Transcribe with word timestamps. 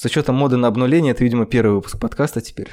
С 0.00 0.04
учетом 0.04 0.36
моды 0.36 0.56
на 0.56 0.68
обнуление, 0.68 1.10
это, 1.10 1.24
видимо, 1.24 1.44
первый 1.44 1.74
выпуск 1.74 1.98
подкаста 1.98 2.40
теперь. 2.40 2.68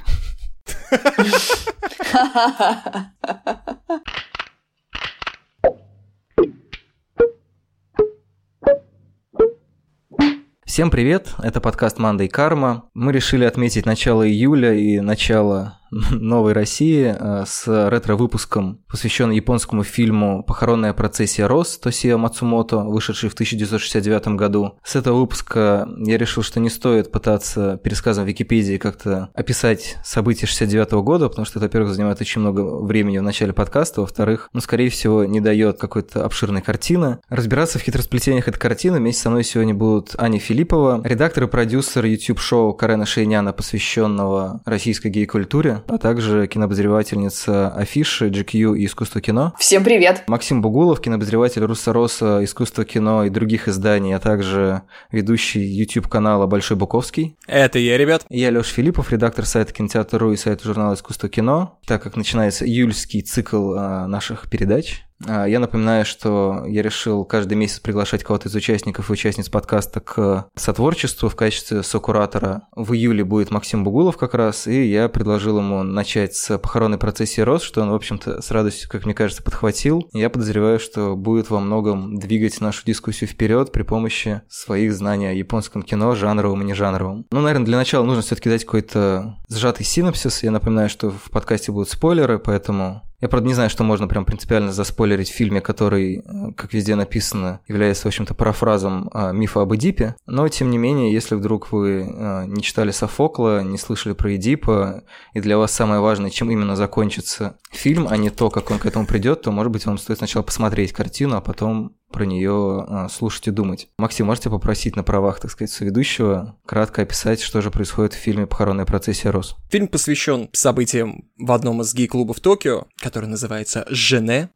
Всем 10.65 10.91
привет, 10.91 11.33
это 11.41 11.59
подкаст 11.61 11.98
«Манда 11.98 12.25
и 12.25 12.27
карма». 12.27 12.91
Мы 12.93 13.11
решили 13.11 13.46
отметить 13.46 13.88
начало 13.88 14.30
июля 14.30 14.76
и 14.76 15.00
начало 15.00 15.80
новой 16.12 16.54
России 16.54 17.16
э, 17.18 17.46
с 17.48 17.89
ретро-выпуском, 17.89 18.82
посвященным 18.89 19.36
японскому 19.36 19.84
фильму 19.84 20.43
«Похоронная 20.43 20.93
процессия 20.93 21.48
Рос» 21.48 21.78
Тосио 21.78 22.18
Мацумото, 22.18 22.79
вышедший 22.79 23.29
в 23.29 23.34
1969 23.34 24.28
году. 24.29 24.78
С 24.84 24.96
этого 24.96 25.20
выпуска 25.20 25.88
я 26.00 26.18
решил, 26.18 26.43
что 26.43 26.60
не 26.60 26.70
стоит 26.70 27.11
пытаться 27.11 27.78
пересказом 27.78 28.25
Википедии 28.25 28.78
как-то 28.78 29.29
описать 29.33 29.97
события 30.04 30.47
69 30.47 30.92
года, 31.04 31.29
потому 31.29 31.46
что 31.46 31.60
это, 31.60 31.68
во-первых, 31.68 31.93
занимает 31.93 32.19
очень 32.19 32.41
много 32.41 32.61
времени 32.83 33.17
в 33.17 33.23
начале 33.23 33.53
подкаста, 33.53 34.02
во-вторых, 34.02 34.50
ну, 34.52 34.59
скорее 34.59 34.89
всего, 34.89 35.23
не 35.23 35.39
дает 35.39 35.80
какой-то 35.80 36.25
обширной 36.25 36.61
картины. 36.61 37.19
Разбираться 37.30 37.80
в 37.80 37.83
хитросплетениях 37.83 38.47
этой 38.47 38.59
картины 38.59 38.97
вместе 38.97 39.22
со 39.22 39.30
мной 39.30 39.44
сегодня 39.44 39.73
будут 39.73 40.16
Аня 40.17 40.39
Филиппова, 40.39 41.02
редактор 41.05 41.45
и 41.45 41.47
продюсер 41.47 42.05
YouTube-шоу 42.05 42.73
Карена 42.73 43.05
Шейняна, 43.05 43.53
посвященного 43.53 44.61
российской 44.66 45.08
гей-культуре, 45.08 45.83
а 45.88 45.98
также 45.98 46.48
кинообозревательница 46.48 47.70
афиши 47.70 48.30
GQ 48.30 48.78
и 48.78 48.86
искусство 48.86 49.22
кино. 49.22 49.53
Всем 49.58 49.84
привет! 49.84 50.23
Максим 50.28 50.61
Бугулов, 50.61 51.02
кинообозреватель 51.02 51.64
Руссороса, 51.64 52.44
искусство 52.44 52.86
кино 52.86 53.25
и 53.25 53.30
других 53.30 53.67
изданий, 53.67 54.16
а 54.16 54.20
также 54.20 54.84
ведущий 55.11 55.61
YouTube 55.61 56.08
канала 56.08 56.48
Большой 56.48 56.78
Буковский. 56.78 57.38
Это 57.48 57.80
я, 57.80 57.98
ребят. 57.98 58.25
Я 58.30 58.50
Лёш 58.50 58.67
Филиппов, 58.67 59.11
редактор 59.11 59.45
сайта 59.45 59.73
Кинотеатр.ру 59.73 60.31
и 60.31 60.38
сайта 60.38 60.64
журнала 60.64 60.94
Искусство 60.94 61.30
кино. 61.30 61.80
Так 61.86 62.03
как 62.03 62.16
начинается 62.16 62.66
июльский 62.66 63.22
цикл 63.22 63.73
а, 63.75 64.08
наших 64.08 64.49
передач, 64.49 65.05
я 65.23 65.59
напоминаю, 65.59 66.05
что 66.05 66.63
я 66.67 66.81
решил 66.81 67.25
каждый 67.25 67.55
месяц 67.55 67.80
приглашать 67.80 68.23
кого-то 68.23 68.49
из 68.49 68.55
участников 68.55 69.09
и 69.09 69.13
участниц 69.13 69.49
подкаста 69.49 69.99
к 69.99 70.49
сотворчеству 70.55 71.30
в 71.30 71.35
качестве 71.35 71.83
сокуратора. 71.83 72.63
В 72.75 72.94
июле 72.94 73.23
будет 73.23 73.52
Максим 73.52 73.83
Бугулов 73.83 74.17
как 74.17 74.33
раз, 74.33 74.67
и 74.67 74.86
я 74.86 75.08
предложил 75.09 75.59
ему 75.59 75.83
начать 75.83 76.36
с 76.36 76.58
похоронной 76.58 76.97
процессии 76.97 77.41
РОС, 77.41 77.63
что 77.63 77.81
он, 77.81 77.91
в 77.91 77.95
общем-то, 77.95 78.41
с 78.41 78.52
радостью, 78.52 78.89
как 78.89 79.05
мне 79.05 79.13
кажется, 79.13 79.43
подхватил. 79.43 80.09
Я 80.13 80.30
подозреваю, 80.30 80.80
что 80.80 81.16
будет 81.16 81.49
во 81.49 81.59
многом 81.59 82.17
двигать 82.17 82.59
нашу 82.61 82.86
дискуссию 82.86 83.30
вперед 83.30 83.71
при 83.71 83.83
помощи 83.83 84.41
своих 84.49 84.93
знаний 84.93 85.27
о 85.27 85.33
японском 85.33 85.83
кино, 85.83 86.16
жанровом 86.16 86.61
и 86.61 86.66
нежанровом. 86.66 87.25
Ну, 87.31 87.41
наверное, 87.41 87.66
для 87.66 87.77
начала 87.77 88.03
нужно 88.05 88.21
все-таки 88.21 88.49
дать 88.49 88.66
какой-то 88.66 89.38
сжатый 89.49 89.86
синопсис. 89.86 90.43
Я 90.43 90.52
напоминаю, 90.52 90.89
что 90.89 91.11
в 91.11 91.30
подкасте 91.31 91.71
будут 91.71 91.89
спойлеры, 91.89 92.39
поэтому 92.39 93.02
я, 93.21 93.30
правда, 93.30 93.47
не 93.47 93.53
знаю, 93.53 93.69
что 93.69 93.83
можно 93.83 94.08
прям 94.08 94.25
принципиально 94.25 94.71
заспойлерить 94.71 95.30
в 95.30 95.33
фильме, 95.33 95.61
который, 95.61 96.17
э, 96.17 96.52
как 96.55 96.73
везде 96.73 96.95
написано, 96.95 97.61
является, 97.67 98.03
в 98.03 98.08
общем-то, 98.08 98.33
парафразом 98.33 99.09
а, 99.13 99.31
мифа 99.31 99.61
об 99.61 99.73
Эдипе. 99.73 100.16
Но, 100.25 100.47
тем 100.49 100.69
не 100.69 100.77
менее, 100.77 101.13
если 101.13 101.36
вдруг 101.36 101.71
вы 101.71 102.05
а, 102.08 102.45
не 102.45 102.61
читали 102.61 102.91
Софокла, 102.91 103.63
не 103.63 103.77
слышали 103.77 104.13
про 104.13 104.36
Эдипа, 104.36 105.03
и 105.33 105.39
для 105.39 105.58
вас 105.58 105.71
самое 105.71 106.02
важное, 106.02 106.30
чем 106.30 106.52
именно 106.52 106.75
закончится 106.75 107.58
фильм, 107.71 108.08
а 108.09 108.17
не 108.17 108.30
то, 108.30 108.49
как 108.49 108.69
он 108.71 108.80
к 108.80 108.86
этому 108.86 109.05
придет, 109.05 109.43
то, 109.43 109.52
может 109.52 109.71
быть, 109.71 109.86
вам 109.86 109.97
стоит 109.97 110.17
сначала 110.17 110.43
посмотреть 110.43 110.91
картину, 110.91 111.38
а 111.38 111.41
потом 111.41 111.95
про 112.16 112.25
нее 112.25 112.85
а, 112.88 113.09
слушать 113.09 113.49
и 113.49 113.52
думать. 113.52 113.89
Максим, 113.97 114.27
можете 114.27 114.49
попросить 114.49 114.95
на 114.95 115.03
правах, 115.03 115.41
так 115.41 115.52
сказать, 115.52 115.69
соведущего 115.69 116.55
кратко 116.66 117.02
описать, 117.02 117.41
что 117.41 117.59
же 117.59 117.71
происходит 117.71 118.13
в 118.13 118.17
фильме 118.17 118.47
«Похоронная 118.47 118.85
процессия 118.85 119.31
Рос»? 119.31 119.58
Фильм 119.69 119.89
посвящен 119.89 120.49
событиям 120.53 121.25
в 121.38 121.52
одном 121.52 121.81
из 121.81 121.93
гей-клубов 121.93 122.39
Токио, 122.39 122.86
который 123.02 123.27
называется 123.27 123.86
«Жене», 123.89 124.49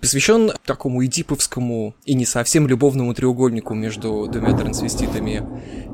посвящен 0.00 0.52
такому 0.66 1.02
эдиповскому 1.06 1.94
и 2.04 2.12
не 2.12 2.26
совсем 2.26 2.68
любовному 2.68 3.14
треугольнику 3.14 3.72
между 3.72 4.28
двумя 4.30 4.54
трансвеститами 4.54 5.42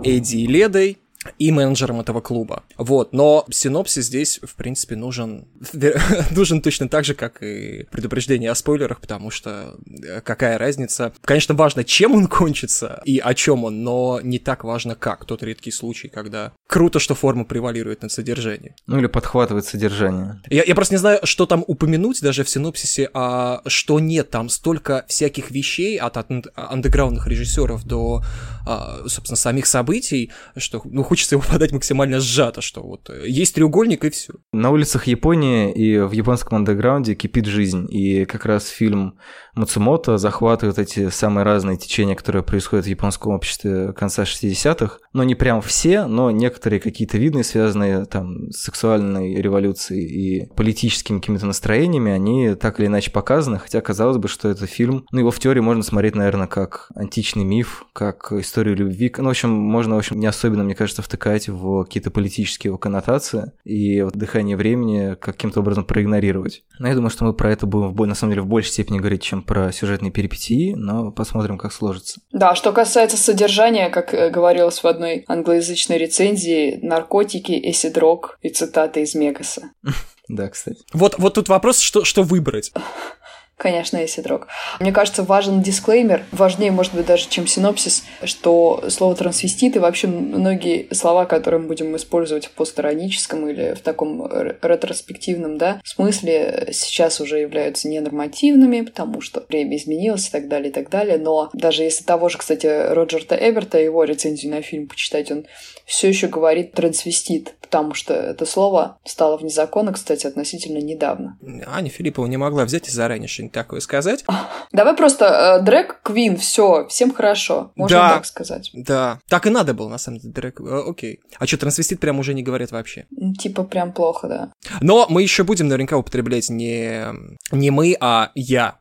Эдди 0.02 0.38
и 0.38 0.46
Ледой, 0.48 0.98
и 1.38 1.50
менеджером 1.52 2.00
этого 2.00 2.20
клуба. 2.20 2.64
Вот, 2.76 3.12
но 3.12 3.46
синопсис 3.50 4.06
здесь, 4.06 4.40
в 4.42 4.54
принципе, 4.54 4.96
нужен, 4.96 5.46
нужен 6.30 6.60
точно 6.62 6.88
так 6.88 7.04
же, 7.04 7.14
как 7.14 7.42
и 7.42 7.84
предупреждение 7.90 8.50
о 8.50 8.54
спойлерах, 8.54 9.00
потому 9.00 9.30
что 9.30 9.76
э, 9.86 10.20
какая 10.20 10.58
разница. 10.58 11.12
Конечно, 11.22 11.54
важно, 11.54 11.84
чем 11.84 12.14
он 12.14 12.26
кончится 12.28 13.00
и 13.04 13.18
о 13.18 13.34
чем 13.34 13.64
он, 13.64 13.82
но 13.82 14.20
не 14.22 14.38
так 14.38 14.64
важно, 14.64 14.94
как. 14.94 15.24
Тот 15.24 15.42
редкий 15.42 15.70
случай, 15.70 16.08
когда 16.08 16.52
круто, 16.66 16.98
что 16.98 17.14
форма 17.14 17.44
превалирует 17.44 18.02
над 18.02 18.12
содержанием. 18.12 18.74
Ну 18.86 18.98
или 18.98 19.06
подхватывает 19.06 19.64
содержание. 19.64 20.40
Я, 20.48 20.64
я 20.64 20.74
просто 20.74 20.94
не 20.94 20.98
знаю, 20.98 21.20
что 21.24 21.46
там 21.46 21.64
упомянуть 21.66 22.20
даже 22.20 22.44
в 22.44 22.48
синопсисе, 22.48 23.08
а 23.14 23.62
что 23.66 24.00
нет. 24.00 24.30
Там 24.30 24.48
столько 24.48 25.04
всяких 25.08 25.50
вещей 25.50 25.98
от, 25.98 26.16
от 26.16 26.28
андеграундных 26.54 27.26
режиссеров 27.26 27.84
до, 27.84 28.22
а, 28.66 29.02
собственно, 29.06 29.36
самих 29.36 29.66
событий, 29.66 30.32
что, 30.56 30.82
ну, 30.84 31.02
хочется 31.12 31.34
его 31.34 31.44
подать 31.52 31.72
максимально 31.72 32.20
сжато, 32.20 32.62
что 32.62 32.82
вот 32.82 33.10
э, 33.10 33.28
есть 33.28 33.54
треугольник 33.54 34.04
и 34.04 34.10
все. 34.10 34.32
На 34.52 34.70
улицах 34.70 35.06
Японии 35.06 35.70
и 35.70 35.98
в 35.98 36.12
японском 36.12 36.56
андеграунде 36.56 37.14
кипит 37.14 37.44
жизнь, 37.44 37.86
и 37.90 38.24
как 38.24 38.46
раз 38.46 38.68
фильм 38.68 39.18
Мацумото 39.54 40.16
захватывает 40.16 40.78
эти 40.78 41.10
самые 41.10 41.44
разные 41.44 41.76
течения, 41.76 42.14
которые 42.14 42.42
происходят 42.42 42.86
в 42.86 42.88
японском 42.88 43.34
обществе 43.34 43.92
конца 43.92 44.22
60-х, 44.22 44.98
но 45.12 45.24
не 45.24 45.34
прям 45.34 45.60
все, 45.60 46.06
но 46.06 46.30
некоторые 46.30 46.80
какие-то 46.80 47.18
видные, 47.18 47.44
связанные 47.44 48.06
там 48.06 48.50
с 48.50 48.62
сексуальной 48.62 49.34
революцией 49.34 50.06
и 50.06 50.46
политическими 50.54 51.18
какими-то 51.18 51.44
настроениями, 51.44 52.12
они 52.12 52.54
так 52.54 52.80
или 52.80 52.86
иначе 52.86 53.10
показаны, 53.10 53.58
хотя 53.58 53.82
казалось 53.82 54.16
бы, 54.16 54.28
что 54.28 54.48
это 54.48 54.66
фильм, 54.66 55.04
ну 55.12 55.18
его 55.18 55.30
в 55.30 55.38
теории 55.38 55.60
можно 55.60 55.82
смотреть, 55.82 56.14
наверное, 56.14 56.46
как 56.46 56.88
античный 56.94 57.44
миф, 57.44 57.84
как 57.92 58.32
историю 58.32 58.74
любви, 58.74 59.12
ну 59.18 59.24
в 59.24 59.30
общем, 59.30 59.50
можно, 59.50 59.96
в 59.96 59.98
общем, 59.98 60.18
не 60.18 60.26
особенно, 60.26 60.64
мне 60.64 60.74
кажется, 60.74 61.02
втыкать 61.02 61.48
в 61.50 61.84
какие-то 61.84 62.10
политические 62.10 62.70
его 62.70 62.78
коннотации 62.78 63.52
и 63.64 64.00
вот 64.00 64.14
дыхание 64.14 64.56
времени 64.56 65.14
каким-то 65.14 65.60
образом 65.60 65.84
проигнорировать. 65.84 66.64
Но 66.78 66.88
я 66.88 66.94
думаю, 66.94 67.10
что 67.10 67.24
мы 67.24 67.34
про 67.34 67.52
это 67.52 67.66
будем, 67.66 67.92
в, 67.92 68.06
на 68.06 68.14
самом 68.14 68.32
деле, 68.32 68.42
в 68.42 68.46
большей 68.46 68.72
степени 68.72 68.98
говорить, 68.98 69.22
чем 69.22 69.41
про 69.42 69.72
сюжетные 69.72 70.10
перипетии, 70.10 70.74
но 70.74 71.10
посмотрим, 71.10 71.58
как 71.58 71.72
сложится. 71.72 72.20
Да, 72.32 72.54
что 72.54 72.72
касается 72.72 73.16
содержания, 73.16 73.90
как 73.90 74.14
э, 74.14 74.30
говорилось 74.30 74.82
в 74.82 74.86
одной 74.86 75.24
англоязычной 75.28 75.98
рецензии, 75.98 76.78
наркотики, 76.82 77.52
эсидрог 77.70 78.38
и 78.42 78.48
цитаты 78.48 79.02
из 79.02 79.14
Мегаса. 79.14 79.70
Да, 80.28 80.48
кстати. 80.48 80.78
Вот, 80.94 81.18
вот 81.18 81.34
тут 81.34 81.48
вопрос, 81.48 81.80
что, 81.80 82.04
что 82.04 82.22
выбрать. 82.22 82.72
Конечно, 83.56 83.98
есть 83.98 84.20
дрог. 84.22 84.48
Мне 84.80 84.90
кажется, 84.90 85.22
важен 85.22 85.62
дисклеймер, 85.62 86.24
важнее, 86.32 86.72
может 86.72 86.94
быть, 86.94 87.06
даже, 87.06 87.28
чем 87.28 87.46
синопсис, 87.46 88.02
что 88.24 88.84
слово 88.88 89.14
трансвестит 89.14 89.76
и 89.76 89.78
вообще 89.78 90.08
многие 90.08 90.88
слова, 90.92 91.26
которые 91.26 91.60
мы 91.60 91.68
будем 91.68 91.94
использовать 91.94 92.46
в 92.46 92.50
постироническом 92.50 93.48
или 93.48 93.74
в 93.74 93.80
таком 93.80 94.26
ретроспективном 94.62 95.58
да, 95.58 95.80
смысле, 95.84 96.70
сейчас 96.72 97.20
уже 97.20 97.38
являются 97.38 97.88
ненормативными, 97.88 98.80
потому 98.80 99.20
что 99.20 99.44
время 99.48 99.76
изменилось 99.76 100.28
и 100.28 100.32
так 100.32 100.48
далее, 100.48 100.70
и 100.70 100.72
так 100.72 100.90
далее. 100.90 101.18
Но 101.18 101.50
даже 101.52 101.84
если 101.84 102.02
того 102.02 102.28
же, 102.28 102.38
кстати, 102.38 102.66
Роджерта 102.66 103.36
Эберта, 103.36 103.78
его 103.78 104.02
рецензию 104.02 104.52
на 104.52 104.62
фильм 104.62 104.88
почитать, 104.88 105.30
он 105.30 105.46
все 105.84 106.08
еще 106.08 106.26
говорит 106.26 106.72
трансвестит, 106.72 107.54
потому 107.60 107.94
что 107.94 108.14
это 108.14 108.46
слово 108.46 108.98
стало 109.04 109.36
вне 109.36 109.50
закона, 109.50 109.92
кстати, 109.92 110.26
относительно 110.26 110.78
недавно. 110.78 111.38
Аня 111.66 111.90
Филиппова 111.90 112.26
не 112.26 112.36
могла 112.36 112.64
взять 112.64 112.88
и 112.88 112.90
заранее 112.90 113.28
что-нибудь 113.52 113.66
такое 113.66 113.80
сказать. 113.80 114.24
Давай 114.72 114.96
просто 114.96 115.58
э, 115.60 115.64
дрэк 115.64 116.00
Квин, 116.02 116.36
все, 116.36 116.86
всем 116.88 117.12
хорошо. 117.12 117.72
Можно 117.76 117.98
да, 117.98 118.14
так 118.14 118.26
сказать. 118.26 118.70
Да, 118.72 119.20
так 119.28 119.46
и 119.46 119.50
надо 119.50 119.74
было, 119.74 119.88
на 119.88 119.98
самом 119.98 120.18
деле, 120.18 120.32
дрэк. 120.32 120.60
Э, 120.60 120.82
окей. 120.88 121.20
А 121.38 121.46
что, 121.46 121.58
трансвестит 121.58 122.00
прям 122.00 122.18
уже 122.18 122.34
не 122.34 122.42
говорят 122.42 122.72
вообще? 122.72 123.06
Типа 123.38 123.64
прям 123.64 123.92
плохо, 123.92 124.28
да. 124.28 124.52
Но 124.80 125.06
мы 125.08 125.22
еще 125.22 125.44
будем 125.44 125.68
наверняка 125.68 125.96
употреблять 125.96 126.48
не, 126.50 127.06
не 127.52 127.70
мы, 127.70 127.96
а 128.00 128.30
я 128.34 128.78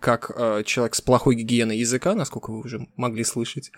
как 0.00 0.30
э, 0.34 0.62
человек 0.64 0.94
с 0.94 1.00
плохой 1.00 1.34
гигиеной 1.34 1.78
языка, 1.78 2.14
насколько 2.14 2.50
вы 2.50 2.60
уже 2.60 2.86
могли 2.96 3.24
слышать, 3.24 3.70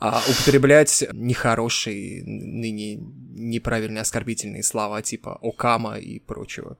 э, 0.00 0.10
употреблять 0.30 1.04
нехорошие, 1.12 2.22
ныне 2.24 2.96
неправильные 2.96 4.02
оскорбительные 4.02 4.62
слова 4.62 5.02
типа 5.02 5.38
«окама» 5.42 5.98
и 5.98 6.18
прочего. 6.18 6.76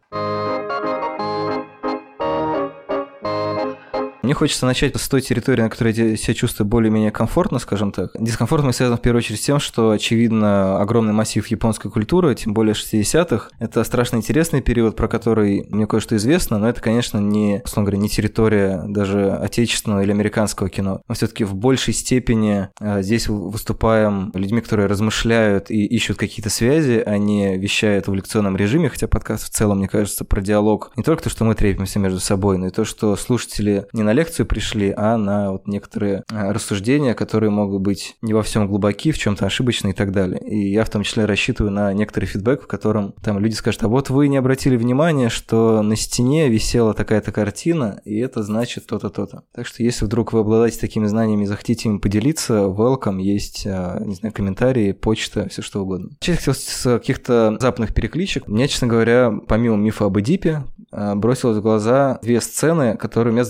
Мне 4.22 4.34
хочется 4.34 4.66
начать 4.66 4.96
с 4.96 5.08
той 5.08 5.20
территории, 5.20 5.62
на 5.62 5.70
которой 5.70 5.92
я 5.92 6.16
себя 6.16 6.34
чувствую 6.34 6.68
более-менее 6.68 7.10
комфортно, 7.10 7.58
скажем 7.58 7.92
так. 7.92 8.10
Дискомфорт 8.18 8.64
мне 8.64 8.72
связан 8.72 8.96
в 8.96 9.00
первую 9.00 9.18
очередь 9.18 9.40
с 9.40 9.44
тем, 9.44 9.58
что, 9.58 9.90
очевидно, 9.90 10.80
огромный 10.80 11.12
массив 11.12 11.46
японской 11.46 11.90
культуры, 11.90 12.34
тем 12.34 12.54
более 12.54 12.74
60-х, 12.74 13.50
это 13.58 13.84
страшно 13.84 14.16
интересный 14.16 14.60
период, 14.60 14.96
про 14.96 15.08
который 15.08 15.66
мне 15.70 15.86
кое-что 15.86 16.16
известно, 16.16 16.58
но 16.58 16.68
это, 16.68 16.80
конечно, 16.80 17.18
не, 17.18 17.62
условно 17.64 17.90
говоря, 17.90 18.02
не 18.02 18.08
территория 18.08 18.84
даже 18.86 19.30
отечественного 19.30 20.02
или 20.02 20.12
американского 20.12 20.68
кино. 20.68 21.02
Мы 21.08 21.14
все-таки 21.14 21.44
в 21.44 21.54
большей 21.54 21.94
степени 21.94 22.68
э, 22.80 23.02
здесь 23.02 23.28
выступаем 23.28 24.30
людьми, 24.34 24.60
которые 24.60 24.86
размышляют 24.86 25.70
и 25.70 25.84
ищут 25.84 26.16
какие-то 26.16 26.50
связи, 26.50 27.02
а 27.04 27.18
не 27.18 27.56
вещают 27.56 28.06
в 28.06 28.14
лекционном 28.14 28.56
режиме, 28.56 28.88
хотя 28.88 29.08
подкаст 29.08 29.44
в 29.44 29.50
целом, 29.50 29.78
мне 29.78 29.88
кажется, 29.88 30.24
про 30.24 30.40
диалог 30.40 30.92
не 30.96 31.02
только 31.02 31.24
то, 31.24 31.30
что 31.30 31.44
мы 31.44 31.54
трепимся 31.54 31.98
между 31.98 32.20
собой, 32.20 32.58
но 32.58 32.68
и 32.68 32.70
то, 32.70 32.84
что 32.84 33.16
слушатели 33.16 33.86
не 33.92 34.02
на 34.12 34.14
лекцию 34.14 34.44
пришли, 34.44 34.92
а 34.94 35.16
на 35.16 35.52
вот 35.52 35.66
некоторые 35.66 36.24
э, 36.30 36.52
рассуждения, 36.52 37.14
которые 37.14 37.48
могут 37.48 37.80
быть 37.80 38.16
не 38.20 38.34
во 38.34 38.42
всем 38.42 38.68
глубоки, 38.68 39.10
в 39.10 39.18
чем-то 39.18 39.46
ошибочны 39.46 39.90
и 39.90 39.92
так 39.94 40.12
далее. 40.12 40.38
И 40.38 40.70
я 40.70 40.84
в 40.84 40.90
том 40.90 41.02
числе 41.02 41.24
рассчитываю 41.24 41.72
на 41.72 41.94
некоторый 41.94 42.26
фидбэк, 42.26 42.62
в 42.62 42.66
котором 42.66 43.14
там 43.22 43.38
люди 43.38 43.54
скажут, 43.54 43.84
а 43.84 43.88
вот 43.88 44.10
вы 44.10 44.28
не 44.28 44.36
обратили 44.36 44.76
внимания, 44.76 45.30
что 45.30 45.80
на 45.80 45.96
стене 45.96 46.50
висела 46.50 46.92
такая-то 46.92 47.32
картина, 47.32 48.02
и 48.04 48.18
это 48.18 48.42
значит 48.42 48.86
то-то, 48.86 49.08
то-то. 49.08 49.44
Так 49.54 49.66
что 49.66 49.82
если 49.82 50.04
вдруг 50.04 50.34
вы 50.34 50.40
обладаете 50.40 50.78
такими 50.78 51.06
знаниями 51.06 51.44
и 51.44 51.46
захотите 51.46 51.88
им 51.88 51.98
поделиться, 51.98 52.64
welcome, 52.64 53.18
есть, 53.18 53.64
э, 53.64 54.02
не 54.04 54.14
знаю, 54.14 54.34
комментарии, 54.34 54.92
почта, 54.92 55.48
все 55.48 55.62
что 55.62 55.82
угодно. 55.82 56.10
Сейчас 56.20 56.36
хотел 56.38 56.54
с 56.54 56.82
каких-то 56.98 57.56
западных 57.58 57.94
перекличек. 57.94 58.46
Мне, 58.46 58.68
честно 58.68 58.88
говоря, 58.88 59.32
помимо 59.48 59.76
мифа 59.76 60.04
об 60.04 60.18
Эдипе, 60.20 60.64
э, 60.92 61.14
бросилось 61.14 61.56
в 61.56 61.62
глаза 61.62 62.18
две 62.22 62.42
сцены, 62.42 62.98
которые 62.98 63.32
меня 63.32 63.44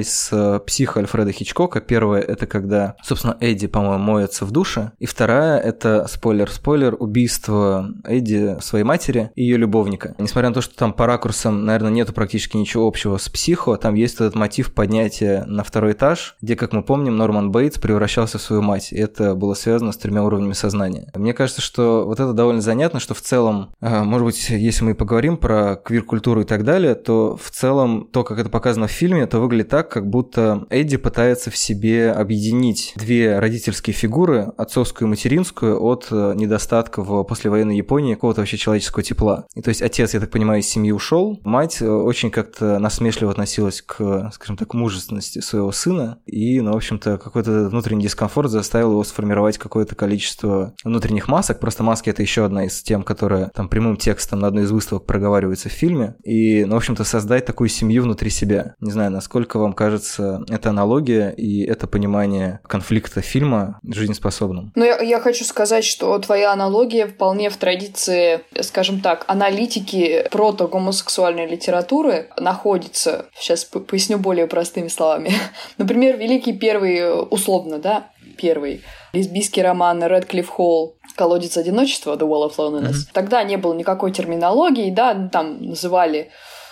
зарифмовались 0.00 0.10
с 0.10 0.30
э, 0.32 0.60
психо 0.66 1.00
Альфреда 1.00 1.32
Хичкока. 1.32 1.80
Первая— 1.80 2.22
это 2.28 2.46
когда, 2.46 2.96
собственно, 3.02 3.36
Эдди, 3.40 3.66
по-моему, 3.66 4.02
моется 4.02 4.44
в 4.44 4.50
душе. 4.50 4.92
И 4.98 5.06
вторая— 5.06 5.58
это, 5.60 6.06
спойлер-спойлер, 6.08 6.96
убийство 6.98 7.88
Эдди 8.04 8.56
своей 8.60 8.84
матери 8.84 9.30
и 9.34 9.42
ее 9.42 9.56
любовника. 9.56 10.14
Несмотря 10.18 10.48
на 10.48 10.54
то, 10.54 10.60
что 10.60 10.74
там 10.76 10.92
по 10.92 11.06
ракурсам, 11.06 11.64
наверное, 11.64 11.90
нету 11.90 12.12
практически 12.12 12.56
ничего 12.56 12.86
общего 12.86 13.18
с 13.18 13.28
психо, 13.28 13.76
там 13.76 13.94
есть 13.94 14.16
этот 14.16 14.34
мотив 14.34 14.72
поднятия 14.72 15.44
на 15.46 15.62
второй 15.62 15.92
этаж, 15.92 16.36
где, 16.40 16.56
как 16.56 16.72
мы 16.72 16.82
помним, 16.82 17.16
Норман 17.16 17.50
Бейтс 17.50 17.78
превращался 17.78 18.38
в 18.38 18.42
свою 18.42 18.62
мать. 18.62 18.92
И 18.92 18.96
это 18.96 19.34
было 19.34 19.54
связано 19.54 19.92
с 19.92 19.96
тремя 19.96 20.22
уровнями 20.22 20.52
сознания. 20.52 21.10
Мне 21.14 21.32
кажется, 21.32 21.60
что 21.60 22.04
вот 22.06 22.20
это 22.20 22.32
довольно 22.32 22.60
занятно, 22.60 23.00
что 23.00 23.14
в 23.14 23.20
целом, 23.20 23.70
э, 23.80 24.02
может 24.02 24.26
быть, 24.26 24.50
если 24.50 24.84
мы 24.84 24.94
поговорим 24.94 25.36
про 25.36 25.76
квир-культуру 25.76 26.42
и 26.42 26.44
так 26.44 26.64
далее, 26.64 26.94
то 26.94 27.36
в 27.36 27.50
целом 27.50 28.08
то, 28.10 28.24
как 28.24 28.38
это 28.38 28.48
показано 28.48 28.86
в 28.86 28.90
фильме, 28.90 29.22
это 29.22 29.38
выглядит 29.38 29.68
так, 29.68 29.89
как 29.90 30.08
будто 30.08 30.66
Эдди 30.70 30.96
пытается 30.96 31.50
в 31.50 31.56
себе 31.56 32.12
объединить 32.12 32.94
две 32.96 33.38
родительские 33.38 33.94
фигуры, 33.94 34.52
отцовскую 34.56 35.08
и 35.08 35.10
материнскую, 35.10 35.82
от 35.82 36.08
э, 36.10 36.34
недостатка 36.36 37.02
в 37.02 37.22
послевоенной 37.24 37.76
Японии 37.76 38.14
какого-то 38.14 38.40
вообще 38.40 38.56
человеческого 38.56 39.02
тепла. 39.02 39.46
И 39.54 39.62
то 39.62 39.68
есть 39.68 39.82
отец, 39.82 40.14
я 40.14 40.20
так 40.20 40.30
понимаю, 40.30 40.60
из 40.60 40.68
семьи 40.68 40.92
ушел, 40.92 41.38
мать 41.44 41.82
э, 41.82 41.88
очень 41.88 42.30
как-то 42.30 42.78
насмешливо 42.78 43.32
относилась 43.32 43.82
к, 43.82 44.30
скажем 44.32 44.56
так, 44.56 44.72
мужественности 44.74 45.40
своего 45.40 45.72
сына, 45.72 46.18
и, 46.26 46.60
ну, 46.60 46.72
в 46.72 46.76
общем-то, 46.76 47.18
какой-то 47.18 47.68
внутренний 47.68 48.04
дискомфорт 48.04 48.50
заставил 48.50 48.92
его 48.92 49.04
сформировать 49.04 49.58
какое-то 49.58 49.94
количество 49.94 50.74
внутренних 50.84 51.28
масок. 51.28 51.60
Просто 51.60 51.82
маски— 51.82 52.10
это 52.10 52.22
еще 52.22 52.44
одна 52.44 52.64
из 52.64 52.82
тем, 52.82 53.02
которая 53.02 53.50
там 53.54 53.68
прямым 53.68 53.96
текстом 53.96 54.40
на 54.40 54.48
одной 54.48 54.64
из 54.64 54.70
выставок 54.70 55.06
проговаривается 55.06 55.68
в 55.68 55.72
фильме. 55.72 56.16
И, 56.24 56.64
ну, 56.64 56.74
в 56.74 56.76
общем-то, 56.78 57.04
создать 57.04 57.44
такую 57.44 57.68
семью 57.68 58.04
внутри 58.04 58.30
себя. 58.30 58.74
Не 58.80 58.90
знаю, 58.90 59.10
насколько 59.10 59.58
вам 59.58 59.72
кажется 59.80 60.44
эта 60.50 60.68
аналогия 60.68 61.30
и 61.30 61.64
это 61.64 61.86
понимание 61.86 62.60
конфликта 62.68 63.22
фильма 63.22 63.80
жизнеспособным. 63.82 64.72
Ну, 64.74 64.84
я, 64.84 65.00
я 65.00 65.20
хочу 65.20 65.42
сказать, 65.46 65.86
что 65.86 66.18
твоя 66.18 66.52
аналогия 66.52 67.06
вполне 67.06 67.48
в 67.48 67.56
традиции, 67.56 68.42
скажем 68.60 69.00
так, 69.00 69.24
аналитики 69.26 70.28
прото-гомосексуальной 70.30 71.46
литературы 71.46 72.28
находится. 72.36 73.24
Сейчас 73.34 73.64
поясню 73.64 74.18
более 74.18 74.46
простыми 74.46 74.88
словами. 74.88 75.32
Например, 75.78 76.18
Великий 76.18 76.52
Первый, 76.52 77.26
условно, 77.30 77.78
да, 77.78 78.10
первый 78.36 78.82
лесбийский 79.14 79.62
роман 79.62 80.04
Редклифф 80.04 80.46
Холл 80.46 80.96
«Колодец 81.16 81.56
одиночества» 81.56 82.16
The 82.16 82.28
Wall 82.28 82.50
of 82.50 82.56
Loneliness. 82.58 82.90
Mm-hmm. 82.90 83.12
Тогда 83.14 83.42
не 83.44 83.56
было 83.56 83.72
никакой 83.72 84.12
терминологии, 84.12 84.90
да, 84.90 85.28
там 85.32 85.62
называли 85.62 86.30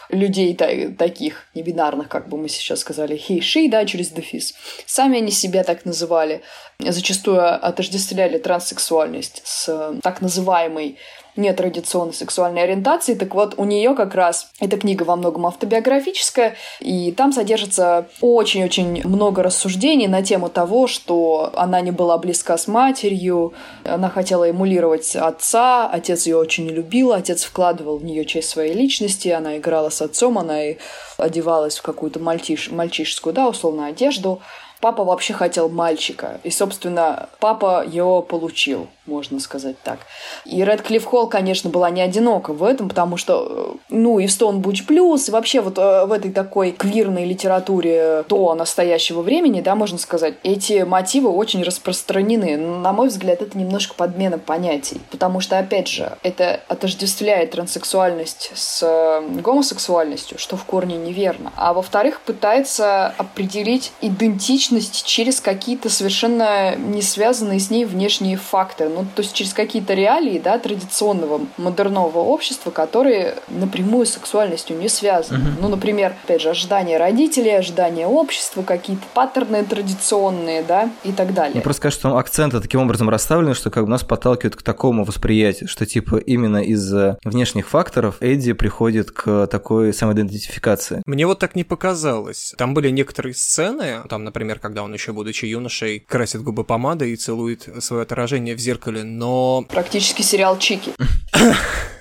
людей 0.09 0.55
таких 0.55 1.47
небинарных, 1.55 2.09
как 2.09 2.29
бы 2.29 2.39
мы 2.39 2.49
сейчас 2.49 2.81
сказали, 2.81 3.17
he, 3.17 3.39
she, 3.39 3.69
да, 3.71 3.85
через 3.85 4.09
дефис. 4.09 4.55
Сами 4.87 5.19
они 5.19 5.31
себя 5.31 5.65
так 5.65 5.85
называли. 5.85 6.43
Зачастую 6.79 7.43
отождествляли 7.65 8.39
транссексуальность 8.39 9.43
с 9.45 9.99
так 10.03 10.21
называемой 10.21 10.99
нетрадиционной 11.39 12.13
сексуальной 12.13 12.63
ориентации. 12.65 13.15
Так 13.15 13.35
вот, 13.35 13.55
у 13.57 13.65
нее 13.65 13.95
как 13.95 14.15
раз 14.15 14.51
эта 14.61 14.77
книга 14.77 15.05
во 15.05 15.17
многом 15.17 15.47
автобиографическая, 15.47 16.57
и 16.81 17.13
там 17.13 17.33
содержится 17.33 18.09
очень-очень 18.21 19.07
много 19.07 19.43
рассуждений 19.43 20.09
на 20.09 20.23
тему 20.23 20.51
того, 20.51 20.87
что 20.87 21.51
она 21.55 21.81
не 21.81 21.93
была 21.93 22.19
близка 22.19 22.59
с 22.59 22.67
матерью, 22.67 23.55
она 23.85 24.11
хотела 24.11 24.51
эмулировать 24.51 25.17
отца, 25.17 25.89
отец 25.89 26.27
ее 26.27 26.37
очень 26.37 26.67
не 26.67 26.73
любил, 26.73 27.13
отец 27.13 27.45
вкладывал 27.45 27.99
в 27.99 28.05
нее 28.05 28.25
часть 28.25 28.51
своей 28.51 28.75
личности, 28.75 29.29
она 29.29 29.57
играла 29.57 29.91
с 29.91 30.03
отцом, 30.03 30.39
она 30.39 30.65
и 30.65 30.77
одевалась 31.17 31.79
в 31.79 31.83
какую-то 31.83 32.19
мальчиш, 32.19 32.71
мальчишескую, 32.71 33.33
да, 33.33 33.49
условно, 33.49 33.87
одежду. 33.87 34.43
Папа 34.81 35.03
вообще 35.03 35.33
хотел 35.33 35.69
мальчика, 35.69 36.41
и, 36.45 36.51
собственно, 36.51 37.29
папа 37.41 37.85
его 37.85 38.23
получил 38.23 38.87
можно 39.09 39.41
сказать 39.41 39.77
так. 39.83 40.01
И 40.45 40.61
Cliff 40.61 41.05
Hall, 41.11 41.29
конечно, 41.29 41.71
была 41.71 41.91
не 41.91 42.01
одинока 42.01 42.53
в 42.53 42.63
этом, 42.63 42.89
потому 42.89 43.17
что, 43.17 43.47
э, 43.51 43.79
ну, 43.89 44.19
и 44.19 44.27
в 44.27 44.31
Stonebridge 44.31 44.87
Blues, 44.87 45.29
и 45.29 45.31
вообще 45.31 45.61
вот 45.61 45.79
э, 45.79 46.05
в 46.07 46.13
этой 46.13 46.31
такой 46.31 46.73
квирной 46.73 47.25
литературе 47.25 48.25
до 48.29 48.55
настоящего 48.55 49.23
времени, 49.23 49.61
да, 49.61 49.75
можно 49.75 49.99
сказать, 49.99 50.35
эти 50.43 50.83
мотивы 50.83 51.31
очень 51.31 51.63
распространены. 51.63 52.57
На 52.57 52.93
мой 52.93 53.09
взгляд, 53.09 53.43
это 53.43 53.57
немножко 53.57 53.95
подмена 53.95 54.39
понятий, 54.39 55.01
потому 55.11 55.41
что, 55.41 55.59
опять 55.59 55.89
же, 55.89 56.17
это 56.23 56.61
отождествляет 56.69 57.53
транссексуальность 57.53 58.53
с 58.55 58.83
э, 58.83 59.41
гомосексуальностью, 59.41 60.39
что 60.39 60.57
в 60.57 60.65
корне 60.65 60.97
неверно. 60.97 61.53
А 61.57 61.73
во-вторых, 61.73 62.21
пытается 62.21 63.15
определить 63.17 63.93
идентичность 64.01 65.05
через 65.05 65.41
какие-то 65.41 65.89
совершенно 65.89 66.77
не 66.77 67.03
связанные 67.03 67.61
с 67.61 67.71
ней 67.71 67.85
внешние 67.85 68.37
факторы 68.37 68.91
ну, 69.03 69.07
то 69.15 69.23
есть 69.23 69.35
через 69.35 69.53
какие-то 69.55 69.95
реалии, 69.95 70.39
да, 70.39 70.59
традиционного 70.59 71.41
модернового 71.57 72.19
общества, 72.19 72.71
которые 72.71 73.35
напрямую 73.49 74.07
с 74.07 74.11
сексуальностью 74.11 74.77
не 74.77 74.89
связаны. 74.89 75.39
Uh-huh. 75.45 75.61
Ну, 75.61 75.69
например, 75.69 76.15
опять 76.25 76.43
же, 76.43 76.51
ожидания 76.51 76.99
родителей, 76.99 77.57
ожидания 77.57 78.07
общества, 78.07 78.63
какие-то 78.63 79.05
паттерны 79.15 79.65
традиционные, 79.65 80.63
да, 80.63 80.91
и 81.05 81.13
так 81.13 81.35
далее. 81.35 81.55
Ну, 81.57 81.61
просто 81.63 81.81
скажу, 81.81 81.95
что 81.95 82.17
акценты 82.17 82.61
таким 82.61 82.81
образом 82.81 83.09
расставлены, 83.09 83.55
что 83.55 83.71
как 83.71 83.85
бы 83.85 83.91
нас 83.91 84.03
подталкивают 84.03 84.57
к 84.57 84.63
такому 84.63 85.05
восприятию, 85.05 85.69
что 85.69 85.87
типа 85.87 86.17
именно 86.17 86.59
из-за 86.59 87.19
внешних 87.25 87.69
факторов 87.69 88.17
Эдди 88.21 88.53
приходит 88.53 89.13
к 89.13 89.47
такой 89.47 89.93
самоидентификации. 89.93 91.03
Мне 91.07 91.27
вот 91.27 91.39
так 91.39 91.55
не 91.55 91.65
показалось. 91.65 92.55
Там 92.59 92.75
были 92.75 92.91
некоторые 92.91 93.35
сцены, 93.35 94.03
там, 94.09 94.25
например, 94.25 94.59
когда 94.59 94.83
он 94.83 94.93
еще 94.93 95.13
будучи 95.13 95.45
юношей 95.45 96.05
красит 96.09 96.43
губы 96.43 96.65
помадой 96.65 97.13
и 97.13 97.17
целует 97.17 97.69
свое 97.81 98.03
отражение 98.03 98.55
в 98.55 98.59
зеркале, 98.59 98.88
но... 98.91 99.65
Практически 99.69 100.23
сериал 100.23 100.59
Чики. 100.59 100.93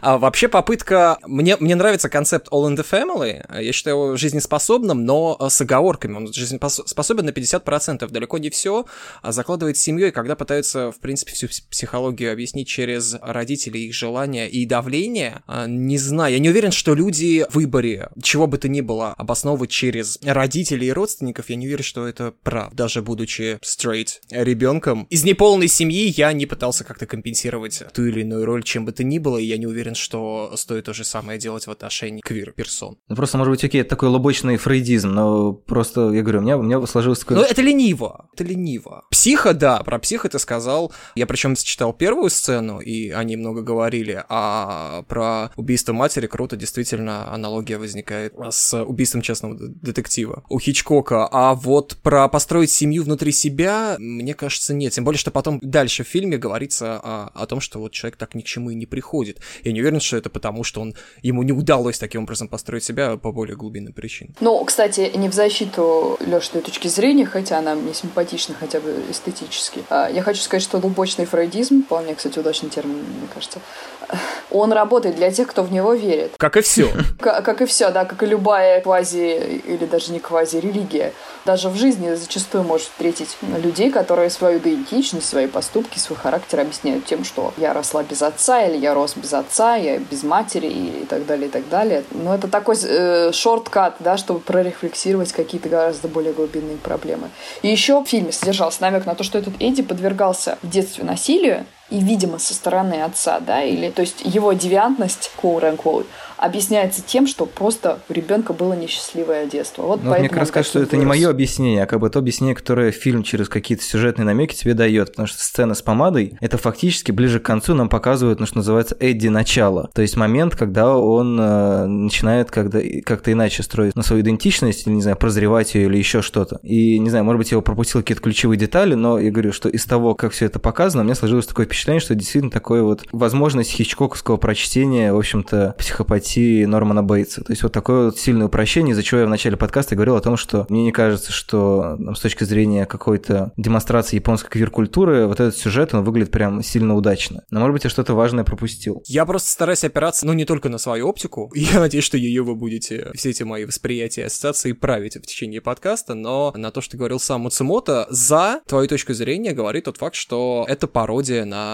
А 0.00 0.18
вообще 0.18 0.48
попытка... 0.48 1.18
Мне, 1.26 1.56
мне 1.58 1.74
нравится 1.74 2.08
концепт 2.08 2.48
All 2.52 2.68
in 2.68 2.76
the 2.76 2.86
Family. 2.88 3.62
Я 3.62 3.72
считаю 3.72 3.96
его 3.96 4.16
жизнеспособным, 4.16 5.04
но 5.04 5.36
с 5.48 5.60
оговорками. 5.60 6.16
Он 6.16 6.32
жизнеспособен 6.32 7.24
на 7.24 7.30
50%. 7.30 8.08
Далеко 8.08 8.38
не 8.38 8.50
все. 8.50 8.86
А 9.22 9.32
закладывает 9.32 9.76
семью, 9.76 10.08
и 10.08 10.10
когда 10.10 10.36
пытаются, 10.36 10.92
в 10.92 10.98
принципе, 11.00 11.32
всю 11.32 11.48
психологию 11.70 12.32
объяснить 12.32 12.68
через 12.68 13.16
родителей, 13.22 13.86
их 13.86 13.94
желания 13.94 14.48
и 14.48 14.66
давление, 14.66 15.42
а, 15.46 15.66
не 15.66 15.98
знаю. 15.98 16.34
Я 16.34 16.38
не 16.38 16.50
уверен, 16.50 16.72
что 16.72 16.94
люди 16.94 17.46
в 17.48 17.54
выборе, 17.54 18.10
чего 18.22 18.46
бы 18.46 18.58
то 18.58 18.68
ни 18.68 18.80
было, 18.80 19.14
обосновывать 19.14 19.70
через 19.70 20.18
родителей 20.22 20.88
и 20.88 20.92
родственников, 20.92 21.48
я 21.48 21.56
не 21.56 21.66
уверен, 21.66 21.84
что 21.84 22.06
это 22.06 22.32
прав. 22.42 22.74
Даже 22.74 23.02
будучи 23.02 23.58
straight 23.62 24.20
ребенком. 24.30 25.06
Из 25.10 25.24
неполной 25.24 25.68
семьи 25.68 26.12
я 26.16 26.32
не 26.32 26.46
пытался 26.46 26.84
как-то 26.84 27.06
компенсировать 27.06 27.82
ту 27.92 28.06
или 28.06 28.20
иную 28.20 28.44
роль, 28.44 28.62
чем 28.62 28.84
бы 28.84 28.92
то 28.92 29.02
ни 29.02 29.18
было, 29.18 29.38
я 29.46 29.58
не 29.58 29.66
уверен, 29.66 29.94
что 29.94 30.52
стоит 30.56 30.84
то 30.84 30.92
же 30.92 31.04
самое 31.04 31.38
делать 31.38 31.66
в 31.66 31.70
отношении 31.70 32.20
квир-персон. 32.20 32.98
Ну, 33.08 33.16
просто, 33.16 33.38
может 33.38 33.50
быть, 33.50 33.64
окей, 33.64 33.80
это 33.80 33.90
такой 33.90 34.08
лобочный 34.08 34.56
фрейдизм, 34.56 35.10
но 35.10 35.52
просто, 35.52 36.12
я 36.12 36.22
говорю, 36.22 36.40
у 36.40 36.42
меня, 36.42 36.58
у 36.58 36.62
меня 36.62 36.84
сложилось 36.86 37.20
такое... 37.20 37.38
Ну, 37.38 37.44
это 37.44 37.62
лениво, 37.62 38.28
это 38.34 38.44
лениво. 38.44 39.04
Психа, 39.10 39.54
да, 39.54 39.78
про 39.82 39.98
психа 39.98 40.28
ты 40.28 40.38
сказал. 40.38 40.92
Я 41.14 41.26
причем 41.26 41.54
читал 41.54 41.92
первую 41.92 42.30
сцену, 42.30 42.80
и 42.80 43.10
они 43.10 43.36
много 43.36 43.62
говорили, 43.62 44.24
а 44.28 45.02
про 45.08 45.50
убийство 45.56 45.92
матери 45.92 46.26
круто, 46.26 46.56
действительно, 46.56 47.32
аналогия 47.32 47.78
возникает 47.78 48.34
с 48.50 48.82
убийством 48.82 49.22
частного 49.22 49.56
детектива 49.58 50.44
у 50.48 50.58
Хичкока. 50.58 51.28
А 51.30 51.54
вот 51.54 51.96
про 52.02 52.28
построить 52.28 52.70
семью 52.70 53.04
внутри 53.04 53.32
себя, 53.32 53.96
мне 53.98 54.34
кажется, 54.34 54.74
нет. 54.74 54.92
Тем 54.92 55.04
более, 55.04 55.18
что 55.18 55.30
потом 55.30 55.58
дальше 55.62 56.04
в 56.04 56.08
фильме 56.08 56.38
говорится 56.38 57.00
о, 57.02 57.30
о 57.34 57.46
том, 57.46 57.60
что 57.60 57.78
вот 57.78 57.92
человек 57.92 58.16
так 58.16 58.34
ни 58.34 58.42
к 58.42 58.46
чему 58.46 58.70
и 58.70 58.74
не 58.74 58.86
приходит. 58.86 59.35
Я 59.64 59.72
не 59.72 59.80
уверен, 59.80 60.00
что 60.00 60.16
это 60.16 60.30
потому, 60.30 60.64
что 60.64 60.80
он, 60.80 60.94
ему 61.22 61.42
не 61.42 61.52
удалось 61.52 61.98
таким 61.98 62.22
образом 62.22 62.48
построить 62.48 62.84
себя 62.84 63.16
по 63.16 63.32
более 63.32 63.56
глубинным 63.56 63.92
причинам. 63.92 64.34
Ну, 64.40 64.64
кстати, 64.64 65.12
не 65.14 65.28
в 65.28 65.34
защиту 65.34 66.18
Лёшиной 66.20 66.62
точки 66.62 66.88
зрения, 66.88 67.26
хотя 67.26 67.58
она 67.58 67.74
мне 67.74 67.94
симпатична 67.94 68.54
хотя 68.58 68.80
бы 68.80 69.02
эстетически. 69.10 69.82
А, 69.90 70.08
я 70.08 70.22
хочу 70.22 70.40
сказать, 70.40 70.62
что 70.62 70.78
глубочный 70.78 71.24
фрейдизм, 71.24 71.84
вполне, 71.84 72.14
кстати, 72.14 72.38
удачный 72.38 72.70
термин, 72.70 72.96
мне 72.96 73.28
кажется, 73.32 73.60
он 74.50 74.72
работает 74.72 75.16
для 75.16 75.30
тех, 75.30 75.48
кто 75.48 75.62
в 75.62 75.72
него 75.72 75.94
верит. 75.94 76.32
Как 76.38 76.56
и 76.56 76.60
все. 76.60 76.92
Как, 77.20 77.44
как 77.44 77.62
и 77.62 77.66
все, 77.66 77.90
да, 77.90 78.04
как 78.04 78.22
и 78.22 78.26
любая 78.26 78.80
квази 78.80 79.60
или 79.66 79.86
даже 79.86 80.12
не 80.12 80.20
квази 80.20 80.58
религия. 80.58 81.12
Даже 81.44 81.68
в 81.68 81.76
жизни 81.76 82.14
зачастую 82.14 82.64
может 82.64 82.88
встретить 82.88 83.36
людей, 83.62 83.90
которые 83.90 84.30
свою 84.30 84.58
идентичность, 84.58 85.28
свои 85.28 85.46
поступки, 85.46 85.98
свой 85.98 86.18
характер 86.18 86.60
объясняют 86.60 87.06
тем, 87.06 87.24
что 87.24 87.54
я 87.56 87.72
росла 87.72 88.02
без 88.02 88.22
отца, 88.22 88.64
или 88.64 88.76
я 88.76 88.94
рос 88.94 89.14
без 89.16 89.25
отца, 89.32 89.76
я 89.76 89.98
без 89.98 90.22
матери, 90.22 90.66
и 90.66 91.06
так 91.06 91.26
далее, 91.26 91.48
и 91.48 91.50
так 91.50 91.68
далее. 91.68 92.04
Но 92.10 92.34
это 92.34 92.48
такой 92.48 92.76
э, 92.82 93.32
шорткат, 93.32 93.96
да, 94.00 94.16
чтобы 94.16 94.40
прорефлексировать 94.40 95.32
какие-то 95.32 95.68
гораздо 95.68 96.08
более 96.08 96.32
глубинные 96.32 96.76
проблемы. 96.76 97.30
И 97.62 97.68
еще 97.68 98.02
в 98.02 98.06
фильме 98.06 98.32
содержался 98.32 98.82
намек 98.82 99.06
на 99.06 99.14
то, 99.14 99.24
что 99.24 99.38
этот 99.38 99.54
Эдди 99.60 99.82
подвергался 99.82 100.58
в 100.62 100.68
детстве 100.68 101.04
насилию, 101.04 101.66
и, 101.90 102.00
видимо, 102.00 102.38
со 102.38 102.54
стороны 102.54 103.02
отца, 103.02 103.40
да, 103.40 103.62
или, 103.62 103.90
то 103.90 104.02
есть 104.02 104.22
его 104.24 104.52
девиантность, 104.52 105.30
quote-unquote, 105.40 106.06
объясняется 106.36 107.02
тем, 107.04 107.26
что 107.26 107.46
просто 107.46 107.98
у 108.08 108.12
ребенка 108.12 108.52
было 108.52 108.74
несчастливое 108.74 109.46
детство. 109.46 109.82
Вот 109.82 110.02
ну, 110.02 110.14
мне 110.18 110.28
как 110.28 110.38
раз 110.38 110.50
кажется, 110.50 110.78
что 110.78 110.82
это 110.82 110.96
не 110.96 111.06
мое 111.06 111.30
объяснение, 111.30 111.84
а 111.84 111.86
как 111.86 112.00
бы 112.00 112.10
то 112.10 112.18
объяснение, 112.18 112.54
которое 112.54 112.90
фильм 112.90 113.22
через 113.22 113.48
какие-то 113.48 113.84
сюжетные 113.84 114.24
намеки 114.24 114.54
тебе 114.54 114.74
дает, 114.74 115.10
потому 115.10 115.26
что 115.26 115.42
сцена 115.42 115.74
с 115.74 115.82
помадой, 115.82 116.36
это 116.40 116.58
фактически 116.58 117.12
ближе 117.12 117.40
к 117.40 117.44
концу 117.44 117.74
нам 117.74 117.88
показывают, 117.88 118.40
ну, 118.40 118.46
что 118.46 118.58
называется, 118.58 118.96
Эдди 119.00 119.28
начало, 119.28 119.90
то 119.94 120.02
есть 120.02 120.16
момент, 120.16 120.56
когда 120.56 120.96
он 120.96 121.38
э, 121.40 121.86
начинает 121.86 122.50
когда, 122.50 122.80
как-то 123.04 123.32
иначе 123.32 123.62
строить 123.62 123.96
на 123.96 124.02
свою 124.02 124.22
идентичность, 124.22 124.86
или, 124.86 124.94
не 124.94 125.02
знаю, 125.02 125.16
прозревать 125.16 125.74
ее 125.74 125.86
или 125.86 125.96
еще 125.96 126.22
что-то. 126.22 126.58
И, 126.62 126.98
не 126.98 127.10
знаю, 127.10 127.24
может 127.24 127.38
быть, 127.38 127.50
я 127.50 127.54
его 127.54 127.62
пропустил 127.62 128.00
какие-то 128.02 128.22
ключевые 128.22 128.58
детали, 128.58 128.94
но 128.94 129.18
я 129.18 129.30
говорю, 129.30 129.52
что 129.52 129.68
из 129.68 129.84
того, 129.84 130.14
как 130.14 130.32
все 130.32 130.46
это 130.46 130.58
показано, 130.58 131.02
у 131.02 131.04
меня 131.04 131.14
сложилось 131.14 131.46
такое 131.46 131.66
впечатление, 131.66 131.75
что 131.76 132.14
действительно 132.14 132.50
такое 132.50 132.82
вот 132.82 133.04
возможность 133.12 133.70
хичкоковского 133.70 134.36
прочтения, 134.36 135.12
в 135.12 135.18
общем-то, 135.18 135.74
психопатии 135.78 136.64
Нормана 136.64 137.02
Бейтса. 137.02 137.42
То 137.42 137.52
есть 137.52 137.62
вот 137.62 137.72
такое 137.72 138.06
вот 138.06 138.18
сильное 138.18 138.46
упрощение, 138.46 138.92
из-за 138.92 139.02
чего 139.02 139.20
я 139.20 139.26
в 139.26 139.30
начале 139.30 139.56
подкаста 139.56 139.94
говорил 139.94 140.16
о 140.16 140.20
том, 140.20 140.36
что 140.36 140.66
мне 140.68 140.84
не 140.84 140.92
кажется, 140.92 141.32
что 141.32 141.96
с 142.14 142.20
точки 142.20 142.44
зрения 142.44 142.86
какой-то 142.86 143.52
демонстрации 143.56 144.16
японской 144.16 144.50
квир-культуры 144.50 145.26
вот 145.26 145.40
этот 145.40 145.56
сюжет, 145.56 145.94
он 145.94 146.04
выглядит 146.04 146.30
прям 146.30 146.62
сильно 146.62 146.94
удачно. 146.94 147.44
Но, 147.50 147.60
может 147.60 147.72
быть, 147.72 147.84
я 147.84 147.90
что-то 147.90 148.14
важное 148.14 148.44
пропустил. 148.44 149.02
Я 149.06 149.26
просто 149.26 149.50
стараюсь 149.50 149.84
опираться, 149.84 150.26
ну, 150.26 150.32
не 150.32 150.44
только 150.44 150.68
на 150.68 150.78
свою 150.78 151.08
оптику. 151.08 151.50
Я 151.54 151.80
надеюсь, 151.80 152.04
что 152.04 152.16
ее 152.16 152.42
вы 152.42 152.54
будете, 152.54 153.10
все 153.14 153.30
эти 153.30 153.42
мои 153.42 153.64
восприятия 153.64 154.26
ассоциации 154.26 154.72
править 154.72 155.16
в 155.16 155.22
течение 155.22 155.60
подкаста, 155.60 156.14
но 156.14 156.52
на 156.56 156.70
то, 156.70 156.80
что 156.80 156.96
говорил 156.96 157.18
сам 157.18 157.42
Муцумото, 157.42 158.06
за 158.10 158.60
твою 158.66 158.88
точку 158.88 159.14
зрения 159.14 159.52
говорит 159.52 159.84
тот 159.84 159.98
факт, 159.98 160.14
что 160.14 160.64
это 160.68 160.86
пародия 160.86 161.44
на 161.44 161.65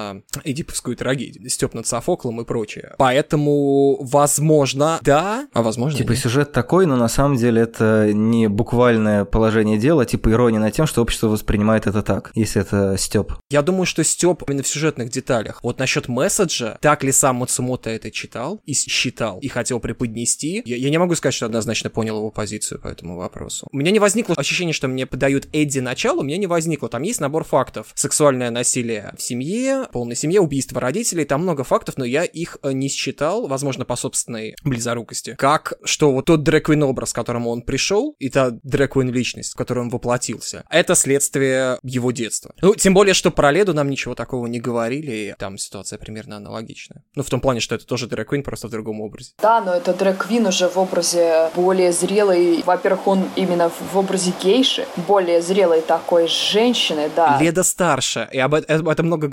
эдиповскую 0.45 0.97
трагедию, 0.97 1.49
Степ 1.49 1.75
над 1.75 1.87
Софоклом 1.87 2.41
и 2.41 2.45
прочее. 2.45 2.95
Поэтому, 2.99 3.99
возможно, 4.03 4.99
да, 5.03 5.49
а 5.53 5.63
возможно 5.63 5.99
Типа 5.99 6.11
нет. 6.11 6.19
сюжет 6.21 6.53
такой, 6.53 6.87
но 6.87 6.97
на 6.97 7.09
самом 7.09 7.37
деле 7.37 7.63
это 7.63 8.13
не 8.13 8.49
буквальное 8.49 9.25
положение 9.25 9.79
дела, 9.79 10.05
типа 10.07 10.31
ирония 10.31 10.61
над 10.61 10.73
тем, 10.75 10.87
что 10.87 11.03
общество 11.03 11.29
воспринимает 11.29 11.87
это 11.87 12.03
так, 12.03 12.31
если 12.35 12.63
это 12.63 12.97
Степ. 12.99 13.33
Я 13.51 13.63
думаю, 13.63 13.87
что 13.87 14.03
Степ 14.05 14.43
именно 14.49 14.63
в 14.63 14.69
сюжетных 14.69 15.11
деталях. 15.11 15.61
Вот 15.63 15.79
насчет 15.79 16.09
месседжа, 16.09 16.79
так 16.81 17.05
ли 17.05 17.13
сам 17.13 17.37
Мацумото 17.37 17.91
это 17.91 18.11
читал 18.11 18.61
и 18.65 18.75
считал, 18.75 19.39
и 19.41 19.49
хотел 19.49 19.81
преподнести, 19.81 20.63
я, 20.65 20.77
я 20.77 20.91
не 20.91 20.99
могу 20.99 21.15
сказать, 21.15 21.35
что 21.35 21.47
однозначно 21.47 21.91
понял 21.91 22.19
его 22.19 22.31
позицию 22.31 22.81
по 22.81 22.89
этому 22.89 23.17
вопросу. 23.17 23.67
У 23.71 23.77
меня 23.77 23.91
не 23.91 23.99
возникло 23.99 24.35
ощущение, 24.37 24.73
что 24.73 24.89
мне 24.89 25.07
подают 25.07 25.49
Эдди 25.53 25.81
начало, 25.81 26.21
у 26.21 26.23
меня 26.23 26.37
не 26.39 26.47
возникло. 26.47 26.89
Там 26.89 27.03
есть 27.03 27.21
набор 27.21 27.45
фактов. 27.45 27.89
Сексуальное 27.95 28.51
насилие 28.51 29.13
в 29.17 29.23
семье, 29.23 29.82
полный 29.91 30.17
семье, 30.17 30.41
убийство 30.41 30.81
родителей, 30.81 31.25
там 31.25 31.43
много 31.43 31.65
фактов, 31.65 31.97
но 31.97 32.05
я 32.05 32.25
их 32.25 32.59
э, 32.63 32.73
не 32.73 32.89
считал, 32.89 33.47
возможно, 33.47 33.85
по 33.85 33.97
собственной 33.97 34.55
близорукости. 34.65 35.35
Как, 35.39 35.75
что 35.85 36.13
вот 36.13 36.27
тот 36.27 36.43
дрэквин 36.43 36.83
образ, 36.83 37.13
к 37.13 37.17
которому 37.17 37.51
он 37.51 37.63
пришел, 37.63 38.15
и 38.19 38.29
та 38.29 38.51
дрэквин 38.63 39.11
личность, 39.11 39.53
в 39.53 39.57
которой 39.57 39.81
он 39.81 39.89
воплотился, 39.89 40.65
это 40.71 40.95
следствие 40.95 41.79
его 41.83 42.13
детства. 42.13 42.55
Ну, 42.61 42.75
тем 42.75 42.95
более, 42.95 43.15
что 43.15 43.31
про 43.31 43.51
Леду 43.51 43.75
нам 43.75 43.91
ничего 43.91 44.15
такого 44.15 44.47
не 44.47 44.61
говорили, 44.61 45.13
и 45.13 45.35
там 45.39 45.59
ситуация 45.59 45.99
примерно 45.99 46.37
аналогичная. 46.37 47.05
Ну, 47.15 47.23
в 47.23 47.31
том 47.31 47.41
плане, 47.41 47.61
что 47.61 47.75
это 47.75 47.87
тоже 47.87 48.07
дрэквин, 48.07 48.43
просто 48.43 48.69
в 48.69 48.71
другом 48.71 49.01
образе. 49.01 49.33
Да, 49.41 49.61
но 49.61 49.75
это 49.75 49.95
дрэквин 49.95 50.47
уже 50.47 50.69
в 50.69 50.77
образе 50.77 51.51
более 51.55 51.93
зрелой. 51.93 52.63
Во-первых, 52.65 53.07
он 53.07 53.25
именно 53.37 53.71
в 53.71 53.97
образе 53.97 54.33
гейши, 54.43 54.87
более 55.09 55.43
зрелой 55.43 55.83
такой 55.83 56.29
женщины, 56.29 57.11
да. 57.15 57.39
Леда 57.41 57.63
старше, 57.63 58.29
и 58.33 58.39
об, 58.39 58.55
об 58.55 58.89
этом 58.89 59.07
много 59.07 59.29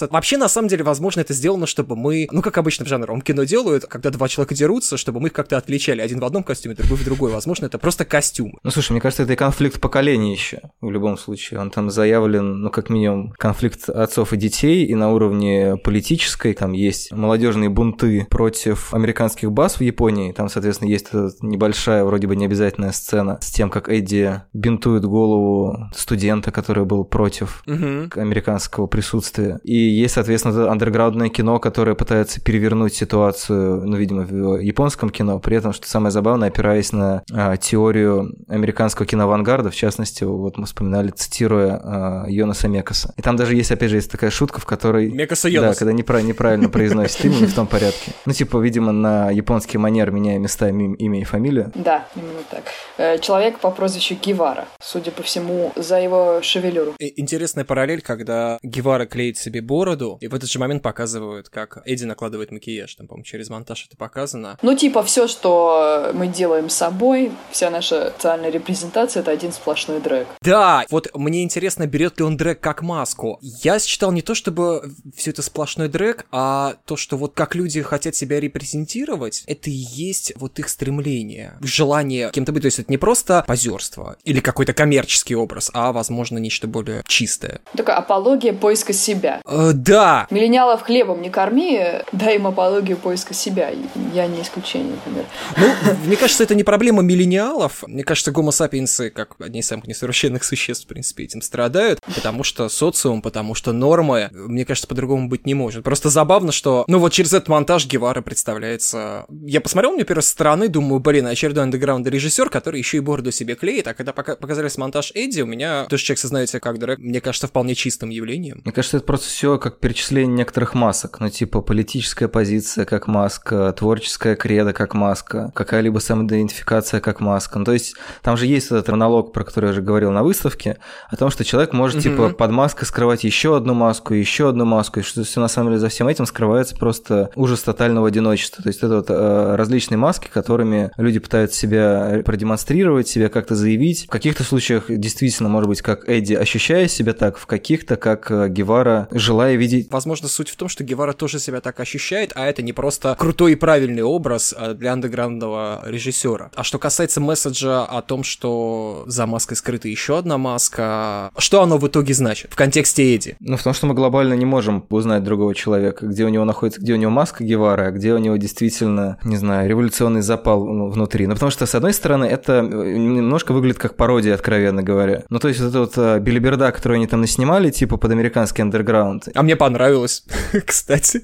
говорится. 0.00 0.08
Вообще, 0.12 0.36
на 0.36 0.48
самом 0.48 0.68
деле, 0.68 0.84
возможно, 0.84 1.20
это 1.20 1.32
сделано, 1.32 1.66
чтобы 1.66 1.96
мы, 1.96 2.28
ну, 2.30 2.42
как 2.42 2.58
обычно 2.58 2.84
в 2.84 2.88
жанровом 2.88 3.20
кино 3.20 3.44
делают, 3.44 3.86
когда 3.86 4.10
два 4.10 4.28
человека 4.28 4.54
дерутся, 4.54 4.96
чтобы 4.96 5.20
мы 5.20 5.28
их 5.28 5.32
как-то 5.32 5.56
отличали. 5.56 6.00
Один 6.00 6.20
в 6.20 6.24
одном 6.24 6.42
костюме, 6.42 6.74
другой 6.74 6.98
в 6.98 7.04
другой. 7.04 7.32
Возможно, 7.32 7.66
это 7.66 7.78
просто 7.78 8.04
костюм. 8.04 8.58
Ну, 8.62 8.70
слушай, 8.70 8.92
мне 8.92 9.00
кажется, 9.00 9.22
это 9.22 9.32
и 9.32 9.36
конфликт 9.36 9.80
поколений 9.80 10.32
еще, 10.32 10.60
в 10.80 10.90
любом 10.90 11.16
случае. 11.16 11.60
Он 11.60 11.70
там 11.70 11.90
заявлен, 11.90 12.62
ну, 12.62 12.70
как 12.70 12.90
минимум, 12.90 13.32
конфликт 13.38 13.88
отцов 13.88 14.32
и 14.32 14.36
детей, 14.36 14.84
и 14.84 14.94
на 14.94 15.12
уровне 15.12 15.76
политической 15.76 16.54
там 16.54 16.72
есть 16.72 17.12
молодежные 17.12 17.68
бунты 17.68 18.26
против 18.30 18.92
американских 18.94 19.50
баз 19.52 19.76
в 19.76 19.80
Японии. 19.80 20.32
Там, 20.32 20.48
соответственно, 20.48 20.88
есть 20.88 21.12
небольшая, 21.42 22.04
вроде 22.04 22.26
бы 22.26 22.36
необязательная 22.36 22.92
сцена 22.92 23.38
с 23.40 23.50
тем, 23.50 23.70
как 23.70 23.88
Эдди 23.88 24.42
бинтует 24.52 25.04
голову 25.04 25.90
студента, 25.94 26.50
который 26.50 26.84
был 26.84 27.04
против 27.04 27.62
Угу. 27.66 28.20
американского 28.20 28.86
присутствия. 28.86 29.60
И 29.64 29.74
есть, 29.90 30.14
соответственно, 30.14 30.70
андерграундное 30.70 31.28
кино, 31.28 31.58
которое 31.58 31.94
пытается 31.94 32.40
перевернуть 32.40 32.94
ситуацию, 32.94 33.84
ну, 33.86 33.96
видимо, 33.96 34.22
в 34.22 34.58
японском 34.60 35.10
кино, 35.10 35.38
при 35.38 35.56
этом, 35.56 35.72
что 35.72 35.86
самое 35.88 36.10
забавное, 36.10 36.48
опираясь 36.48 36.92
на 36.92 37.22
а, 37.32 37.56
теорию 37.56 38.34
американского 38.48 39.06
киноавангарда, 39.06 39.70
в 39.70 39.74
частности, 39.74 40.24
вот 40.24 40.56
мы 40.58 40.66
вспоминали, 40.66 41.10
цитируя 41.10 41.80
а, 41.82 42.24
Йонаса 42.28 42.68
Мекаса. 42.68 43.14
И 43.16 43.22
там 43.22 43.36
даже 43.36 43.54
есть, 43.54 43.70
опять 43.70 43.90
же, 43.90 43.96
есть 43.96 44.10
такая 44.10 44.30
шутка, 44.30 44.60
в 44.60 44.66
которой... 44.66 45.10
Мекаса 45.10 45.48
Да, 45.48 45.54
Йонас. 45.54 45.78
когда 45.78 45.92
неправильно, 45.92 46.28
неправильно 46.30 46.68
произносит 46.68 47.24
имя, 47.24 47.34
не 47.36 47.46
в 47.46 47.54
том 47.54 47.66
порядке. 47.66 48.12
Ну, 48.26 48.32
типа, 48.32 48.58
видимо, 48.58 48.92
на 48.92 49.30
японский 49.30 49.78
манер 49.78 50.10
меняя 50.10 50.38
местами 50.38 50.84
им- 50.84 50.94
имя 50.94 51.20
и 51.20 51.24
фамилию. 51.24 51.72
Да, 51.74 52.06
именно 52.16 52.42
так. 52.50 52.64
Э, 52.98 53.18
Человек 53.18 53.58
по 53.58 53.70
прозвищу 53.70 54.14
Гевара, 54.22 54.66
судя 54.80 55.10
по 55.10 55.22
всему, 55.22 55.72
за 55.76 56.00
его 56.00 56.40
шевелюру. 56.42 56.94
Интересная 56.98 57.64
параллель, 57.64 58.00
когда 58.02 58.58
Гевара 58.62 59.06
клеит 59.06 59.36
себе 59.38 59.60
бороду, 59.74 60.18
и 60.20 60.28
в 60.28 60.34
этот 60.34 60.48
же 60.48 60.60
момент 60.60 60.82
показывают, 60.82 61.48
как 61.48 61.82
Эдди 61.84 62.04
накладывает 62.04 62.52
макияж. 62.52 62.94
Там, 62.94 63.08
по-моему, 63.08 63.24
через 63.24 63.50
монтаж 63.50 63.86
это 63.88 63.96
показано. 63.96 64.56
Ну, 64.62 64.76
типа, 64.76 65.02
все, 65.02 65.26
что 65.26 66.12
мы 66.14 66.28
делаем 66.28 66.68
с 66.68 66.74
собой, 66.74 67.32
вся 67.50 67.70
наша 67.70 68.12
социальная 68.12 68.50
репрезентация, 68.50 69.22
это 69.22 69.32
один 69.32 69.52
сплошной 69.52 70.00
дрэк. 70.00 70.28
Да, 70.42 70.84
вот 70.90 71.10
мне 71.14 71.42
интересно, 71.42 71.88
берет 71.88 72.18
ли 72.18 72.24
он 72.24 72.36
дрэк 72.36 72.60
как 72.60 72.82
маску. 72.82 73.38
Я 73.40 73.80
считал 73.80 74.12
не 74.12 74.22
то, 74.22 74.34
чтобы 74.36 74.92
все 75.16 75.30
это 75.30 75.42
сплошной 75.42 75.88
дрэк, 75.88 76.26
а 76.30 76.76
то, 76.84 76.96
что 76.96 77.16
вот 77.16 77.34
как 77.34 77.56
люди 77.56 77.82
хотят 77.82 78.14
себя 78.14 78.38
репрезентировать, 78.38 79.42
это 79.48 79.70
и 79.70 79.72
есть 79.72 80.32
вот 80.36 80.58
их 80.60 80.68
стремление, 80.68 81.58
желание 81.62 82.30
кем-то 82.30 82.52
быть. 82.52 82.62
То 82.62 82.66
есть 82.66 82.78
это 82.78 82.92
не 82.92 82.98
просто 82.98 83.44
позерство 83.46 84.16
или 84.22 84.38
какой-то 84.38 84.72
коммерческий 84.72 85.34
образ, 85.34 85.70
а, 85.74 85.92
возможно, 85.92 86.38
нечто 86.38 86.68
более 86.68 87.02
чистое. 87.08 87.60
Такая 87.76 87.96
апология 87.96 88.52
поиска 88.52 88.92
себя. 88.92 89.40
Э, 89.54 89.72
да, 89.72 90.26
Миллениалов 90.30 90.82
хлебом 90.82 91.22
не 91.22 91.30
корми, 91.30 91.80
дай 92.12 92.36
им 92.36 92.46
апологию 92.46 92.96
поиска 92.96 93.34
себя. 93.34 93.70
я 94.12 94.26
не 94.26 94.42
исключение, 94.42 94.92
например. 94.92 95.24
Ну, 95.56 95.94
мне 96.06 96.16
кажется, 96.16 96.42
это 96.42 96.54
не 96.54 96.64
проблема 96.64 97.02
миллениалов. 97.02 97.84
Мне 97.86 98.02
кажется, 98.02 98.32
гомо-сапиенсы, 98.32 99.10
как 99.10 99.36
одни 99.38 99.60
из 99.60 99.66
самых 99.66 99.86
несовершенных 99.86 100.44
существ, 100.44 100.84
в 100.84 100.88
принципе, 100.88 101.24
этим 101.24 101.42
страдают, 101.42 102.00
потому 102.14 102.42
что 102.42 102.68
социум, 102.68 103.22
потому 103.22 103.54
что 103.54 103.72
нормы, 103.72 104.30
мне 104.32 104.64
кажется, 104.64 104.88
по-другому 104.88 105.28
быть 105.28 105.46
не 105.46 105.54
может. 105.54 105.84
Просто 105.84 106.10
забавно, 106.10 106.52
что, 106.52 106.84
ну 106.88 106.98
вот 106.98 107.12
через 107.12 107.32
этот 107.32 107.48
монтаж 107.48 107.86
Гевара 107.86 108.22
представляется... 108.22 109.26
Я 109.46 109.60
посмотрел 109.60 109.92
мне 109.92 110.04
первой 110.04 110.22
стороны, 110.22 110.68
думаю, 110.68 111.00
блин, 111.00 111.26
очередной 111.26 111.64
андеграунд 111.64 112.06
режиссер, 112.06 112.50
который 112.50 112.78
еще 112.78 112.96
и 112.96 113.00
бороду 113.00 113.30
себе 113.30 113.54
клеит, 113.54 113.86
а 113.86 113.94
когда 113.94 114.12
показали 114.12 114.64
монтаж 114.76 115.12
Эдди, 115.14 115.42
у 115.42 115.46
меня 115.46 115.84
тоже 115.84 116.04
человек 116.04 116.20
сознает 116.20 116.48
себя 116.48 116.60
как 116.60 116.78
дурак, 116.78 116.98
мне 116.98 117.20
кажется, 117.20 117.46
вполне 117.46 117.74
чистым 117.74 118.10
явлением. 118.10 118.62
Мне 118.64 118.72
кажется, 118.72 118.96
это 118.96 119.06
просто 119.06 119.28
все 119.44 119.58
как 119.58 119.76
перечисление 119.76 120.38
некоторых 120.38 120.72
масок, 120.72 121.20
ну 121.20 121.28
типа 121.28 121.60
политическая 121.60 122.28
позиция 122.28 122.86
как 122.86 123.08
маска, 123.08 123.74
творческая 123.76 124.36
кредо 124.36 124.72
как 124.72 124.94
маска, 124.94 125.52
какая-либо 125.54 125.98
самоидентификация 125.98 127.00
как 127.00 127.20
маска. 127.20 127.58
Ну, 127.58 127.66
то 127.66 127.74
есть 127.74 127.94
там 128.22 128.38
же 128.38 128.46
есть 128.46 128.68
этот 128.68 128.88
монолог, 128.88 129.34
про 129.34 129.44
который 129.44 129.66
я 129.66 129.72
уже 129.72 129.82
говорил 129.82 130.12
на 130.12 130.22
выставке, 130.22 130.78
о 131.10 131.16
том, 131.16 131.28
что 131.28 131.44
человек 131.44 131.74
может 131.74 131.98
mm-hmm. 131.98 132.02
типа 132.02 132.28
под 132.30 132.50
маской 132.52 132.86
скрывать 132.86 133.22
еще 133.24 133.54
одну 133.54 133.74
маску, 133.74 134.14
еще 134.14 134.48
одну 134.48 134.64
маску, 134.64 135.00
и 135.00 135.02
что 135.02 135.24
все 135.24 135.42
на 135.42 135.48
самом 135.48 135.72
деле 135.72 135.80
за 135.80 135.88
всем 135.90 136.08
этим 136.08 136.24
скрывается 136.24 136.74
просто 136.74 137.28
ужас 137.34 137.60
тотального 137.60 138.08
одиночества. 138.08 138.62
То 138.62 138.70
есть 138.70 138.78
это 138.78 138.96
вот 138.96 139.10
э, 139.10 139.56
различные 139.56 139.98
маски, 139.98 140.30
которыми 140.32 140.90
люди 140.96 141.18
пытаются 141.18 141.58
себя 141.58 142.22
продемонстрировать, 142.24 143.08
себя 143.08 143.28
как-то 143.28 143.56
заявить. 143.56 144.06
В 144.06 144.10
каких-то 144.10 144.42
случаях 144.42 144.84
действительно, 144.88 145.50
может 145.50 145.68
быть, 145.68 145.82
как 145.82 146.08
Эдди, 146.08 146.32
ощущая 146.32 146.88
себя 146.88 147.12
так, 147.12 147.36
в 147.36 147.44
каких-то, 147.44 147.96
как 147.96 148.30
э, 148.30 148.48
Гевара, 148.48 149.06
желая 149.10 149.33
видеть. 149.56 149.90
Возможно, 149.90 150.28
суть 150.28 150.48
в 150.48 150.56
том, 150.56 150.68
что 150.68 150.84
Гевара 150.84 151.12
тоже 151.12 151.38
себя 151.38 151.60
так 151.60 151.80
ощущает, 151.80 152.32
а 152.34 152.46
это 152.46 152.62
не 152.62 152.72
просто 152.72 153.14
крутой 153.18 153.52
и 153.52 153.54
правильный 153.56 154.02
образ 154.02 154.54
э, 154.56 154.74
для 154.74 154.92
андеграундного 154.92 155.82
режиссера. 155.86 156.50
А 156.54 156.62
что 156.62 156.78
касается 156.78 157.20
месседжа 157.20 157.84
о 157.84 158.02
том, 158.02 158.24
что 158.24 159.04
за 159.06 159.26
маской 159.26 159.54
скрыта 159.54 159.88
еще 159.88 160.18
одна 160.18 160.38
маска, 160.38 161.30
что 161.38 161.62
оно 161.62 161.78
в 161.78 161.86
итоге 161.86 162.14
значит 162.14 162.52
в 162.52 162.56
контексте 162.56 163.14
Эдди? 163.14 163.36
Ну, 163.40 163.56
в 163.56 163.62
том, 163.62 163.74
что 163.74 163.86
мы 163.86 163.94
глобально 163.94 164.34
не 164.34 164.44
можем 164.44 164.84
узнать 164.90 165.24
другого 165.24 165.54
человека, 165.54 166.06
где 166.06 166.24
у 166.24 166.28
него 166.28 166.44
находится, 166.44 166.80
где 166.80 166.94
у 166.94 166.96
него 166.96 167.10
маска 167.10 167.44
Гевара, 167.44 167.88
а 167.88 167.90
где 167.90 168.14
у 168.14 168.18
него 168.18 168.36
действительно, 168.36 169.18
не 169.24 169.36
знаю, 169.36 169.68
революционный 169.68 170.22
запал 170.22 170.64
внутри. 170.64 171.26
Ну, 171.26 171.34
потому 171.34 171.50
что, 171.50 171.66
с 171.66 171.74
одной 171.74 171.92
стороны, 171.92 172.24
это 172.24 172.62
немножко 172.62 173.52
выглядит 173.52 173.78
как 173.78 173.96
пародия, 173.96 174.34
откровенно 174.34 174.82
говоря. 174.82 175.24
Ну, 175.28 175.38
то 175.38 175.48
есть, 175.48 175.60
вот 175.60 175.68
это 175.68 175.80
вот 175.80 175.92
э, 175.96 176.18
билиберда, 176.20 176.72
которую 176.72 176.96
они 176.96 177.06
там 177.06 177.20
наснимали, 177.20 177.70
типа 177.70 177.96
под 177.96 178.10
американский 178.10 178.62
андерграунд. 178.62 179.23
А 179.34 179.42
мне 179.42 179.56
понравилось, 179.56 180.24
кстати. 180.66 181.22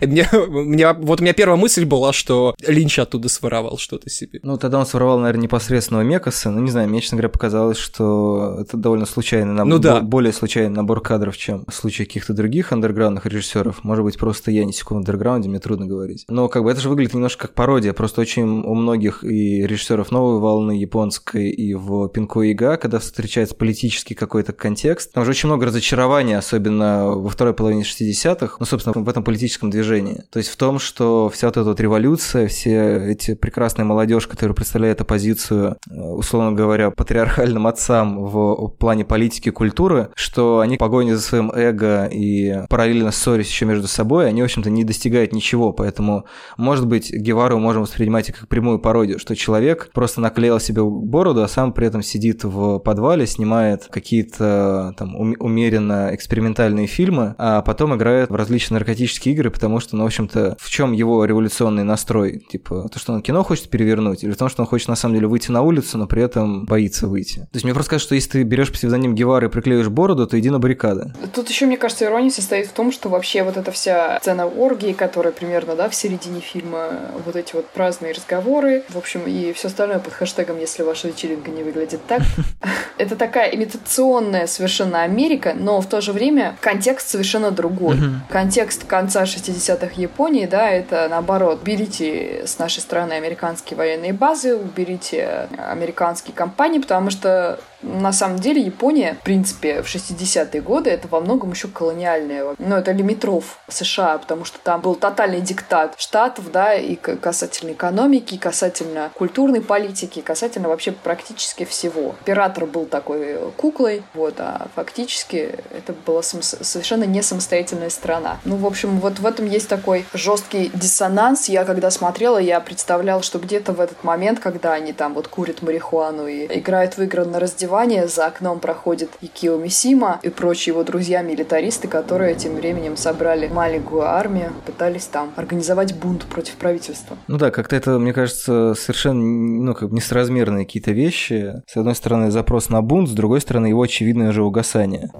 мне, 0.00 0.28
мне, 0.32 0.92
вот 0.92 1.20
у 1.20 1.22
меня 1.22 1.32
первая 1.32 1.56
мысль 1.56 1.84
была, 1.84 2.12
что 2.12 2.54
Линч 2.66 2.98
оттуда 2.98 3.28
своровал 3.28 3.78
что-то 3.78 4.10
себе. 4.10 4.40
Ну, 4.42 4.58
тогда 4.58 4.78
он 4.78 4.86
своровал, 4.86 5.18
наверное, 5.18 5.44
непосредственного 5.44 6.02
Мекаса. 6.02 6.50
Ну, 6.50 6.60
не 6.60 6.70
знаю, 6.70 6.88
мне, 6.88 7.00
честно 7.00 7.16
говоря, 7.16 7.28
показалось, 7.28 7.78
что 7.78 8.58
это 8.60 8.76
довольно 8.76 9.06
случайный 9.06 9.52
набор, 9.52 9.72
ну, 9.72 9.78
да. 9.78 10.00
более 10.00 10.32
случайный 10.32 10.74
набор 10.74 11.00
кадров, 11.00 11.36
чем 11.36 11.64
в 11.66 11.74
случае 11.74 12.06
каких-то 12.06 12.32
других 12.32 12.72
андерграундных 12.72 13.26
режиссеров. 13.26 13.84
Может 13.84 14.04
быть, 14.04 14.18
просто 14.18 14.50
я 14.50 14.64
не 14.64 14.72
секу 14.72 14.94
в 14.94 14.98
андерграунде, 14.98 15.48
мне 15.48 15.58
трудно 15.58 15.86
говорить. 15.86 16.24
Но 16.28 16.48
как 16.48 16.64
бы 16.64 16.70
это 16.70 16.80
же 16.80 16.88
выглядит 16.88 17.14
немножко 17.14 17.46
как 17.46 17.54
пародия. 17.54 17.92
Просто 17.92 18.20
очень 18.20 18.44
у 18.44 18.74
многих 18.74 19.22
и 19.24 19.66
режиссеров 19.66 20.10
новой 20.10 20.40
волны 20.40 20.72
японской, 20.72 21.50
и 21.50 21.74
в 21.74 22.08
Пинко 22.08 22.42
Ига, 22.42 22.76
когда 22.76 22.98
встречается 22.98 23.54
политический 23.54 24.14
какой-то 24.14 24.52
контекст, 24.52 25.12
там 25.12 25.24
же 25.24 25.30
очень 25.30 25.48
много 25.48 25.66
разочарования, 25.66 26.38
особенно 26.38 26.55
во 26.58 27.28
второй 27.28 27.54
половине 27.54 27.82
60-х, 27.82 28.56
ну, 28.60 28.66
собственно, 28.66 29.04
в 29.04 29.08
этом 29.08 29.24
политическом 29.24 29.70
движении. 29.70 30.22
То 30.30 30.38
есть 30.38 30.50
в 30.50 30.56
том, 30.56 30.78
что 30.78 31.28
вся 31.28 31.48
вот 31.48 31.56
эта 31.56 31.64
вот 31.64 31.80
революция, 31.80 32.48
все 32.48 33.12
эти 33.12 33.34
прекрасная 33.34 33.84
молодежь, 33.84 34.26
которая 34.26 34.54
представляет 34.54 35.00
оппозицию, 35.00 35.76
э, 35.90 36.00
условно 36.00 36.52
говоря, 36.52 36.90
патриархальным 36.90 37.66
отцам 37.66 38.24
в 38.24 38.68
плане 38.78 39.04
политики 39.04 39.48
и 39.48 39.52
культуры, 39.52 40.10
что 40.14 40.60
они 40.60 40.76
в 40.76 40.78
погоне 40.78 41.16
за 41.16 41.22
своим 41.22 41.50
эго 41.50 42.06
и 42.06 42.66
параллельно 42.68 43.12
ссорясь 43.12 43.48
еще 43.48 43.64
между 43.64 43.88
собой, 43.88 44.28
они, 44.28 44.42
в 44.42 44.44
общем-то, 44.44 44.70
не 44.70 44.84
достигают 44.84 45.32
ничего. 45.32 45.72
Поэтому, 45.72 46.26
может 46.56 46.86
быть, 46.86 47.12
Гевару 47.12 47.58
можем 47.58 47.82
воспринимать 47.82 48.32
как 48.32 48.48
прямую 48.48 48.78
пародию, 48.78 49.18
что 49.18 49.34
человек 49.36 49.90
просто 49.92 50.20
наклеил 50.20 50.60
себе 50.60 50.82
бороду, 50.82 51.42
а 51.42 51.48
сам 51.48 51.72
при 51.72 51.86
этом 51.86 52.02
сидит 52.02 52.44
в 52.44 52.78
подвале, 52.78 53.26
снимает 53.26 53.86
какие-то 53.90 54.94
там 54.96 55.16
умеренно 55.16 56.10
экспериментальные 56.46 56.86
фильмы, 56.86 57.34
а 57.38 57.62
потом 57.62 57.94
играет 57.94 58.30
в 58.30 58.34
различные 58.34 58.78
наркотические 58.78 59.34
игры, 59.34 59.50
потому 59.50 59.80
что, 59.80 59.96
ну, 59.96 60.04
в 60.04 60.06
общем-то, 60.06 60.56
в 60.58 60.70
чем 60.70 60.92
его 60.92 61.24
революционный 61.24 61.82
настрой? 61.82 62.38
Типа, 62.50 62.88
то, 62.92 62.98
что 62.98 63.12
он 63.12 63.22
кино 63.22 63.42
хочет 63.42 63.68
перевернуть, 63.68 64.24
или 64.24 64.32
в 64.32 64.36
том, 64.36 64.48
что 64.48 64.62
он 64.62 64.68
хочет 64.68 64.88
на 64.88 64.96
самом 64.96 65.14
деле 65.14 65.26
выйти 65.26 65.50
на 65.50 65.62
улицу, 65.62 65.98
но 65.98 66.06
при 66.06 66.22
этом 66.22 66.64
боится 66.64 67.08
выйти? 67.08 67.40
То 67.40 67.54
есть 67.54 67.64
мне 67.64 67.74
просто 67.74 67.90
кажется, 67.90 68.08
что 68.08 68.14
если 68.14 68.30
ты 68.30 68.42
берешь 68.42 68.72
псевдоним 68.72 69.14
Гевары 69.14 69.48
и 69.48 69.50
приклеишь 69.50 69.88
бороду, 69.88 70.26
то 70.26 70.38
иди 70.38 70.50
на 70.50 70.58
баррикады. 70.58 71.12
Тут 71.34 71.48
еще, 71.48 71.66
мне 71.66 71.76
кажется, 71.76 72.04
ирония 72.04 72.30
состоит 72.30 72.66
в 72.66 72.72
том, 72.72 72.92
что 72.92 73.08
вообще 73.08 73.42
вот 73.42 73.56
эта 73.56 73.70
вся 73.72 74.18
сцена 74.20 74.46
оргии, 74.46 74.92
которая 74.92 75.32
примерно, 75.32 75.74
да, 75.74 75.88
в 75.88 75.94
середине 75.94 76.40
фильма, 76.40 76.90
вот 77.24 77.36
эти 77.36 77.54
вот 77.54 77.66
праздные 77.66 78.12
разговоры, 78.12 78.84
в 78.88 78.98
общем, 78.98 79.22
и 79.26 79.52
все 79.52 79.68
остальное 79.68 79.98
под 79.98 80.12
хэштегом 80.12 80.58
«Если 80.58 80.82
ваша 80.82 81.08
вечеринка 81.08 81.50
не 81.50 81.62
выглядит 81.62 82.00
так», 82.06 82.22
это 82.98 83.16
такая 83.16 83.50
имитационная 83.50 84.46
совершенно 84.46 85.02
Америка, 85.02 85.54
но 85.56 85.80
в 85.80 85.86
то 85.86 86.00
же 86.00 86.12
время 86.12 86.35
контекст 86.60 87.08
совершенно 87.08 87.50
другой. 87.50 87.98
Контекст 88.30 88.84
конца 88.84 89.24
60-х 89.24 89.92
Японии, 89.96 90.46
да, 90.46 90.70
это 90.70 91.08
наоборот, 91.08 91.62
берите 91.62 92.46
с 92.46 92.58
нашей 92.58 92.80
стороны 92.80 93.14
американские 93.14 93.76
военные 93.76 94.12
базы, 94.12 94.56
уберите 94.56 95.48
американские 95.58 96.34
компании, 96.34 96.78
потому 96.78 97.10
что 97.10 97.58
на 97.82 98.12
самом 98.12 98.38
деле 98.38 98.60
Япония, 98.60 99.16
в 99.20 99.24
принципе, 99.24 99.82
в 99.82 99.86
60-е 99.86 100.60
годы 100.60 100.90
это 100.90 101.08
во 101.08 101.20
многом 101.20 101.52
еще 101.52 101.68
колониальная. 101.68 102.54
Ну, 102.58 102.76
это 102.76 102.92
лимитров 102.92 103.58
США, 103.68 104.18
потому 104.18 104.44
что 104.44 104.58
там 104.58 104.80
был 104.80 104.94
тотальный 104.94 105.40
диктат 105.40 105.94
штатов, 105.98 106.50
да, 106.50 106.74
и 106.74 106.96
касательно 106.96 107.72
экономики, 107.72 108.34
и 108.34 108.38
касательно 108.38 109.10
культурной 109.14 109.60
политики, 109.60 110.20
и 110.20 110.22
касательно 110.22 110.68
вообще 110.68 110.92
практически 110.92 111.64
всего. 111.64 112.14
Император 112.20 112.66
был 112.66 112.86
такой 112.86 113.38
куклой, 113.56 114.02
вот, 114.14 114.34
а 114.38 114.68
фактически 114.74 115.54
это 115.76 115.92
была 115.92 116.22
совершенно 116.22 117.04
не 117.04 117.22
самостоятельная 117.22 117.90
страна. 117.90 118.38
Ну, 118.44 118.56
в 118.56 118.66
общем, 118.66 119.00
вот 119.00 119.18
в 119.18 119.26
этом 119.26 119.46
есть 119.46 119.68
такой 119.68 120.04
жесткий 120.14 120.70
диссонанс. 120.74 121.48
Я 121.48 121.64
когда 121.64 121.90
смотрела, 121.90 122.38
я 122.38 122.60
представляла, 122.60 123.22
что 123.22 123.38
где-то 123.38 123.72
в 123.72 123.80
этот 123.80 124.02
момент, 124.04 124.40
когда 124.40 124.72
они 124.72 124.92
там 124.92 125.14
вот 125.14 125.28
курят 125.28 125.62
марихуану 125.62 126.26
и 126.26 126.46
играют 126.58 126.96
в 126.96 127.02
игры 127.02 127.24
на 127.24 127.38
раздевание, 127.38 127.66
раздевания 127.76 128.06
за 128.06 128.26
окном 128.26 128.58
проходит 128.58 129.10
Икио 129.20 129.58
Мисима 129.58 130.18
и 130.22 130.30
прочие 130.30 130.72
его 130.72 130.82
друзья-милитаристы, 130.82 131.88
которые 131.88 132.34
тем 132.34 132.54
временем 132.54 132.96
собрали 132.96 133.48
маленькую 133.48 134.02
армию, 134.02 134.52
пытались 134.64 135.04
там 135.04 135.32
организовать 135.36 135.94
бунт 135.94 136.24
против 136.24 136.54
правительства. 136.54 137.18
Ну 137.28 137.36
да, 137.36 137.50
как-то 137.50 137.76
это, 137.76 137.98
мне 137.98 138.12
кажется, 138.12 138.74
совершенно 138.74 139.22
ну, 139.22 139.74
как 139.74 139.90
бы 139.90 139.96
несоразмерные 139.96 140.64
какие-то 140.64 140.92
вещи. 140.92 141.62
С 141.66 141.76
одной 141.76 141.94
стороны, 141.94 142.30
запрос 142.30 142.70
на 142.70 142.80
бунт, 142.80 143.08
с 143.10 143.12
другой 143.12 143.40
стороны, 143.40 143.66
его 143.66 143.82
очевидное 143.82 144.32
же 144.32 144.42
угасание. 144.42 145.10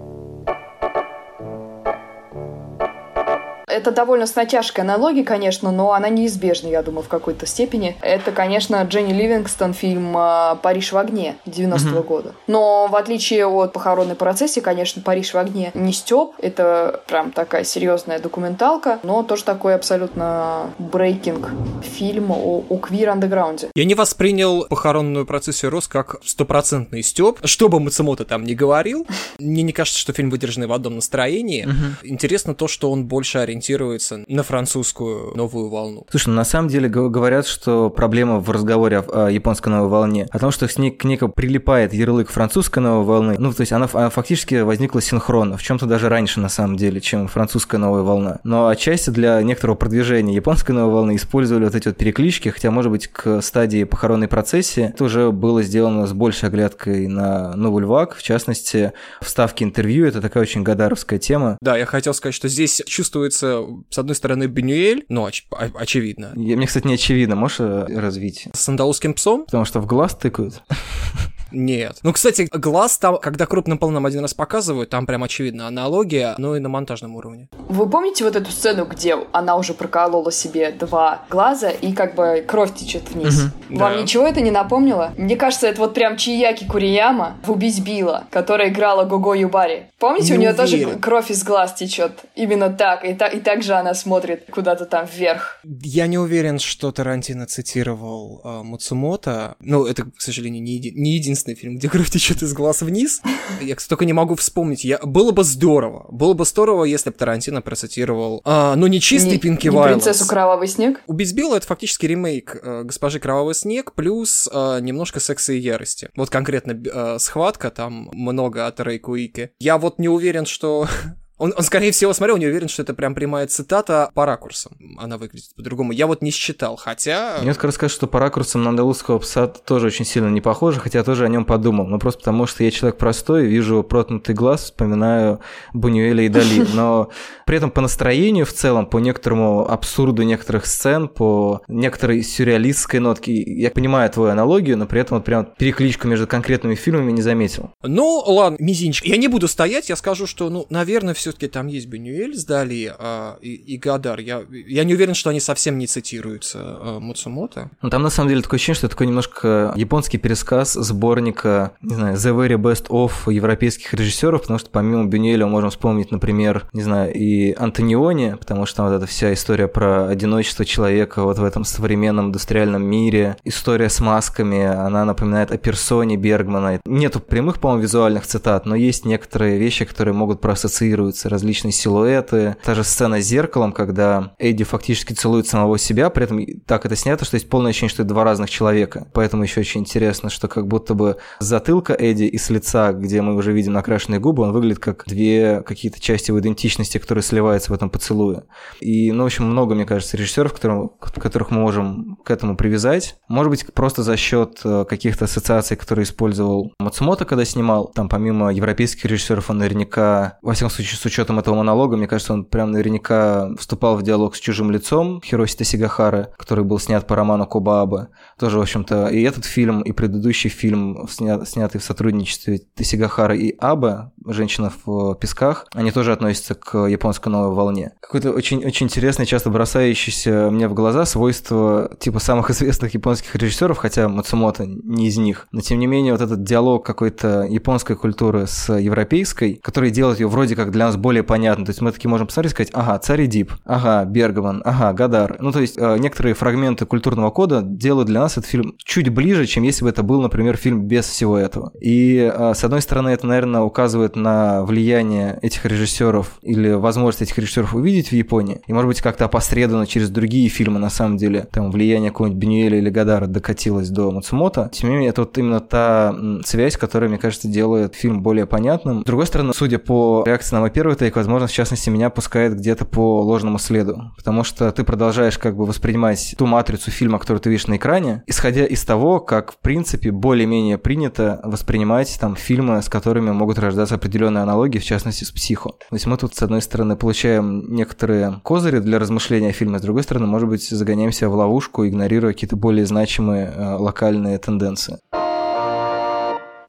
Это 3.76 3.90
довольно 3.90 4.26
с 4.26 4.34
натяжкой 4.34 4.84
аналогии, 4.84 5.22
конечно, 5.22 5.70
но 5.70 5.92
она 5.92 6.08
неизбежна, 6.08 6.68
я 6.68 6.82
думаю, 6.82 7.02
в 7.02 7.08
какой-то 7.08 7.44
степени. 7.44 7.94
Это, 8.00 8.32
конечно, 8.32 8.82
Дженни 8.82 9.12
Ливингстон, 9.12 9.74
фильм 9.74 10.16
а, 10.16 10.54
«Париж 10.54 10.92
в 10.92 10.96
огне» 10.96 11.36
90-го 11.44 11.98
угу. 11.98 12.08
года. 12.08 12.34
Но 12.46 12.86
в 12.86 12.96
отличие 12.96 13.46
от 13.46 13.74
«Похоронной 13.74 14.14
процессии», 14.14 14.60
конечно, 14.60 15.02
«Париж 15.02 15.34
в 15.34 15.36
огне» 15.36 15.72
не 15.74 15.92
стёб. 15.92 16.34
Это 16.38 17.02
прям 17.06 17.32
такая 17.32 17.64
серьезная 17.64 18.18
документалка, 18.18 18.98
но 19.02 19.22
тоже 19.22 19.44
такой 19.44 19.74
абсолютно 19.74 20.70
брейкинг 20.78 21.50
фильм 21.82 22.30
о, 22.30 22.64
о 22.66 22.78
квир-андеграунде. 22.78 23.68
Я 23.74 23.84
не 23.84 23.94
воспринял 23.94 24.64
«Похоронную 24.64 25.26
процессию 25.26 25.70
Рос» 25.70 25.86
как 25.86 26.16
стопроцентный 26.24 27.02
стёб. 27.02 27.40
Что 27.44 27.68
бы 27.68 27.78
Мацумото 27.78 28.24
там 28.24 28.44
не 28.44 28.54
говорил, 28.54 29.06
мне 29.38 29.62
не 29.62 29.74
кажется, 29.74 30.00
что 30.00 30.14
фильм 30.14 30.30
выдержанный 30.30 30.66
в 30.66 30.72
одном 30.72 30.94
настроении. 30.94 31.68
Интересно 32.02 32.54
то, 32.54 32.68
что 32.68 32.90
он 32.90 33.04
больше 33.04 33.36
ориентирован 33.36 33.65
ориентируется 33.66 34.24
на 34.26 34.42
французскую 34.42 35.36
новую 35.36 35.68
волну. 35.68 36.06
Слушай, 36.10 36.28
ну 36.28 36.34
на 36.34 36.44
самом 36.44 36.68
деле 36.68 36.88
говорят, 36.88 37.46
что 37.46 37.90
проблема 37.90 38.38
в 38.38 38.50
разговоре 38.50 38.98
о, 38.98 39.26
о 39.26 39.30
японской 39.30 39.68
новой 39.68 39.88
волне, 39.88 40.26
о 40.30 40.38
том, 40.38 40.50
что 40.50 40.68
с 40.68 40.78
ней 40.78 40.90
к 40.90 41.06
прилипает 41.28 41.92
ярлык 41.92 42.30
французской 42.30 42.80
новой 42.80 43.04
волны, 43.04 43.36
ну 43.38 43.52
то 43.52 43.62
есть 43.62 43.72
она, 43.72 43.88
она 43.92 44.10
фактически 44.10 44.56
возникла 44.56 45.00
синхронно, 45.00 45.56
в 45.56 45.62
чем-то 45.62 45.86
даже 45.86 46.08
раньше 46.08 46.40
на 46.40 46.48
самом 46.48 46.76
деле, 46.76 47.00
чем 47.00 47.28
французская 47.28 47.78
новая 47.78 48.02
волна. 48.02 48.40
Но 48.44 48.68
отчасти 48.68 49.10
для 49.10 49.40
некоторого 49.42 49.76
продвижения 49.76 50.34
японской 50.34 50.72
новой 50.72 50.92
волны 50.92 51.16
использовали 51.16 51.64
вот 51.64 51.74
эти 51.74 51.88
вот 51.88 51.96
переклички, 51.96 52.48
хотя, 52.50 52.70
может 52.70 52.90
быть, 52.90 53.08
к 53.08 53.40
стадии 53.40 53.84
похоронной 53.84 54.28
процессии 54.28 54.90
это 54.94 55.04
уже 55.04 55.30
было 55.30 55.62
сделано 55.62 56.06
с 56.06 56.12
большей 56.12 56.48
оглядкой 56.48 57.06
на 57.06 57.54
новый 57.56 57.82
львак, 57.82 58.16
в 58.16 58.22
частности, 58.22 58.92
вставки 59.20 59.64
интервью, 59.64 60.06
это 60.06 60.20
такая 60.20 60.42
очень 60.42 60.62
гадаровская 60.62 61.18
тема. 61.18 61.56
Да, 61.60 61.76
я 61.76 61.86
хотел 61.86 62.14
сказать, 62.14 62.34
что 62.34 62.48
здесь 62.48 62.82
чувствуется 62.86 63.55
с 63.90 63.98
одной 63.98 64.14
стороны, 64.14 64.44
Бенюэль, 64.44 65.04
ну, 65.08 65.26
оч- 65.26 65.44
очевидно. 65.74 66.32
Я, 66.36 66.56
мне, 66.56 66.66
кстати, 66.66 66.86
не 66.86 66.94
очевидно. 66.94 67.36
Можешь 67.36 67.60
э, 67.60 67.86
развить? 67.98 68.48
С 68.52 68.68
андалузским 68.68 69.14
псом? 69.14 69.44
Потому 69.44 69.64
что 69.64 69.80
в 69.80 69.86
глаз 69.86 70.14
тыкают. 70.16 70.62
Нет. 71.52 71.98
Ну, 72.02 72.12
кстати, 72.12 72.48
глаз 72.52 72.98
там, 72.98 73.18
когда 73.18 73.46
крупным 73.46 73.78
планом 73.78 74.06
один 74.06 74.20
раз 74.20 74.34
показывают, 74.34 74.90
там 74.90 75.06
прям 75.06 75.22
очевидно 75.24 75.66
аналогия, 75.68 76.34
но 76.38 76.56
и 76.56 76.60
на 76.60 76.68
монтажном 76.68 77.14
уровне. 77.16 77.48
Вы 77.68 77.88
помните 77.88 78.24
вот 78.24 78.36
эту 78.36 78.50
сцену, 78.50 78.84
где 78.84 79.16
она 79.32 79.56
уже 79.56 79.74
проколола 79.74 80.32
себе 80.32 80.70
два 80.72 81.22
глаза 81.30 81.70
и 81.70 81.92
как 81.92 82.14
бы 82.14 82.44
кровь 82.46 82.74
течет 82.74 83.10
вниз? 83.10 83.44
Угу, 83.68 83.78
Вам 83.78 83.94
да. 83.94 84.02
ничего 84.02 84.26
это 84.26 84.40
не 84.40 84.50
напомнило? 84.50 85.12
Мне 85.16 85.36
кажется, 85.36 85.66
это 85.68 85.80
вот 85.80 85.94
прям 85.94 86.16
Чияки 86.16 86.64
Курияма 86.64 87.36
в 87.44 87.50
«Убить 87.50 87.80
Билла», 87.84 88.24
которая 88.30 88.68
играла 88.70 89.04
Гого 89.04 89.34
Юбари. 89.34 89.90
Помните, 89.98 90.32
Не 90.32 90.38
у 90.38 90.40
нее 90.40 90.52
тоже 90.52 90.76
уверен. 90.76 91.00
кровь 91.00 91.30
из 91.30 91.42
глаз 91.42 91.74
течет? 91.74 92.12
Именно 92.34 92.70
так. 92.70 93.04
И, 93.04 93.14
та- 93.14 93.28
и 93.28 93.40
так 93.40 93.62
же 93.62 93.74
она 93.74 93.94
смотрит 93.94 94.44
куда-то 94.50 94.84
там 94.84 95.06
вверх. 95.06 95.58
Я 95.64 96.06
не 96.06 96.18
уверен, 96.18 96.58
что 96.58 96.92
Тарантино 96.92 97.46
цитировал 97.46 98.40
э, 98.44 98.62
Муцумото. 98.62 99.56
Ну, 99.60 99.86
это, 99.86 100.04
к 100.04 100.20
сожалению, 100.20 100.62
не, 100.62 100.78
еди- 100.78 100.92
не 100.94 101.16
единственный 101.36 101.54
фильм, 101.54 101.76
где 101.76 101.88
кровь 101.88 102.10
течет 102.10 102.42
из 102.42 102.52
глаз 102.52 102.82
вниз. 102.82 103.20
Я, 103.60 103.76
только 103.88 104.04
не 104.04 104.12
могу 104.12 104.34
вспомнить. 104.34 104.84
Я... 104.84 104.98
Было 104.98 105.32
бы 105.32 105.44
здорово. 105.44 106.06
Было 106.10 106.32
бы 106.32 106.44
здорово, 106.44 106.84
если 106.84 107.10
бы 107.10 107.16
Тарантино 107.16 107.60
процитировал... 107.62 108.40
а, 108.44 108.74
ну, 108.76 108.86
не 108.86 109.00
чистый 109.00 109.32
не, 109.32 109.38
Пинки 109.38 109.68
не 109.68 109.82
принцессу 109.82 110.26
Кровавый 110.26 110.68
снег? 110.68 111.00
Убить 111.06 111.34
Билла 111.34 111.56
это 111.56 111.66
фактически 111.66 112.06
ремейк 112.06 112.56
э, 112.62 112.82
Госпожи 112.84 113.20
Кровавый 113.20 113.54
снег 113.54 113.92
плюс 113.92 114.48
э, 114.50 114.78
немножко 114.80 115.20
секса 115.20 115.52
и 115.52 115.58
ярости. 115.58 116.08
Вот 116.16 116.30
конкретно 116.30 116.72
э, 116.72 117.18
схватка, 117.18 117.70
там 117.70 118.10
много 118.12 118.66
от 118.66 118.80
Рэй 118.80 118.98
Куики. 118.98 119.50
Я 119.58 119.78
вот 119.78 119.98
не 119.98 120.08
уверен, 120.08 120.46
что... 120.46 120.88
Он, 121.38 121.52
он, 121.56 121.62
скорее 121.62 121.92
всего, 121.92 122.12
смотрел, 122.12 122.36
не 122.38 122.46
уверен, 122.46 122.68
что 122.68 122.82
это 122.82 122.94
прям 122.94 123.14
прямая 123.14 123.46
цитата 123.46 124.10
по 124.14 124.24
ракурсам. 124.24 124.76
Она 124.98 125.18
выглядит 125.18 125.54
по-другому. 125.54 125.92
Я 125.92 126.06
вот 126.06 126.22
не 126.22 126.30
считал, 126.30 126.76
хотя... 126.76 127.36
Мне 127.40 127.48
вот 127.48 127.56
как 127.56 127.64
раз 127.64 127.74
скажу, 127.74 127.94
что 127.94 128.06
по 128.06 128.18
ракурсам 128.18 128.62
на 128.62 128.70
андалузского 128.70 129.18
пса 129.18 129.46
тоже 129.46 129.88
очень 129.88 130.04
сильно 130.04 130.28
не 130.28 130.40
похоже, 130.40 130.80
хотя 130.80 131.04
тоже 131.04 131.24
о 131.24 131.28
нем 131.28 131.44
подумал. 131.44 131.86
Ну, 131.86 131.98
просто 131.98 132.20
потому 132.20 132.46
что 132.46 132.64
я 132.64 132.70
человек 132.70 132.98
простой, 132.98 133.46
вижу 133.46 133.82
проткнутый 133.82 134.34
глаз, 134.34 134.64
вспоминаю 134.64 135.40
Бунюэля 135.74 136.24
и 136.24 136.28
Дали. 136.28 136.66
Но 136.74 137.10
при 137.44 137.58
этом 137.58 137.70
по 137.70 137.80
настроению 137.80 138.46
в 138.46 138.52
целом, 138.52 138.86
по 138.86 138.98
некоторому 138.98 139.70
абсурду 139.70 140.22
некоторых 140.22 140.66
сцен, 140.66 141.08
по 141.08 141.62
некоторой 141.68 142.22
сюрреалистской 142.22 143.00
нотке, 143.00 143.32
я 143.32 143.70
понимаю 143.70 144.10
твою 144.10 144.30
аналогию, 144.30 144.78
но 144.78 144.86
при 144.86 145.00
этом 145.00 145.18
вот 145.18 145.24
прям 145.24 145.46
перекличку 145.58 146.08
между 146.08 146.26
конкретными 146.26 146.74
фильмами 146.74 147.12
не 147.12 147.22
заметил. 147.22 147.70
Ну, 147.82 148.22
ладно, 148.26 148.56
мизинчик. 148.58 149.04
Я 149.06 149.16
не 149.16 149.28
буду 149.28 149.48
стоять, 149.48 149.88
я 149.88 149.96
скажу, 149.96 150.26
что, 150.26 150.48
ну, 150.48 150.66
наверное, 150.70 151.14
все-таки 151.26 151.48
там 151.48 151.66
есть 151.66 151.88
Бенюэль 151.88 152.36
с 152.36 152.44
Дали 152.44 152.94
а, 152.96 153.36
и, 153.40 153.52
и 153.54 153.78
Гадар. 153.78 154.20
Я, 154.20 154.44
я 154.48 154.84
не 154.84 154.94
уверен, 154.94 155.14
что 155.14 155.30
они 155.30 155.40
совсем 155.40 155.76
не 155.76 155.88
цитируются 155.88 156.60
а, 156.62 157.00
Муцумото. 157.00 157.68
Ну, 157.82 157.90
там 157.90 158.04
на 158.04 158.10
самом 158.10 158.28
деле 158.28 158.42
такое 158.42 158.58
ощущение, 158.58 158.76
что 158.76 158.86
это 158.86 158.94
такой 158.94 159.08
немножко 159.08 159.72
японский 159.74 160.18
пересказ 160.18 160.74
сборника, 160.74 161.72
не 161.82 161.96
знаю, 161.96 162.16
The 162.16 162.32
Very 162.32 162.56
Best 162.56 162.86
of 162.90 163.32
европейских 163.32 163.92
режиссеров, 163.92 164.42
потому 164.42 164.60
что 164.60 164.70
помимо 164.70 165.06
Бюнюэля 165.06 165.46
мы 165.46 165.52
можем 165.52 165.70
вспомнить, 165.70 166.12
например, 166.12 166.68
не 166.72 166.82
знаю, 166.82 167.12
и 167.12 167.52
Антониони, 167.54 168.36
потому 168.38 168.64
что 168.66 168.76
там 168.76 168.88
вот 168.88 168.94
эта 168.94 169.06
вся 169.06 169.32
история 169.32 169.66
про 169.66 170.06
одиночество 170.06 170.64
человека 170.64 171.24
вот 171.24 171.40
в 171.40 171.44
этом 171.44 171.64
современном 171.64 172.26
индустриальном 172.26 172.84
мире, 172.84 173.36
история 173.42 173.88
с 173.88 173.98
масками, 173.98 174.64
она 174.64 175.04
напоминает 175.04 175.50
о 175.50 175.58
персоне 175.58 176.16
Бергмана. 176.16 176.80
Нету 176.84 177.18
прямых, 177.18 177.58
по-моему, 177.58 177.82
визуальных 177.82 178.26
цитат, 178.26 178.64
но 178.64 178.76
есть 178.76 179.04
некоторые 179.04 179.58
вещи, 179.58 179.84
которые 179.84 180.14
могут 180.14 180.40
проассоциироваться, 180.40 181.15
различные 181.24 181.72
силуэты. 181.72 182.56
Та 182.62 182.74
же 182.74 182.84
сцена 182.84 183.20
с 183.20 183.24
зеркалом, 183.24 183.72
когда 183.72 184.34
Эдди 184.38 184.64
фактически 184.64 185.12
целует 185.12 185.46
самого 185.46 185.78
себя, 185.78 186.10
при 186.10 186.24
этом 186.24 186.44
так 186.66 186.86
это 186.86 186.96
снято, 186.96 187.24
что 187.24 187.36
есть 187.36 187.48
полное 187.48 187.70
ощущение, 187.70 187.90
что 187.90 188.02
это 188.02 188.10
два 188.10 188.24
разных 188.24 188.50
человека. 188.50 189.08
Поэтому 189.12 189.42
еще 189.42 189.60
очень 189.60 189.80
интересно, 189.80 190.30
что 190.30 190.48
как 190.48 190.66
будто 190.66 190.94
бы 190.94 191.16
затылка 191.38 191.94
Эдди 191.94 192.24
и 192.24 192.38
с 192.38 192.50
лица, 192.50 192.92
где 192.92 193.22
мы 193.22 193.34
уже 193.34 193.52
видим 193.52 193.72
накрашенные 193.72 194.20
губы, 194.20 194.42
он 194.42 194.52
выглядит 194.52 194.78
как 194.78 195.04
две 195.06 195.62
какие-то 195.62 196.00
части 196.00 196.30
его 196.30 196.40
идентичности, 196.40 196.98
которые 196.98 197.22
сливаются 197.22 197.70
в 197.70 197.74
этом 197.74 197.90
поцелуе. 197.90 198.42
И, 198.80 199.12
ну, 199.12 199.22
в 199.22 199.26
общем, 199.26 199.44
много, 199.44 199.74
мне 199.74 199.84
кажется, 199.84 200.16
режиссеров, 200.16 200.52
которым- 200.52 200.90
которых 200.98 201.50
мы 201.50 201.60
можем 201.60 202.18
к 202.24 202.30
этому 202.30 202.56
привязать. 202.56 203.16
Может 203.28 203.50
быть, 203.50 203.72
просто 203.72 204.02
за 204.02 204.16
счет 204.16 204.60
э, 204.64 204.84
каких-то 204.88 205.24
ассоциаций, 205.24 205.76
которые 205.76 206.04
использовал 206.04 206.72
Мацумото, 206.78 207.24
когда 207.24 207.44
снимал. 207.44 207.90
Там, 207.94 208.08
помимо 208.08 208.52
европейских 208.52 209.04
режиссеров, 209.04 209.50
он 209.50 209.58
наверняка, 209.58 210.38
во 210.42 210.54
всяком 210.54 210.70
случае, 210.70 210.96
с 211.06 211.08
учетом 211.08 211.38
этого 211.38 211.54
монолога, 211.54 211.96
мне 211.96 212.08
кажется, 212.08 212.32
он 212.32 212.44
прям 212.44 212.72
наверняка 212.72 213.50
вступал 213.58 213.96
в 213.96 214.02
диалог 214.02 214.34
с 214.34 214.40
чужим 214.40 214.72
лицом 214.72 215.22
Хироси 215.24 215.56
Тосигахары, 215.58 216.30
который 216.36 216.64
был 216.64 216.80
снят 216.80 217.06
по 217.06 217.14
роману 217.14 217.46
Кобаабы. 217.46 218.08
Тоже, 218.40 218.58
в 218.58 218.60
общем-то, 218.60 219.06
и 219.06 219.22
этот 219.22 219.44
фильм, 219.44 219.82
и 219.82 219.92
предыдущий 219.92 220.50
фильм, 220.50 221.06
сня- 221.08 221.46
снятый 221.46 221.80
в 221.80 221.84
сотрудничестве 221.84 222.60
Тосигахары 222.74 223.38
и 223.38 223.56
Аба, 223.60 224.12
«Женщина 224.26 224.72
в 224.84 225.14
песках», 225.14 225.66
они 225.74 225.92
тоже 225.92 226.12
относятся 226.12 226.56
к 226.56 226.86
японской 226.86 227.28
новой 227.28 227.54
волне. 227.54 227.92
Какое-то 228.00 228.32
очень, 228.32 228.64
очень 228.64 228.86
интересное, 228.86 229.26
часто 229.26 229.50
бросающееся 229.50 230.50
мне 230.50 230.66
в 230.66 230.74
глаза 230.74 231.06
свойство 231.06 231.96
типа 232.00 232.18
самых 232.18 232.50
известных 232.50 232.94
японских 232.94 233.36
режиссеров, 233.36 233.78
хотя 233.78 234.08
Мацумото 234.08 234.66
не 234.66 235.06
из 235.06 235.18
них. 235.18 235.46
Но 235.52 235.60
тем 235.60 235.78
не 235.78 235.86
менее, 235.86 236.14
вот 236.14 236.20
этот 236.20 236.42
диалог 236.42 236.84
какой-то 236.84 237.42
японской 237.44 237.94
культуры 237.94 238.48
с 238.48 238.72
европейской, 238.76 239.54
который 239.62 239.92
делает 239.92 240.18
ее 240.18 240.26
вроде 240.26 240.56
как 240.56 240.72
для 240.72 240.86
нас 240.86 240.95
более 240.96 241.22
понятной. 241.22 241.66
То 241.66 241.70
есть 241.70 241.80
мы 241.80 241.92
таки 241.92 242.08
можем 242.08 242.26
посмотреть 242.26 242.52
и 242.52 242.54
сказать, 242.54 242.70
ага, 242.74 242.98
Царь 242.98 243.22
и 243.22 243.26
Дип, 243.26 243.52
ага, 243.64 244.04
Бергман, 244.04 244.62
ага, 244.64 244.92
Гадар. 244.92 245.36
Ну, 245.40 245.52
то 245.52 245.60
есть 245.60 245.76
э, 245.78 245.96
некоторые 245.98 246.34
фрагменты 246.34 246.86
культурного 246.86 247.30
кода 247.30 247.62
делают 247.62 248.08
для 248.08 248.20
нас 248.20 248.32
этот 248.32 248.46
фильм 248.46 248.74
чуть 248.78 249.08
ближе, 249.08 249.46
чем 249.46 249.62
если 249.62 249.84
бы 249.84 249.90
это 249.90 250.02
был, 250.02 250.20
например, 250.20 250.56
фильм 250.56 250.86
без 250.86 251.06
всего 251.06 251.38
этого. 251.38 251.72
И, 251.80 252.30
э, 252.32 252.52
с 252.54 252.64
одной 252.64 252.82
стороны, 252.82 253.10
это, 253.10 253.26
наверное, 253.26 253.62
указывает 253.62 254.16
на 254.16 254.62
влияние 254.64 255.38
этих 255.42 255.64
режиссеров 255.64 256.38
или 256.42 256.72
возможность 256.72 257.22
этих 257.22 257.38
режиссеров 257.38 257.74
увидеть 257.74 258.08
в 258.08 258.12
Японии. 258.12 258.60
И, 258.66 258.72
может 258.72 258.88
быть, 258.88 259.00
как-то 259.00 259.24
опосредованно 259.26 259.86
через 259.86 260.10
другие 260.10 260.48
фильмы, 260.48 260.78
на 260.78 260.90
самом 260.90 261.16
деле, 261.16 261.48
там 261.50 261.70
влияние 261.70 262.10
какого-нибудь 262.10 262.40
Бенюэля 262.40 262.78
или 262.78 262.90
Гадара 262.90 263.26
докатилось 263.26 263.88
до 263.90 264.10
Мацумото. 264.10 264.70
Тем 264.72 264.90
не 264.90 264.94
менее, 264.96 265.10
это 265.10 265.22
вот 265.22 265.36
именно 265.38 265.60
та 265.60 266.14
связь, 266.44 266.76
которая, 266.76 267.08
мне 267.08 267.18
кажется, 267.18 267.48
делает 267.48 267.94
фильм 267.94 268.22
более 268.22 268.46
понятным. 268.46 269.02
С 269.02 269.04
другой 269.04 269.26
стороны, 269.26 269.52
судя 269.54 269.78
по 269.78 270.24
реакции 270.26 270.54
на 270.54 270.60
мой 270.60 270.70
первый 270.70 270.85
тейк, 270.94 271.16
возможно, 271.16 271.48
в 271.48 271.52
частности, 271.52 271.90
меня 271.90 272.10
пускает 272.10 272.54
где-то 272.54 272.84
по 272.84 273.22
ложному 273.22 273.58
следу. 273.58 274.12
Потому 274.16 274.44
что 274.44 274.70
ты 274.70 274.84
продолжаешь 274.84 275.38
как 275.38 275.56
бы 275.56 275.66
воспринимать 275.66 276.34
ту 276.38 276.46
матрицу 276.46 276.90
фильма, 276.90 277.18
которую 277.18 277.40
ты 277.40 277.50
видишь 277.50 277.66
на 277.66 277.76
экране, 277.76 278.22
исходя 278.26 278.64
из 278.64 278.84
того, 278.84 279.20
как, 279.20 279.52
в 279.52 279.58
принципе, 279.58 280.10
более-менее 280.10 280.78
принято 280.78 281.40
воспринимать 281.42 282.16
там 282.20 282.36
фильмы, 282.36 282.80
с 282.82 282.88
которыми 282.88 283.30
могут 283.32 283.58
рождаться 283.58 283.96
определенные 283.96 284.42
аналогии, 284.42 284.78
в 284.78 284.84
частности, 284.84 285.24
с 285.24 285.32
«Психо». 285.32 285.70
То 285.70 285.94
есть 285.96 286.06
мы 286.06 286.16
тут, 286.16 286.34
с 286.34 286.42
одной 286.42 286.62
стороны, 286.62 286.96
получаем 286.96 287.74
некоторые 287.74 288.40
козыри 288.44 288.78
для 288.78 288.98
размышления 288.98 289.48
о 289.48 289.52
фильме, 289.52 289.78
с 289.78 289.82
другой 289.82 290.02
стороны, 290.02 290.26
может 290.26 290.48
быть, 290.48 290.68
загоняемся 290.68 291.28
в 291.28 291.34
ловушку, 291.34 291.86
игнорируя 291.86 292.32
какие-то 292.32 292.56
более 292.56 292.86
значимые 292.86 293.46
э, 293.46 293.74
локальные 293.74 294.38
тенденции. 294.38 294.98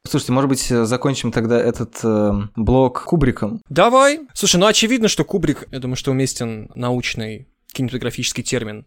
Слушайте, 0.07 0.31
может 0.31 0.49
быть, 0.49 0.67
закончим 0.67 1.31
тогда 1.31 1.59
этот 1.59 1.99
э, 2.03 2.31
блок 2.55 3.03
Кубриком? 3.05 3.61
Давай. 3.69 4.21
Слушай, 4.33 4.57
ну 4.57 4.65
очевидно, 4.65 5.07
что 5.07 5.23
Кубрик, 5.23 5.67
я 5.71 5.79
думаю, 5.79 5.95
что 5.97 6.11
уместен 6.11 6.69
научный 6.75 7.47
кинематографический 7.73 8.43
термин. 8.43 8.85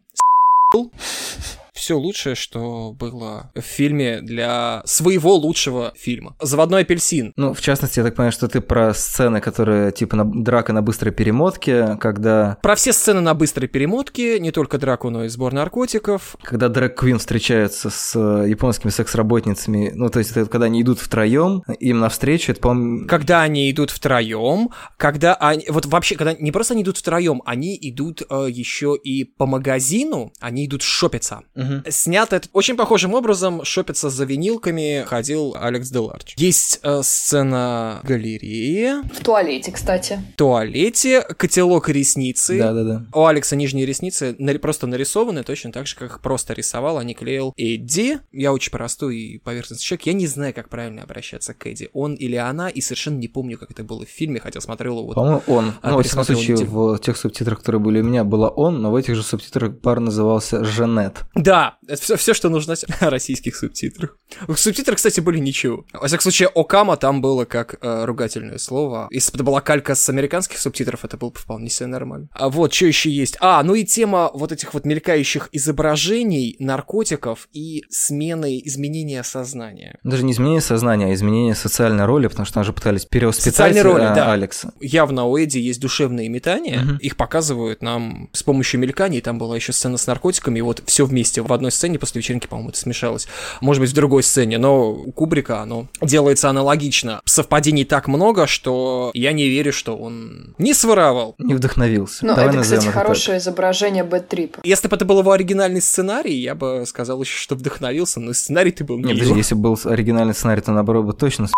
Все 1.74 1.98
лучшее, 1.98 2.34
что 2.34 2.92
было 2.92 3.50
в 3.54 3.60
фильме 3.60 4.20
для 4.20 4.82
своего 4.84 5.34
лучшего 5.34 5.92
фильма. 5.96 6.36
Заводной 6.40 6.82
апельсин. 6.82 7.32
Ну, 7.36 7.54
в 7.54 7.60
частности, 7.60 7.98
я 7.98 8.04
так 8.04 8.14
понимаю, 8.14 8.32
что 8.32 8.48
ты 8.48 8.60
про 8.60 8.94
сцены, 8.94 9.40
которые 9.40 9.92
типа 9.92 10.16
на, 10.16 10.24
драка 10.24 10.72
на 10.72 10.82
быстрой 10.82 11.12
перемотке, 11.12 11.96
когда, 12.00 12.58
Про 12.62 12.74
все 12.74 12.92
сцены 12.92 13.20
на 13.20 13.34
быстрой 13.34 13.68
перемотке, 13.68 14.38
не 14.40 14.50
только 14.50 14.78
драку, 14.78 15.10
но 15.10 15.24
и 15.24 15.28
сбор 15.28 15.52
наркотиков. 15.52 16.36
когда 16.42 16.68
Дрэк 16.68 16.98
Квин 16.98 17.18
встречается 17.18 17.90
с 17.90 18.14
э, 18.16 18.48
японскими 18.48 18.90
секс-работницами, 18.90 19.92
ну, 19.94 20.08
то 20.10 20.18
есть 20.18 20.30
это 20.32 20.46
когда 20.46 20.66
они 20.66 20.82
идут 20.82 20.98
втроем, 20.98 21.62
им 21.78 22.00
навстречу, 22.00 22.52
это, 22.52 22.60
по-моему, 22.60 23.06
Когда 23.06 23.42
они 23.42 23.70
идут 23.70 23.90
втроем, 23.90 24.70
когда 24.96 25.34
они... 25.34 25.64
Вот 25.68 25.86
вообще, 25.86 26.16
когда 26.16 26.34
не 26.34 26.52
просто 26.52 26.74
они 26.74 26.82
идут 26.82 26.98
втроем, 26.98 27.42
они 27.44 27.78
идут 27.80 28.22
э, 28.28 28.46
еще 28.50 28.96
и 29.02 29.24
по 29.24 29.46
магазину, 29.46 30.32
они 30.40 30.66
идут 30.66 30.82
шопиться. 30.82 31.42
Угу. 31.60 31.90
Снято 31.90 32.36
это 32.36 32.48
очень 32.52 32.76
похожим 32.76 33.14
образом. 33.14 33.64
Шопиться 33.64 34.10
за 34.10 34.24
винилками 34.24 35.04
ходил 35.06 35.56
Алекс 35.58 35.90
Деларч. 35.90 36.34
Есть 36.36 36.80
э, 36.82 37.00
сцена 37.02 38.00
галереи. 38.02 38.94
В 39.14 39.22
туалете, 39.22 39.72
кстати. 39.72 40.20
В 40.34 40.36
туалете, 40.36 41.22
котелок 41.22 41.88
ресницы. 41.88 42.58
Да-да-да. 42.58 43.04
У 43.12 43.24
Алекса 43.26 43.56
нижние 43.56 43.86
ресницы 43.86 44.34
на- 44.38 44.58
просто 44.58 44.86
нарисованы 44.86 45.42
точно 45.42 45.72
так 45.72 45.86
же, 45.86 45.96
как 45.96 46.10
их 46.10 46.20
просто 46.20 46.54
рисовал, 46.54 46.98
а 46.98 47.04
не 47.04 47.14
клеил 47.14 47.52
Эдди. 47.56 48.18
Я 48.32 48.52
очень 48.52 48.72
простой 48.72 49.16
и 49.18 49.38
поверхностный 49.38 49.84
человек. 49.84 50.06
Я 50.06 50.12
не 50.12 50.26
знаю, 50.26 50.54
как 50.54 50.68
правильно 50.68 51.02
обращаться 51.02 51.54
к 51.54 51.66
Эдди. 51.66 51.88
Он 51.92 52.14
или 52.14 52.36
она, 52.36 52.68
и 52.68 52.80
совершенно 52.80 53.18
не 53.18 53.28
помню, 53.28 53.58
как 53.58 53.70
это 53.70 53.84
было 53.84 54.04
в 54.04 54.08
фильме, 54.08 54.40
хотя 54.40 54.60
смотрел 54.60 54.98
его 54.98 55.06
вот 55.06 55.14
По-моему, 55.14 55.42
он. 55.46 55.72
А, 55.82 55.90
ну, 55.90 55.96
во 55.96 56.02
всяком 56.02 56.24
случае, 56.24 56.56
в 56.56 56.98
тех 56.98 57.16
субтитрах, 57.16 57.58
которые 57.58 57.80
были 57.80 58.00
у 58.00 58.04
меня, 58.04 58.24
было 58.24 58.48
он, 58.48 58.80
но 58.82 58.90
в 58.90 58.94
этих 58.94 59.14
же 59.14 59.22
субтитрах 59.22 59.78
пар 59.80 60.00
назывался 60.00 60.64
Жанет. 60.64 61.20
Да, 61.34 61.49
это 61.86 62.00
все, 62.02 62.16
все, 62.16 62.34
что 62.34 62.48
нужно 62.48 62.74
о 63.00 63.10
российских 63.10 63.56
субтитрах. 63.56 64.16
В 64.46 64.56
субтитрах, 64.56 64.96
кстати, 64.96 65.20
были 65.20 65.38
ничего. 65.38 65.84
Во 65.92 66.06
всяком 66.06 66.22
случае, 66.22 66.48
Окама 66.54 66.96
там 66.96 67.20
было 67.20 67.44
как 67.44 67.76
э, 67.80 68.04
ругательное 68.04 68.58
слово. 68.58 69.08
Если 69.10 69.32
бы 69.32 69.36
это 69.36 69.44
была 69.44 69.60
калька 69.60 69.94
с 69.94 70.08
американских 70.08 70.58
субтитров, 70.58 71.04
это 71.04 71.16
было 71.16 71.30
бы 71.30 71.38
вполне 71.38 71.68
себе 71.70 71.86
нормально. 71.86 72.28
А 72.32 72.48
вот, 72.48 72.72
что 72.74 72.86
еще 72.86 73.10
есть? 73.10 73.36
А, 73.40 73.62
ну 73.62 73.74
и 73.74 73.84
тема 73.84 74.30
вот 74.34 74.52
этих 74.52 74.74
вот 74.74 74.84
мелькающих 74.84 75.48
изображений, 75.52 76.56
наркотиков 76.58 77.48
и 77.52 77.84
смены 77.88 78.60
изменения 78.64 79.22
сознания. 79.22 79.98
Даже 80.04 80.24
не 80.24 80.32
изменение 80.32 80.60
сознания, 80.60 81.06
а 81.06 81.14
изменение 81.14 81.54
социальной 81.54 82.04
роли, 82.04 82.26
потому 82.28 82.44
что 82.46 82.54
там 82.54 82.64
же 82.64 82.72
пытались 82.72 83.04
перевоспитать 83.06 83.54
Социальной 83.54 83.82
роли, 83.82 84.02
а, 84.04 84.14
да. 84.14 84.32
Алекса. 84.32 84.72
Явно 84.80 85.24
у 85.26 85.36
Эдди 85.36 85.58
есть 85.58 85.80
душевные 85.80 86.28
метания, 86.28 86.80
Мгм. 86.82 86.96
их 86.98 87.16
показывают 87.16 87.82
нам 87.82 88.28
с 88.32 88.42
помощью 88.42 88.80
мельканий, 88.80 89.20
там 89.20 89.38
была 89.38 89.56
еще 89.56 89.72
сцена 89.72 89.96
с 89.96 90.06
наркотиками, 90.06 90.58
и 90.58 90.62
вот 90.62 90.82
все 90.86 91.06
вместе 91.06 91.39
в 91.42 91.52
одной 91.52 91.70
сцене 91.70 91.98
после 91.98 92.20
вечеринки, 92.20 92.46
по-моему, 92.46 92.70
это 92.70 92.78
смешалось. 92.78 93.26
Может 93.60 93.80
быть, 93.80 93.90
в 93.90 93.94
другой 93.94 94.22
сцене, 94.22 94.58
но 94.58 94.92
у 94.92 95.12
Кубрика 95.12 95.60
оно 95.60 95.86
делается 96.00 96.48
аналогично. 96.48 97.20
Совпадений 97.24 97.84
так 97.84 98.08
много, 98.08 98.46
что 98.46 99.10
я 99.14 99.32
не 99.32 99.48
верю, 99.48 99.72
что 99.72 99.96
он 99.96 100.54
не 100.58 100.74
своровал. 100.74 101.34
Не 101.38 101.54
вдохновился. 101.54 102.24
Ну, 102.26 102.34
Давай 102.34 102.54
это, 102.54 102.62
кстати, 102.62 102.86
так. 102.86 102.94
хорошее 102.94 103.38
изображение 103.38 104.04
бэт-трипа. 104.04 104.60
Если 104.64 104.88
бы 104.88 104.96
это 104.96 105.04
был 105.04 105.20
его 105.20 105.32
оригинальный 105.32 105.80
сценарий, 105.80 106.34
я 106.34 106.54
бы 106.54 106.84
сказал 106.86 107.20
еще, 107.22 107.36
что 107.36 107.54
вдохновился, 107.54 108.20
но 108.20 108.32
сценарий 108.32 108.70
ты 108.70 108.84
был 108.84 108.96
не 108.96 109.04
Нет, 109.04 109.10
его. 109.16 109.20
подожди, 109.20 109.38
если 109.38 109.54
бы 109.54 109.62
был 109.62 109.78
оригинальный 109.84 110.34
сценарий, 110.34 110.60
то 110.60 110.72
наоборот 110.72 111.06
бы 111.06 111.12
точно 111.12 111.46
с***л. 111.46 111.54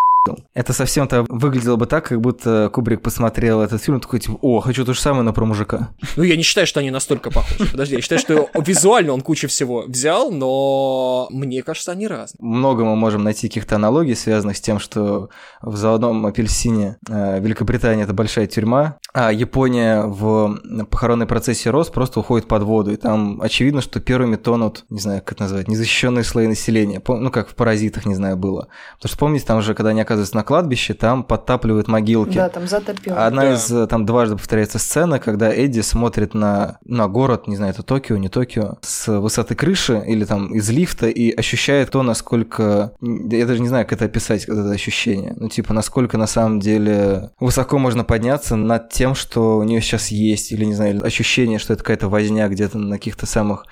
Это 0.54 0.72
совсем-то 0.72 1.24
выглядело 1.28 1.76
бы 1.76 1.86
так, 1.86 2.06
как 2.06 2.20
будто 2.20 2.70
Кубрик 2.72 3.02
посмотрел 3.02 3.60
этот 3.60 3.82
фильм, 3.82 4.00
такой 4.00 4.20
типа, 4.20 4.38
о, 4.40 4.60
хочу 4.60 4.84
то 4.84 4.94
же 4.94 5.00
самое, 5.00 5.24
но 5.24 5.32
про 5.32 5.44
мужика. 5.44 5.90
Ну, 6.16 6.22
я 6.22 6.36
не 6.36 6.44
считаю, 6.44 6.66
что 6.66 6.78
они 6.78 6.92
настолько 6.92 7.30
похожи. 7.32 7.68
Подожди, 7.70 7.96
я 7.96 8.00
считаю, 8.00 8.20
что 8.20 8.48
визуально 8.54 9.14
он 9.14 9.20
кучу 9.20 9.48
всего 9.48 9.82
взял, 9.82 10.30
но 10.30 11.26
мне 11.30 11.62
кажется, 11.62 11.90
они 11.90 12.06
разные. 12.06 12.38
Много 12.40 12.84
мы 12.84 12.94
можем 12.94 13.24
найти 13.24 13.48
каких-то 13.48 13.76
аналогий, 13.76 14.14
связанных 14.14 14.58
с 14.58 14.60
тем, 14.60 14.78
что 14.78 15.30
в 15.60 15.76
заводном 15.76 16.24
апельсине 16.24 16.98
э, 17.08 17.40
Великобритания 17.40 18.04
это 18.04 18.12
большая 18.12 18.46
тюрьма, 18.46 18.98
а 19.12 19.32
Япония 19.32 20.02
в 20.02 20.56
похоронной 20.88 21.26
процессе 21.26 21.70
Рос 21.70 21.88
просто 21.88 22.20
уходит 22.20 22.46
под 22.46 22.62
воду. 22.62 22.92
И 22.92 22.96
там 22.96 23.40
очевидно, 23.42 23.80
что 23.80 23.98
первыми 23.98 24.36
тонут, 24.36 24.84
не 24.88 25.00
знаю, 25.00 25.20
как 25.20 25.32
это 25.32 25.42
назвать, 25.44 25.66
незащищенные 25.66 26.22
слои 26.22 26.46
населения. 26.46 27.02
Ну, 27.08 27.30
как 27.32 27.48
в 27.48 27.54
паразитах, 27.56 28.06
не 28.06 28.14
знаю, 28.14 28.36
было. 28.36 28.68
Потому 28.96 29.08
что 29.08 29.18
помните, 29.18 29.46
там 29.46 29.62
же, 29.62 29.74
когда 29.74 29.90
они 29.90 30.00
оказываются 30.12 30.36
на 30.36 30.44
кладбище, 30.44 30.94
там 30.94 31.24
подтапливают 31.24 31.88
могилки. 31.88 32.36
Да, 32.36 32.48
там 32.48 32.66
затопил. 32.66 33.14
Одна 33.16 33.42
Да. 33.42 33.54
из, 33.54 33.70
э, 33.72 33.86
там 33.86 34.04
дважды 34.06 34.36
повторяется 34.36 34.78
сцена, 34.78 35.18
когда 35.18 35.52
Эдди 35.52 35.80
смотрит 35.80 36.34
на, 36.34 36.78
на 36.84 37.08
город, 37.08 37.48
не 37.48 37.56
знаю, 37.56 37.72
это 37.72 37.82
Токио, 37.82 38.16
не 38.16 38.28
Токио, 38.28 38.76
с 38.82 39.08
высоты 39.20 39.54
крыши 39.54 40.02
или 40.06 40.24
там 40.24 40.54
из 40.54 40.68
лифта 40.70 41.08
и 41.08 41.30
ощущает 41.30 41.90
то, 41.90 42.02
насколько... 42.02 42.92
Я 43.00 43.46
даже 43.46 43.60
не 43.60 43.68
знаю, 43.68 43.84
как 43.84 43.94
это 43.94 44.04
описать, 44.04 44.44
это 44.44 44.70
ощущение. 44.70 45.34
Ну, 45.36 45.48
типа, 45.48 45.72
насколько 45.72 46.18
на 46.18 46.26
самом 46.26 46.60
деле 46.60 47.30
высоко 47.40 47.78
можно 47.78 48.04
подняться 48.04 48.56
над 48.56 48.90
тем, 48.90 49.14
что 49.14 49.58
у 49.58 49.62
нее 49.62 49.80
сейчас 49.80 50.08
есть, 50.08 50.52
или, 50.52 50.64
не 50.64 50.74
знаю, 50.74 51.04
ощущение, 51.04 51.58
что 51.58 51.72
это 51.72 51.82
какая-то 51.82 52.08
возня 52.08 52.48
где-то 52.48 52.78
на 52.78 52.96
каких-то 52.96 53.26
самых 53.26 53.64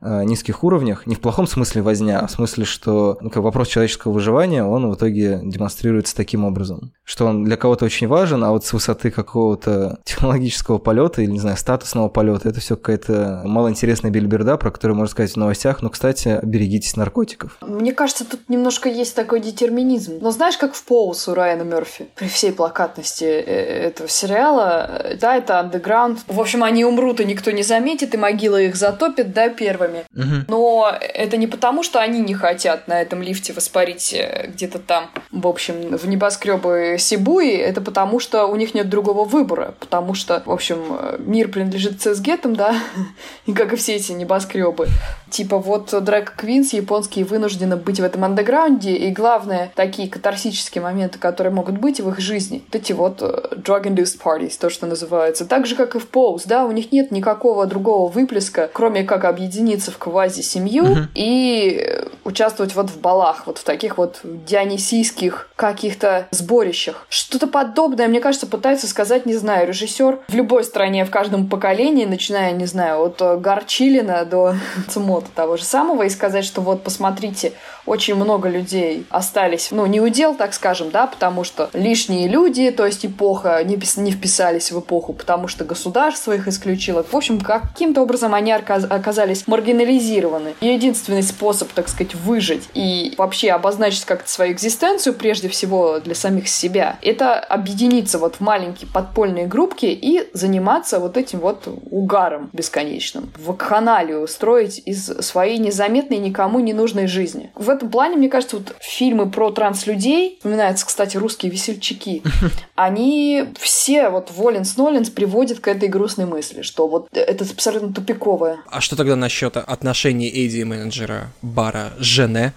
низких 0.00 0.64
уровнях, 0.64 1.06
не 1.06 1.14
в 1.14 1.20
плохом 1.20 1.46
смысле 1.46 1.82
возня, 1.82 2.20
а 2.20 2.26
в 2.26 2.30
смысле, 2.30 2.64
что 2.64 3.18
ну, 3.20 3.30
вопрос 3.34 3.68
человеческого 3.68 4.12
выживания, 4.12 4.64
он 4.64 4.90
в 4.90 4.94
итоге 4.94 5.40
демонстрируется 5.42 6.14
таким 6.14 6.44
образом, 6.44 6.92
что 7.04 7.26
он 7.26 7.44
для 7.44 7.56
кого-то 7.56 7.84
очень 7.84 8.08
важен, 8.08 8.44
а 8.44 8.50
вот 8.50 8.64
с 8.64 8.72
высоты 8.72 9.10
какого-то 9.10 9.98
технологического 10.04 10.78
полета 10.78 11.22
или, 11.22 11.30
не 11.30 11.40
знаю, 11.40 11.56
статусного 11.56 12.08
полета, 12.08 12.48
это 12.48 12.60
все 12.60 12.76
какая-то 12.76 13.42
малоинтересная 13.44 14.10
бельберда, 14.10 14.56
про 14.56 14.70
которую 14.70 14.96
можно 14.96 15.10
сказать 15.10 15.32
в 15.32 15.36
новостях, 15.36 15.82
но, 15.82 15.90
кстати, 15.90 16.38
берегитесь 16.42 16.96
наркотиков. 16.96 17.56
Мне 17.60 17.92
кажется, 17.92 18.24
тут 18.24 18.48
немножко 18.48 18.88
есть 18.88 19.14
такой 19.14 19.40
детерминизм. 19.40 20.18
Но 20.20 20.30
знаешь, 20.30 20.56
как 20.56 20.74
в 20.74 20.82
Поус 20.84 21.28
у 21.28 21.34
Райана 21.34 21.62
Мерфи, 21.62 22.08
при 22.14 22.28
всей 22.28 22.52
плакатности 22.52 23.24
э, 23.24 23.88
этого 23.88 24.08
сериала, 24.08 25.00
э, 25.04 25.16
да, 25.16 25.36
это 25.36 25.60
андеграунд. 25.60 26.20
В 26.26 26.40
общем, 26.40 26.62
они 26.62 26.84
умрут, 26.84 27.20
и 27.20 27.24
никто 27.24 27.50
не 27.50 27.62
заметит, 27.62 28.14
и 28.14 28.18
могила 28.18 28.60
их 28.60 28.76
затопит, 28.76 29.32
да, 29.32 29.48
первыми. 29.86 30.44
Но 30.48 30.92
это 31.00 31.36
не 31.36 31.46
потому, 31.46 31.82
что 31.82 32.00
они 32.00 32.20
не 32.20 32.34
хотят 32.34 32.88
на 32.88 33.00
этом 33.00 33.22
лифте 33.22 33.52
воспарить 33.52 34.12
э, 34.12 34.48
где-то 34.48 34.78
там, 34.78 35.10
в 35.30 35.46
общем, 35.46 35.96
в 35.96 36.08
небоскребы 36.08 36.96
Сибуи, 36.98 37.56
это 37.56 37.80
потому, 37.80 38.20
что 38.20 38.46
у 38.46 38.56
них 38.56 38.74
нет 38.74 38.88
другого 38.88 39.24
выбора, 39.24 39.74
потому 39.80 40.14
что, 40.14 40.42
в 40.44 40.50
общем, 40.50 40.78
э, 40.98 41.16
мир 41.18 41.48
принадлежит 41.48 42.00
цесгетам, 42.00 42.54
да, 42.54 42.74
и 43.46 43.52
как 43.52 43.72
и 43.72 43.76
все 43.76 43.94
эти 43.96 44.12
небоскребы. 44.12 44.88
Типа 45.30 45.58
вот 45.58 45.92
Дрэк 45.92 46.34
Квинс 46.36 46.72
японские 46.72 47.24
вынуждены 47.24 47.76
быть 47.76 48.00
в 48.00 48.04
этом 48.04 48.24
андеграунде, 48.24 48.92
и 48.92 49.10
главное, 49.10 49.72
такие 49.74 50.08
катарсические 50.08 50.82
моменты, 50.82 51.18
которые 51.18 51.52
могут 51.52 51.78
быть 51.78 52.00
в 52.00 52.08
их 52.08 52.20
жизни, 52.20 52.62
вот 52.66 52.74
эти 52.74 52.92
вот 52.92 53.18
э, 53.20 53.56
drug-induced 53.56 54.20
parties, 54.22 54.56
то, 54.58 54.70
что 54.70 54.86
называется. 54.86 55.44
Так 55.46 55.66
же, 55.66 55.74
как 55.74 55.96
и 55.96 55.98
в 55.98 56.08
Pose, 56.10 56.42
да, 56.46 56.64
у 56.64 56.72
них 56.72 56.92
нет 56.92 57.10
никакого 57.10 57.66
другого 57.66 58.10
выплеска, 58.10 58.70
кроме 58.72 59.04
как 59.04 59.24
объединиться 59.24 59.90
в 59.90 59.98
квази-семью 59.98 61.08
и 61.14 61.80
э, 61.80 62.08
участвовать 62.24 62.74
вот 62.74 62.90
в 62.90 63.00
балах, 63.00 63.46
вот 63.46 63.58
в 63.58 63.64
таких 63.64 63.98
вот 63.98 64.20
дионисийских 64.22 65.48
каких-то 65.56 66.28
сборищах. 66.30 67.06
Что-то 67.08 67.46
подобное, 67.46 68.08
мне 68.08 68.20
кажется, 68.20 68.46
пытается 68.46 68.86
сказать, 68.86 69.26
не 69.26 69.34
знаю, 69.34 69.66
режиссер 69.68 70.20
в 70.28 70.34
любой 70.34 70.64
стране, 70.64 71.04
в 71.04 71.10
каждом 71.10 71.48
поколении, 71.48 72.04
начиная, 72.04 72.52
не 72.52 72.66
знаю, 72.66 73.02
от 73.02 73.20
э, 73.20 73.36
Горчилина 73.36 74.24
до 74.24 74.54
Цумота 74.88 75.25
того 75.34 75.56
же 75.56 75.64
самого, 75.64 76.02
и 76.04 76.10
сказать, 76.10 76.44
что 76.44 76.60
вот, 76.60 76.82
посмотрите, 76.82 77.52
очень 77.86 78.14
много 78.14 78.48
людей 78.48 79.06
остались, 79.10 79.70
ну, 79.70 79.86
не 79.86 80.00
удел, 80.00 80.34
так 80.34 80.54
скажем, 80.54 80.90
да, 80.90 81.06
потому 81.06 81.44
что 81.44 81.70
лишние 81.72 82.28
люди, 82.28 82.70
то 82.70 82.84
есть 82.84 83.06
эпоха, 83.06 83.62
не, 83.64 83.78
не 83.96 84.10
вписались 84.10 84.72
в 84.72 84.80
эпоху, 84.80 85.12
потому 85.12 85.48
что 85.48 85.64
государство 85.64 86.32
их 86.32 86.48
исключило. 86.48 87.02
В 87.02 87.14
общем, 87.14 87.40
каким-то 87.40 88.02
образом 88.02 88.34
они 88.34 88.52
оказ- 88.52 88.86
оказались 88.86 89.46
маргинализированы. 89.46 90.54
И 90.60 90.66
единственный 90.66 91.22
способ, 91.22 91.68
так 91.72 91.88
сказать, 91.88 92.14
выжить 92.14 92.68
и 92.74 93.14
вообще 93.16 93.50
обозначить 93.50 94.04
как-то 94.04 94.28
свою 94.28 94.52
экзистенцию, 94.52 95.14
прежде 95.14 95.48
всего 95.48 96.00
для 96.00 96.14
самих 96.14 96.48
себя, 96.48 96.98
это 97.02 97.38
объединиться 97.38 98.18
вот 98.18 98.36
в 98.36 98.40
маленькие 98.40 98.90
подпольные 98.90 99.46
группки 99.46 99.86
и 99.86 100.28
заниматься 100.32 100.98
вот 100.98 101.16
этим 101.16 101.40
вот 101.40 101.68
угаром 101.90 102.50
бесконечным. 102.52 103.32
Вакханалию 103.38 104.26
строить 104.26 104.82
из 104.84 105.06
своей 105.06 105.58
незаметной 105.58 106.18
никому 106.18 106.60
не 106.60 106.72
нужной 106.72 107.06
жизни. 107.06 107.50
В 107.54 107.70
этом 107.76 107.90
плане, 107.90 108.16
мне 108.16 108.28
кажется, 108.28 108.56
вот 108.56 108.74
фильмы 108.80 109.30
про 109.30 109.50
транслюдей, 109.50 110.36
вспоминаются, 110.38 110.86
кстати, 110.86 111.16
русские 111.16 111.50
весельчаки, 111.50 112.22
они 112.74 113.46
все, 113.58 114.08
вот 114.08 114.30
Воленс 114.34 114.76
Ноленс 114.76 115.10
приводят 115.10 115.60
к 115.60 115.68
этой 115.68 115.88
грустной 115.88 116.26
мысли, 116.26 116.62
что 116.62 116.88
вот 116.88 117.08
это 117.12 117.44
абсолютно 117.44 117.92
тупиковое. 117.92 118.58
А 118.70 118.80
что 118.80 118.96
тогда 118.96 119.16
насчет 119.16 119.56
отношений 119.56 120.28
Эдди 120.28 120.58
и 120.58 120.64
менеджера 120.64 121.28
бара 121.42 121.92
Жене? 121.98 122.52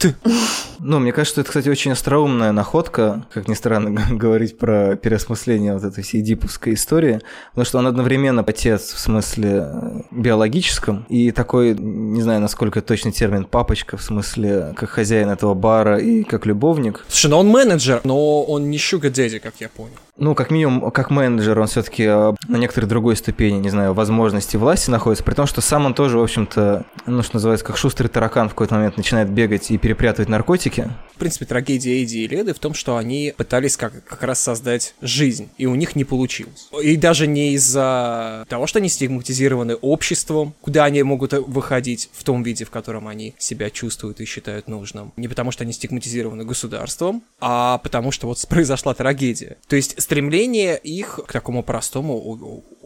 Ну, 0.80 1.00
мне 1.00 1.12
кажется, 1.12 1.34
что 1.34 1.42
это, 1.42 1.50
кстати, 1.50 1.70
очень 1.70 1.92
остроумная 1.92 2.52
находка, 2.52 3.26
как 3.34 3.48
ни 3.48 3.54
странно 3.54 4.02
говорить 4.12 4.58
про 4.58 4.96
переосмысление 4.96 5.74
вот 5.74 5.84
этой 5.84 6.04
всей 6.04 6.22
диповской 6.22 6.74
истории, 6.74 7.20
потому 7.52 7.66
что 7.66 7.80
он 7.80 7.88
одновременно 7.88 8.44
отец 8.60 8.94
в 8.94 9.00
смысле 9.00 9.68
э, 9.72 10.02
биологическом 10.12 11.06
и 11.10 11.32
такой, 11.32 11.76
не 11.76 12.22
знаю, 12.22 12.42
насколько 12.42 12.82
точный 12.82 13.12
термин, 13.12 13.46
папочка 13.46 13.96
в 13.98 14.02
смысле 14.02 14.74
как 14.76 14.90
хозяин 14.90 15.09
этого 15.16 15.54
бара 15.54 15.98
и 15.98 16.24
как 16.24 16.46
любовник. 16.46 17.06
Слушай, 17.08 17.32
ну 17.32 17.38
он 17.40 17.48
менеджер, 17.48 18.02
но 18.04 18.44
он 18.44 18.70
не 18.70 18.78
щука 18.78 19.10
дядя, 19.10 19.40
как 19.40 19.56
я 19.60 19.70
понял. 19.70 19.94
Ну, 20.20 20.36
как 20.36 20.52
минимум, 20.52 20.92
как 20.92 21.10
менеджер, 21.10 21.58
он 21.60 21.68
все-таки 21.68 22.06
на 22.06 22.58
некоторой 22.58 22.90
другой 22.90 23.16
ступени, 23.16 23.58
не 23.58 23.70
знаю, 23.70 23.94
возможности 23.94 24.58
власти 24.58 24.90
находится, 24.90 25.24
при 25.24 25.34
том, 25.34 25.48
что 25.48 25.62
сам 25.62 25.86
он 25.86 25.94
тоже, 25.94 26.18
в 26.18 26.24
общем-то, 26.24 26.86
ну, 27.06 27.24
что 27.24 27.36
называется, 27.38 27.66
как 27.66 27.78
шустрый 27.78 28.10
таракан 28.10 28.48
в 28.50 28.52
какой-то 28.52 28.76
момент 28.76 28.98
начинает 28.98 29.30
бегать 29.30 29.72
и 29.72 29.78
перепрятывать 29.78 30.28
наркотики. 30.28 30.90
В 31.16 31.20
принципе, 31.20 31.46
трагедия 31.46 32.02
Эдди 32.02 32.18
и 32.18 32.28
Леды 32.28 32.54
в 32.54 32.60
том, 32.60 32.74
что 32.74 32.98
они 32.98 33.34
пытались 33.36 33.78
как, 33.78 34.04
как 34.06 34.24
раз 34.24 34.40
создать 34.40 34.94
жизнь, 35.02 35.50
и 35.58 35.66
у 35.66 35.76
них 35.76 35.96
не 35.96 36.04
получилось. 36.04 36.70
И 36.82 36.98
даже 36.98 37.26
не 37.28 37.54
из-за 37.54 38.46
того, 38.50 38.68
что 38.68 38.80
они 38.80 38.90
стигматизированы 38.90 39.76
обществом, 39.76 40.54
куда 40.62 40.86
они 40.86 41.02
могут 41.04 41.34
выходить 41.34 42.10
в 42.14 42.24
том 42.24 42.44
виде, 42.44 42.66
в 42.66 42.70
котором 42.70 43.08
они 43.08 43.36
себя 43.38 43.70
чувствуют 43.70 44.20
и 44.20 44.26
считают 44.26 44.68
нужным. 44.68 45.14
Не 45.16 45.28
потому, 45.28 45.52
что 45.52 45.64
они 45.64 45.74
стигматизированы 45.74 46.44
государством, 46.44 47.24
а 47.40 47.78
потому, 47.80 48.12
что 48.12 48.28
вот 48.28 48.46
произошла 48.50 48.94
трагедия. 48.94 49.58
То 49.68 49.76
есть 49.76 50.02
стремление 50.10 50.76
их 50.76 51.20
к 51.28 51.32
такому 51.32 51.62
простому, 51.62 52.18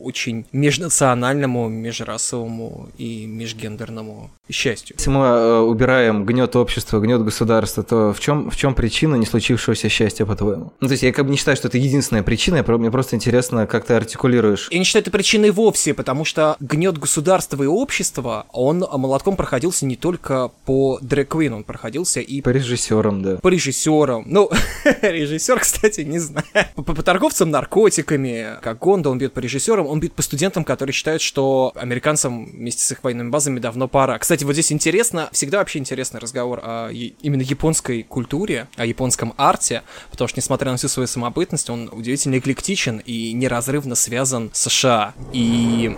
очень 0.04 0.46
межнациональному, 0.52 1.70
межрасовому 1.70 2.90
и 2.98 3.26
межгендерному 3.26 4.32
счастью. 4.52 4.96
Если 4.98 5.10
мы 5.10 5.26
э, 5.26 5.60
убираем 5.60 6.26
гнет 6.26 6.56
общества, 6.56 7.00
гнет 7.00 7.24
государства, 7.24 7.84
то 7.84 8.14
в 8.14 8.20
чем, 8.20 8.50
в 8.50 8.56
чем 8.56 8.76
причина 8.76 9.16
не 9.16 9.26
случившегося 9.26 9.90
счастья, 9.90 10.26
по-твоему? 10.26 10.74
Ну, 10.80 10.88
то 10.88 10.94
есть 10.94 11.04
я 11.04 11.12
как 11.12 11.26
бы 11.26 11.32
не 11.32 11.38
считаю, 11.38 11.58
что 11.58 11.68
это 11.68 11.78
единственная 11.78 12.24
причина, 12.24 12.58
я, 12.58 12.78
мне 12.78 12.92
просто 12.92 13.16
интересно, 13.16 13.68
как 13.68 13.86
ты 13.86 13.94
артикулируешь. 13.94 14.68
Я 14.72 14.80
не 14.80 14.86
считаю 14.86 15.02
это 15.02 15.12
причиной 15.12 15.52
вовсе, 15.52 15.94
потому 15.94 16.26
что 16.26 16.56
гнет 16.60 16.98
государства 16.98 17.64
и 17.64 17.68
общества, 17.68 18.46
он 18.52 18.80
молотком 18.80 19.36
проходился 19.36 19.86
не 19.86 19.96
только 19.96 20.52
по 20.66 21.00
Дрэк 21.02 21.34
Квин, 21.34 21.54
он 21.54 21.64
проходился 21.64 22.20
и... 22.20 22.42
По 22.42 22.50
режиссерам, 22.50 23.24
да. 23.24 23.38
По 23.38 23.48
режиссерам. 23.48 24.24
Ну, 24.28 24.52
режиссер, 25.02 25.60
кстати, 25.60 26.02
не 26.02 26.20
знаю. 26.20 26.46
По, 26.76 26.84
по 26.84 27.02
торговцам 27.02 27.50
наркотиками, 27.50 28.60
как 28.62 28.80
Гонда, 28.80 29.10
он 29.10 29.18
бьет 29.18 29.34
по 29.34 29.40
режиссерам, 29.40 29.88
он 29.94 30.00
бьет 30.00 30.14
по 30.14 30.24
студентам, 30.24 30.64
которые 30.66 30.92
считают, 30.92 31.22
что 31.22 31.72
американцам 31.76 32.46
вместе 32.46 32.82
с 32.82 32.92
их 32.92 33.04
военными 33.04 33.30
базами 33.30 33.60
давно 33.60 33.88
пора. 33.88 34.18
Кстати, 34.18 34.44
вот 34.44 34.54
здесь 34.54 34.72
интересно, 34.72 35.30
всегда 35.32 35.60
вообще 35.60 35.78
интересный 35.78 36.20
разговор 36.20 36.60
о 36.64 36.90
именно 36.90 37.44
японской 37.44 38.02
культуре, 38.02 38.68
о 38.76 38.88
японском 38.88 39.36
арте, 39.38 39.84
потому 40.10 40.28
что, 40.28 40.40
несмотря 40.40 40.72
на 40.72 40.78
всю 40.78 40.88
свою 40.88 41.06
самобытность, 41.06 41.70
он 41.70 41.90
удивительно 41.92 42.40
эклектичен 42.40 43.04
и 43.06 43.34
неразрывно 43.34 43.94
связан 43.94 44.50
с 44.52 44.64
США. 44.64 45.14
И 45.32 45.96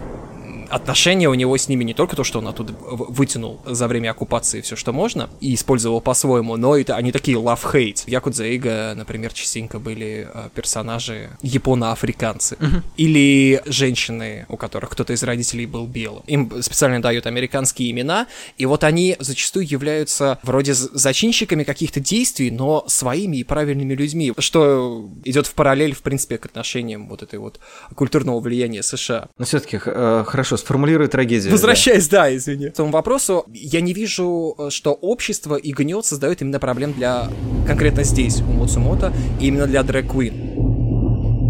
отношения 0.76 1.30
у 1.30 1.34
него 1.34 1.58
с 1.58 1.70
ними 1.70 1.84
не 1.84 1.94
только 1.94 2.16
то, 2.16 2.24
что 2.24 2.40
он 2.40 2.48
оттуда 2.48 2.74
вытянул 2.74 3.62
за 3.66 3.88
время 3.88 4.12
оккупации 4.12 4.62
все, 4.62 4.76
что 4.76 4.92
можно, 4.92 5.30
и 5.40 5.54
использовал 5.54 6.02
по-своему, 6.02 6.58
но 6.58 6.78
это 6.78 6.96
они 6.96 7.12
такие 7.12 7.38
love-hate. 7.38 8.04
В 8.06 8.08
Якудза 8.08 8.46
Ига, 8.46 8.94
например, 8.96 9.34
частенько 9.34 9.80
были 9.80 10.28
э, 10.32 10.50
персонажи 10.54 11.30
японо-африканцы. 11.42 12.56
Uh-huh. 12.56 12.82
Или 12.98 13.62
женщины, 13.66 14.46
у 14.50 14.58
которых 14.58 14.90
кто-то 14.92 15.14
из 15.14 15.24
родителей 15.24 15.66
был 15.66 15.88
белым. 15.88 16.24
Им 16.28 16.62
специально 16.62 17.02
дают 17.02 17.26
американские 17.26 17.92
имена, 17.92 18.28
и 18.58 18.66
вот 18.66 18.84
они 18.84 19.16
зачастую 19.20 19.66
являются 19.68 20.40
вроде 20.44 20.74
зачинщиками 20.74 21.64
каких-то 21.64 22.02
действий, 22.02 22.52
но 22.52 22.84
своими 22.88 23.38
и 23.38 23.44
правильными 23.44 23.94
людьми, 23.94 24.34
что 24.40 25.10
идет 25.24 25.48
в 25.48 25.54
параллель, 25.54 25.96
в 25.96 26.02
принципе, 26.02 26.38
к 26.38 26.46
отношениям 26.46 27.08
вот 27.08 27.24
этой 27.24 27.40
вот 27.40 27.60
культурного 27.96 28.40
влияния 28.42 28.84
США. 28.84 29.30
Но 29.38 29.46
все-таки 29.46 29.80
э, 29.86 30.24
хорошо, 30.28 30.58
сформулируй 30.66 31.08
трагедию. 31.08 31.52
Возвращаясь, 31.52 32.08
да, 32.08 32.24
да 32.24 32.36
извини. 32.36 32.70
К 32.70 32.74
тому 32.74 32.92
вопросу, 32.92 33.46
я 33.54 33.82
не 33.82 33.94
вижу, 33.94 34.56
э, 34.58 34.70
что 34.70 34.94
общество 34.94 35.56
и 35.56 35.72
гнет 35.72 36.06
создают 36.06 36.42
именно 36.42 36.60
проблем 36.60 36.94
для 36.94 37.30
конкретно 37.68 38.04
здесь, 38.04 38.42
у 38.42 38.52
Муцумото, 38.52 39.14
и 39.40 39.48
именно 39.48 39.68
для 39.68 39.84
Дрэк 39.84 40.08
Куин. 40.08 40.75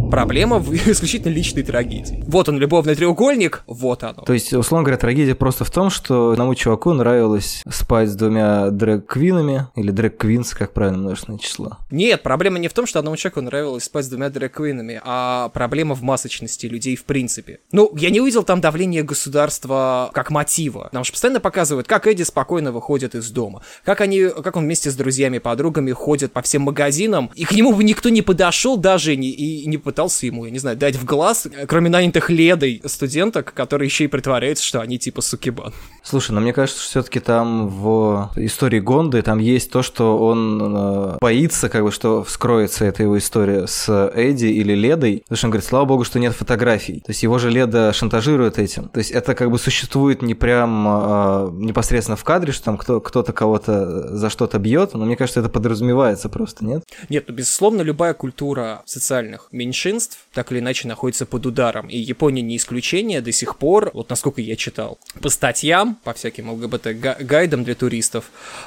Проблема 0.10 0.60
в 0.60 0.74
исключительно 0.91 1.34
личной 1.34 1.63
трагедии. 1.63 2.24
Вот 2.28 2.48
он, 2.50 2.58
любовный 2.58 2.96
треугольник, 2.96 3.63
вот 3.68 4.04
оно. 4.04 4.22
То 4.22 4.34
есть, 4.34 4.54
условно 4.54 4.84
говоря, 4.86 4.98
трагедия 4.98 5.36
просто 5.36 5.65
в 5.65 5.72
том, 5.72 5.89
что 5.89 6.32
одному 6.32 6.56
чуваку 6.56 6.94
нравилось 6.94 7.63
спать 7.70 8.10
с 8.10 8.15
двумя 8.15 8.70
дрэк-квинами, 8.70 9.68
или 9.76 9.91
дрэк-квинс, 9.91 10.56
как 10.56 10.74
правильно 10.74 11.00
множественное 11.00 11.39
число. 11.39 11.78
Нет, 11.91 12.24
проблема 12.24 12.60
не 12.60 12.68
в 12.68 12.74
том, 12.74 12.86
что 12.86 13.00
одному 13.00 13.18
человеку 13.18 13.41
нравилось 13.41 13.84
спать 13.84 14.06
с 14.06 14.08
двумя 14.08 14.30
дрэк-квинами, 14.30 15.02
а 15.04 15.50
проблема 15.50 15.96
в 15.96 16.02
масочности 16.02 16.65
людей 16.68 16.96
в 16.96 17.04
принципе. 17.04 17.60
Ну, 17.72 17.91
я 17.98 18.10
не 18.10 18.22
увидел 18.22 18.44
там 18.44 18.62
давление 18.62 19.04
государства 19.04 20.12
как 20.13 20.30
мотива. 20.30 20.89
Нам 20.91 21.04
же 21.04 21.12
постоянно 21.12 21.39
показывают, 21.39 21.88
как 21.88 22.08
Эдди 22.08 22.24
спокойно 22.24 22.72
выходит 22.72 23.15
из 23.15 23.30
дома, 23.32 23.63
как 23.84 24.02
они, 24.02 24.30
как 24.30 24.56
он 24.56 24.63
вместе 24.63 24.91
с 24.91 24.96
друзьями, 24.96 25.39
подругами 25.39 25.91
ходит 25.91 26.32
по 26.32 26.41
всем 26.41 26.63
магазинам, 26.63 27.32
и 27.36 27.46
к 27.46 27.52
нему 27.52 27.74
бы 27.74 27.84
никто 27.84 28.10
не 28.10 28.22
подошел 28.22 28.78
даже 28.78 29.15
не, 29.15 29.30
и 29.30 29.68
не 29.68 29.78
пытался 29.78 29.95
пытался 29.96 30.26
ему, 30.26 30.44
я 30.44 30.52
не 30.52 30.60
знаю, 30.60 30.76
дать 30.76 30.98
в 30.98 31.06
глаз, 31.06 31.48
кроме 31.68 31.90
нанятых 31.90 32.30
ледой 32.30 32.82
студенток, 32.86 33.54
которые 33.54 33.88
еще 33.88 34.04
и 34.04 34.08
притворяются, 34.08 34.66
что 34.66 34.82
они 34.82 35.00
типа 35.00 35.22
сукибан. 35.22 35.74
Слушай, 36.06 36.34
но 36.34 36.41
мне 36.41 36.54
кажется, 36.54 36.80
что 36.82 36.89
все-таки 36.91 37.20
там 37.20 37.68
в 37.68 38.32
истории 38.36 38.80
Гонды 38.80 39.24
там 39.24 39.39
есть 39.39 39.72
то, 39.72 39.82
что 39.82 40.20
он 40.20 40.62
э, 40.62 41.18
боится, 41.20 41.68
как 41.68 41.84
бы, 41.84 41.91
что 41.91 42.24
вскроется 42.24 42.86
эта 42.86 43.02
его 43.02 43.18
история 43.18 43.65
с 43.65 43.89
Эдди 44.13 44.46
или 44.46 44.74
Ледой. 44.74 45.24
Потому 45.24 45.38
что 45.38 45.48
он 45.48 45.52
говорит, 45.52 45.68
слава 45.68 45.86
богу, 45.86 46.04
что 46.04 46.20
нет 46.20 46.36
фотографий. 46.36 47.00
То 47.00 47.10
есть 47.10 47.24
его 47.24 47.39
же 47.39 47.50
Леда 47.50 47.91
шантажирует 47.91 48.60
этим. 48.60 48.89
То 48.89 49.00
есть 49.00 49.10
это 49.10 49.34
как 49.34 49.50
бы 49.50 49.58
существует 49.58 50.22
не 50.22 50.36
прям 50.36 50.88
э, 50.88 51.50
непосредственно 51.54 52.15
в 52.18 52.24
кадре, 52.24 52.54
что 52.54 52.65
там 52.65 52.78
кто, 52.78 53.02
кто-то 53.02 53.34
кого-то 53.34 54.15
за 54.15 54.30
что-то 54.30 54.60
бьет, 54.60 54.94
но 54.94 55.06
мне 55.06 55.18
кажется, 55.18 55.39
это 55.39 55.50
подразумевается 55.50 56.30
просто, 56.30 56.65
нет? 56.65 56.84
Нет, 57.10 57.26
ну, 57.28 57.34
безусловно, 57.34 57.82
любая 57.82 58.13
культура 58.13 58.84
социальных 58.86 59.48
меньшинств 59.52 60.20
так 60.34 60.52
или 60.52 60.60
иначе 60.60 60.88
находится 60.88 61.26
под 61.26 61.48
ударом. 61.48 61.88
И 61.88 61.98
Япония 61.98 62.44
не 62.44 62.58
исключение 62.58 63.22
до 63.22 63.32
сих 63.32 63.58
пор, 63.58 63.89
вот 63.96 64.12
насколько 64.12 64.39
я 64.41 64.56
читал, 64.56 65.00
по 65.20 65.30
статьям, 65.30 65.95
по 66.04 66.14
всяким 66.14 66.50
ЛГБТ-гайдам 66.52 67.64
для 67.64 67.74
туристов, 67.74 68.26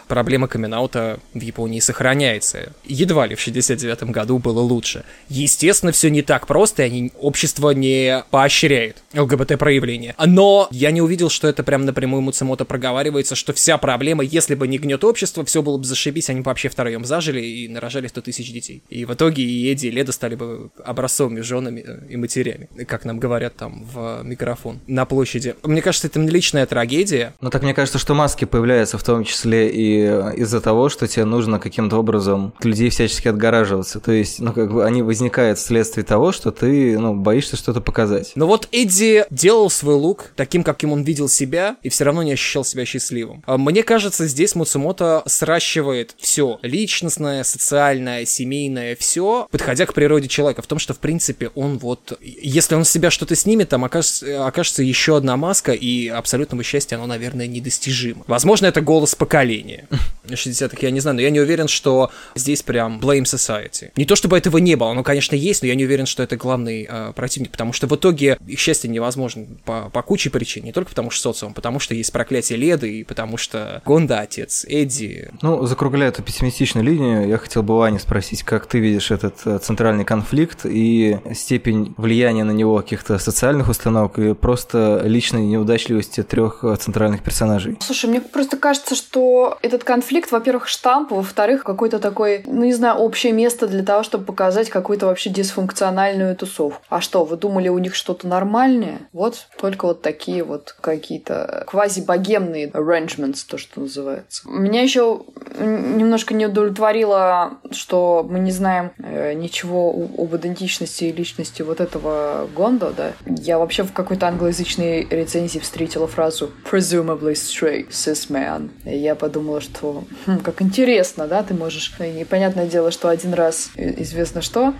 проблема 0.08 0.48
камин 0.48 0.68
в 0.68 1.40
Японии 1.40 1.80
сохраняется. 1.80 2.72
Едва 2.84 3.26
ли 3.26 3.34
в 3.34 3.40
69 3.40 4.04
году 4.04 4.38
было 4.38 4.60
лучше. 4.60 5.04
Естественно, 5.28 5.92
все 5.92 6.10
не 6.10 6.22
так 6.22 6.46
просто, 6.46 6.82
и 6.82 6.86
они, 6.86 7.12
общество 7.20 7.70
не 7.70 8.24
поощряет 8.30 9.02
ЛГБТ-проявления. 9.14 10.14
Но 10.26 10.68
я 10.70 10.90
не 10.90 11.00
увидел, 11.00 11.30
что 11.30 11.48
это 11.48 11.62
прям 11.62 11.84
напрямую 11.84 12.22
Муцемото 12.22 12.64
проговаривается, 12.64 13.34
что 13.34 13.52
вся 13.52 13.78
проблема, 13.78 14.24
если 14.24 14.54
бы 14.54 14.66
не 14.66 14.78
гнет 14.78 15.04
общество, 15.04 15.44
все 15.44 15.62
было 15.62 15.78
бы 15.78 15.84
зашибись, 15.84 16.30
они 16.30 16.40
бы 16.40 16.46
вообще 16.46 16.68
втроем 16.68 17.04
зажили 17.04 17.40
и 17.40 17.68
нарожали 17.68 18.08
100 18.08 18.20
тысяч 18.22 18.52
детей. 18.52 18.82
И 18.88 19.04
в 19.04 19.14
итоге 19.14 19.42
и 19.42 19.72
Эдди, 19.72 19.86
и 19.86 19.90
Леда 19.90 20.12
стали 20.12 20.34
бы 20.34 20.70
образцом 20.84 21.28
отцом, 21.28 21.38
и 21.38 21.42
женами, 21.42 21.84
э, 21.86 22.12
и 22.12 22.16
матерями, 22.16 22.68
как 22.86 23.04
нам 23.04 23.18
говорят 23.18 23.56
там 23.56 23.84
в 23.84 24.22
микрофон 24.24 24.80
на 24.86 25.04
площади. 25.04 25.54
Мне 25.62 25.82
кажется, 25.82 26.06
это 26.06 26.20
личная 26.20 26.66
трагедия. 26.66 27.17
Ну 27.40 27.50
так 27.50 27.62
мне 27.62 27.74
кажется, 27.74 27.98
что 27.98 28.14
маски 28.14 28.44
появляются 28.44 28.98
в 28.98 29.02
том 29.02 29.24
числе 29.24 29.68
и 29.68 30.02
э, 30.02 30.34
из-за 30.36 30.60
того, 30.60 30.88
что 30.88 31.06
тебе 31.06 31.24
нужно 31.24 31.58
каким-то 31.58 31.96
образом 31.96 32.52
от 32.58 32.64
людей 32.64 32.90
всячески 32.90 33.28
отгораживаться. 33.28 34.00
То 34.00 34.12
есть, 34.12 34.40
ну 34.40 34.52
как 34.52 34.72
бы 34.72 34.84
они 34.84 35.02
возникают 35.02 35.58
вследствие 35.58 36.04
того, 36.04 36.32
что 36.32 36.50
ты, 36.50 36.98
ну, 36.98 37.14
боишься 37.14 37.56
что-то 37.56 37.80
показать. 37.80 38.32
Но 38.34 38.46
вот 38.46 38.68
Эдди 38.72 39.24
делал 39.30 39.70
свой 39.70 39.94
лук 39.94 40.32
таким, 40.36 40.62
каким 40.62 40.92
он 40.92 41.02
видел 41.02 41.28
себя, 41.28 41.76
и 41.82 41.88
все 41.88 42.04
равно 42.04 42.22
не 42.22 42.32
ощущал 42.32 42.64
себя 42.64 42.84
счастливым. 42.84 43.42
А 43.46 43.58
мне 43.58 43.82
кажется, 43.82 44.26
здесь 44.26 44.54
Муцумото 44.54 45.22
сращивает 45.26 46.14
все 46.18 46.58
личностное, 46.62 47.44
социальное, 47.44 48.24
семейное, 48.24 48.96
все, 48.96 49.48
подходя 49.50 49.86
к 49.86 49.94
природе 49.94 50.28
человека, 50.28 50.62
в 50.62 50.66
том, 50.66 50.78
что 50.78 50.94
в 50.94 50.98
принципе, 50.98 51.50
он 51.54 51.78
вот... 51.78 52.18
Если 52.20 52.74
он 52.74 52.84
с 52.84 52.90
себя 52.90 53.10
что-то 53.10 53.34
снимет, 53.34 53.68
там 53.68 53.84
окажется, 53.84 54.46
окажется 54.46 54.82
еще 54.82 55.16
одна 55.16 55.36
маска, 55.36 55.72
и 55.72 56.08
абсолютного 56.08 56.62
счастья 56.62 56.96
оно, 56.96 57.06
наверное, 57.08 57.46
недостижимо. 57.46 58.24
Возможно, 58.26 58.66
это 58.66 58.80
голос 58.80 59.14
поколения. 59.14 59.88
60-х, 60.26 60.76
я 60.80 60.90
не 60.90 61.00
знаю, 61.00 61.16
но 61.16 61.22
я 61.22 61.30
не 61.30 61.40
уверен, 61.40 61.68
что 61.68 62.10
здесь 62.34 62.62
прям 62.62 63.00
blame 63.00 63.24
society. 63.24 63.90
Не 63.96 64.04
то 64.04 64.16
чтобы 64.16 64.36
этого 64.38 64.58
не 64.58 64.76
было, 64.76 64.90
оно, 64.90 65.02
конечно, 65.02 65.34
есть, 65.34 65.62
но 65.62 65.68
я 65.68 65.74
не 65.74 65.84
уверен, 65.84 66.06
что 66.06 66.22
это 66.22 66.36
главный 66.36 66.86
э, 66.88 67.12
противник, 67.14 67.50
потому 67.50 67.72
что 67.72 67.86
в 67.86 67.94
итоге 67.94 68.38
их 68.46 68.58
счастье 68.58 68.90
невозможно 68.90 69.46
по, 69.64 69.90
по 69.90 70.02
куче 70.02 70.30
причин, 70.30 70.64
не 70.64 70.72
только 70.72 70.90
потому 70.90 71.10
что 71.10 71.22
социум, 71.22 71.54
потому 71.54 71.78
что 71.78 71.94
есть 71.94 72.12
проклятие 72.12 72.58
Леды, 72.58 73.00
и 73.00 73.04
потому 73.04 73.36
что 73.36 73.82
Гонда 73.84 74.20
отец, 74.20 74.64
Эдди. 74.68 75.30
Ну, 75.42 75.66
закругляя 75.66 76.10
эту 76.10 76.22
пессимистичную 76.22 76.84
линию, 76.84 77.28
я 77.28 77.38
хотел 77.38 77.62
бы 77.62 77.76
Ване 77.76 77.98
спросить, 77.98 78.42
как 78.42 78.66
ты 78.66 78.78
видишь 78.78 79.10
этот 79.10 79.36
э, 79.44 79.58
центральный 79.58 80.04
конфликт 80.04 80.60
и 80.64 81.18
степень 81.34 81.94
влияния 81.96 82.44
на 82.44 82.52
него 82.52 82.76
каких-то 82.78 83.18
социальных 83.18 83.68
установок 83.68 84.18
и 84.18 84.34
просто 84.34 85.02
личной 85.04 85.46
неудачливости 85.46 86.22
трех 86.22 86.64
центральных 86.88 87.22
персонажей. 87.22 87.76
Слушай, 87.80 88.06
мне 88.08 88.20
просто 88.22 88.56
кажется, 88.56 88.94
что 88.94 89.58
этот 89.60 89.84
конфликт, 89.84 90.32
во-первых, 90.32 90.68
штамп, 90.68 91.10
во-вторых, 91.10 91.62
какой-то 91.62 91.98
такой, 91.98 92.42
ну 92.46 92.64
не 92.64 92.72
знаю, 92.72 92.96
общее 92.96 93.32
место 93.32 93.66
для 93.66 93.82
того, 93.82 94.02
чтобы 94.02 94.24
показать 94.24 94.70
какую-то 94.70 95.04
вообще 95.04 95.28
дисфункциональную 95.28 96.34
тусовку. 96.34 96.82
А 96.88 97.02
что, 97.02 97.24
вы 97.24 97.36
думали, 97.36 97.68
у 97.68 97.76
них 97.76 97.94
что-то 97.94 98.26
нормальное? 98.26 99.00
Вот 99.12 99.48
только 99.60 99.84
вот 99.84 100.00
такие 100.00 100.42
вот 100.42 100.74
какие-то 100.80 101.64
квази-богемные 101.66 102.70
arrangements, 102.70 103.44
то, 103.46 103.58
что 103.58 103.80
называется. 103.80 104.48
Меня 104.48 104.80
еще 104.80 105.24
немножко 105.60 106.32
не 106.32 106.46
удовлетворило, 106.46 107.58
что 107.70 108.26
мы 108.28 108.38
не 108.38 108.50
знаем 108.50 108.92
э, 108.98 109.34
ничего 109.34 109.90
об 110.16 110.34
идентичности 110.36 111.04
и 111.04 111.12
личности 111.12 111.60
вот 111.60 111.80
этого 111.80 112.48
Гондо, 112.56 112.94
да, 112.96 113.12
я 113.26 113.58
вообще 113.58 113.82
в 113.82 113.92
какой-то 113.92 114.26
англоязычной 114.28 115.06
рецензии 115.10 115.58
встретила 115.58 116.06
фразу 116.06 116.50
«presumably 116.78 117.34
straight 117.34 117.88
cis 117.90 118.30
man». 118.30 118.70
И 118.84 118.96
я 118.96 119.14
подумала, 119.14 119.60
что 119.60 120.04
хм, 120.26 120.38
как 120.38 120.62
интересно, 120.62 121.26
да, 121.26 121.42
ты 121.42 121.54
можешь... 121.54 121.92
И 121.98 122.24
понятное 122.24 122.66
дело, 122.66 122.90
что 122.90 123.08
один 123.08 123.34
раз 123.34 123.70
известно 123.76 124.42
что, 124.42 124.74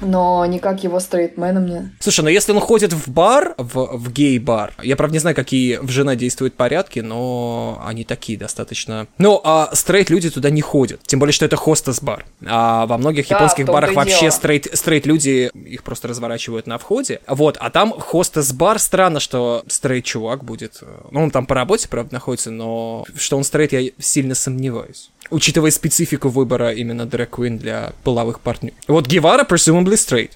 но 0.00 0.44
никак 0.46 0.82
его 0.82 1.00
стрейтменом 1.00 1.66
не... 1.66 1.92
Слушай, 2.00 2.22
ну 2.22 2.28
если 2.28 2.52
он 2.52 2.60
ходит 2.60 2.92
в 2.92 3.10
бар, 3.10 3.54
в, 3.58 3.96
в 3.96 4.12
гей-бар, 4.12 4.72
я, 4.82 4.96
правда, 4.96 5.14
не 5.14 5.18
знаю, 5.18 5.36
какие 5.36 5.76
в 5.76 5.88
жена 5.90 6.16
действуют 6.16 6.54
порядки, 6.54 7.00
но 7.00 7.82
они 7.84 8.04
такие 8.04 8.38
достаточно... 8.38 9.06
Ну, 9.18 9.40
а 9.44 9.70
стрейт-люди 9.74 10.30
туда 10.30 10.50
не 10.50 10.62
ходят, 10.62 11.02
тем 11.04 11.20
более, 11.20 11.32
что 11.32 11.44
это 11.44 11.56
хостес-бар. 11.56 12.24
А 12.46 12.86
во 12.86 12.98
многих 12.98 13.28
да, 13.28 13.36
японских 13.36 13.66
барах 13.66 13.94
вообще 13.94 14.30
стрейт, 14.30 14.68
стрейт-люди, 14.72 15.50
их 15.54 15.82
просто 15.82 16.08
разворачивают 16.08 16.66
на 16.66 16.78
входе. 16.78 17.20
Вот, 17.26 17.56
а 17.60 17.70
там 17.70 17.92
хостес-бар, 17.92 18.78
странно, 18.78 19.20
что 19.20 19.64
стрейт-чувак 19.66 20.44
будет... 20.44 20.78
Э, 20.82 20.86
ну, 21.10 21.24
он 21.24 21.30
там 21.30 21.46
по 21.46 21.54
работе, 21.54 21.88
правда, 21.88 22.14
находится, 22.14 22.50
но 22.50 23.04
что 23.16 23.36
он 23.36 23.44
стрейт, 23.44 23.72
я 23.72 23.90
сильно 23.98 24.34
сомневаюсь 24.34 25.10
учитывая 25.30 25.70
специфику 25.70 26.28
выбора 26.28 26.72
именно 26.72 27.06
дрэк-квин 27.06 27.58
для 27.58 27.92
половых 28.04 28.40
партнеров. 28.40 28.78
Вот 28.88 29.06
Гевара, 29.06 29.44
presumably 29.44 29.94
straight. 29.94 30.30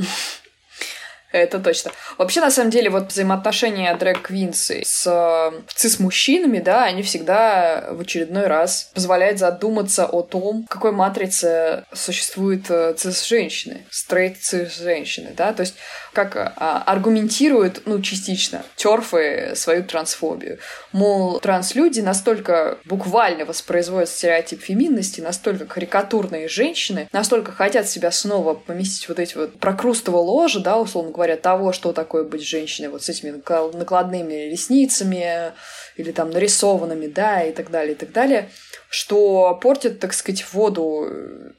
Это 1.34 1.58
точно. 1.58 1.90
Вообще, 2.16 2.40
на 2.40 2.52
самом 2.52 2.70
деле, 2.70 2.90
вот 2.90 3.10
взаимоотношения 3.10 3.92
дрэг-квинс 3.96 4.70
с 4.70 5.04
э, 5.04 5.62
цис-мужчинами, 5.74 6.60
да, 6.60 6.84
они 6.84 7.02
всегда 7.02 7.88
в 7.90 8.02
очередной 8.02 8.46
раз 8.46 8.92
позволяют 8.94 9.40
задуматься 9.40 10.06
о 10.06 10.22
том, 10.22 10.62
в 10.62 10.68
какой 10.68 10.92
матрице 10.92 11.86
существуют 11.92 12.70
э, 12.70 12.94
цис-женщины, 12.96 13.84
стрейт-цис-женщины, 13.90 15.34
да, 15.36 15.52
то 15.52 15.62
есть 15.62 15.74
как 16.14 16.36
а, 16.36 16.82
аргументируют, 16.86 17.82
ну, 17.84 18.00
частично, 18.00 18.62
терфы 18.76 19.52
свою 19.56 19.82
трансфобию. 19.82 20.58
Мол, 20.92 21.40
транслюди 21.40 22.00
настолько 22.00 22.78
буквально 22.84 23.44
воспроизводят 23.44 24.08
стереотип 24.08 24.62
феминности, 24.62 25.20
настолько 25.20 25.66
карикатурные 25.66 26.48
женщины, 26.48 27.08
настолько 27.12 27.52
хотят 27.52 27.88
себя 27.88 28.10
снова 28.12 28.54
поместить 28.54 29.08
вот 29.08 29.18
эти 29.18 29.36
вот 29.36 29.58
прокрустово 29.58 30.18
ложе, 30.18 30.60
да, 30.60 30.78
условно 30.78 31.10
говоря, 31.10 31.23
того, 31.36 31.72
что 31.72 31.92
такое 31.92 32.24
быть 32.24 32.42
женщиной, 32.42 32.88
вот 32.88 33.02
с 33.02 33.08
этими 33.08 33.30
накладными 33.30 34.50
ресницами 34.50 35.52
или 35.96 36.12
там 36.12 36.30
нарисованными, 36.30 37.06
да, 37.06 37.42
и 37.42 37.52
так 37.52 37.70
далее, 37.70 37.94
и 37.94 37.96
так 37.96 38.12
далее, 38.12 38.50
что 38.94 39.58
портит, 39.60 39.98
так 39.98 40.14
сказать, 40.14 40.46
воду 40.52 41.10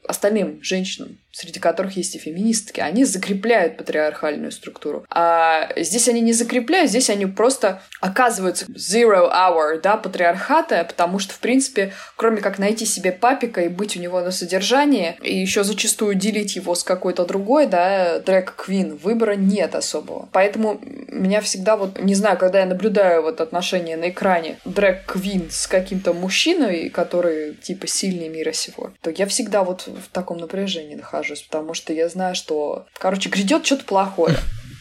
остальным 0.08 0.62
женщинам 0.62 1.18
среди 1.36 1.60
которых 1.60 1.98
есть 1.98 2.16
и 2.16 2.18
феминистки, 2.18 2.80
они 2.80 3.04
закрепляют 3.04 3.76
патриархальную 3.76 4.50
структуру. 4.50 5.04
А 5.10 5.68
здесь 5.76 6.08
они 6.08 6.22
не 6.22 6.32
закрепляют, 6.32 6.88
здесь 6.88 7.10
они 7.10 7.26
просто 7.26 7.82
оказываются 8.00 8.64
zero 8.72 9.30
hour, 9.30 9.78
да, 9.82 9.98
патриархата, 9.98 10.82
потому 10.84 11.18
что, 11.18 11.34
в 11.34 11.40
принципе, 11.40 11.92
кроме 12.16 12.40
как 12.40 12.58
найти 12.58 12.86
себе 12.86 13.12
папика 13.12 13.60
и 13.60 13.68
быть 13.68 13.98
у 13.98 14.00
него 14.00 14.22
на 14.22 14.30
содержании, 14.30 15.18
и 15.20 15.38
еще 15.38 15.62
зачастую 15.62 16.14
делить 16.14 16.56
его 16.56 16.74
с 16.74 16.82
какой-то 16.82 17.26
другой, 17.26 17.66
да, 17.66 18.18
дрэк-квин, 18.20 18.96
выбора 18.96 19.32
нет 19.32 19.74
особого. 19.74 20.30
Поэтому 20.32 20.80
меня 20.82 21.42
всегда 21.42 21.76
вот, 21.76 22.00
не 22.00 22.14
знаю, 22.14 22.38
когда 22.38 22.60
я 22.60 22.66
наблюдаю 22.66 23.20
вот 23.20 23.42
отношения 23.42 23.98
на 23.98 24.08
экране 24.08 24.56
дрэк-квин 24.64 25.50
с 25.50 25.66
каким-то 25.66 26.14
мужчиной, 26.14 26.88
который 26.88 27.25
типа 27.62 27.86
сильный 27.86 28.28
мира 28.28 28.52
сего, 28.52 28.92
то 29.00 29.10
я 29.10 29.26
всегда 29.26 29.62
вот 29.62 29.86
в 29.86 30.08
таком 30.12 30.38
напряжении 30.38 30.94
нахожусь, 30.94 31.42
потому 31.42 31.74
что 31.74 31.92
я 31.92 32.08
знаю, 32.08 32.34
что, 32.34 32.86
короче, 32.94 33.28
грядет 33.28 33.64
что-то 33.66 33.84
плохое. 33.84 34.36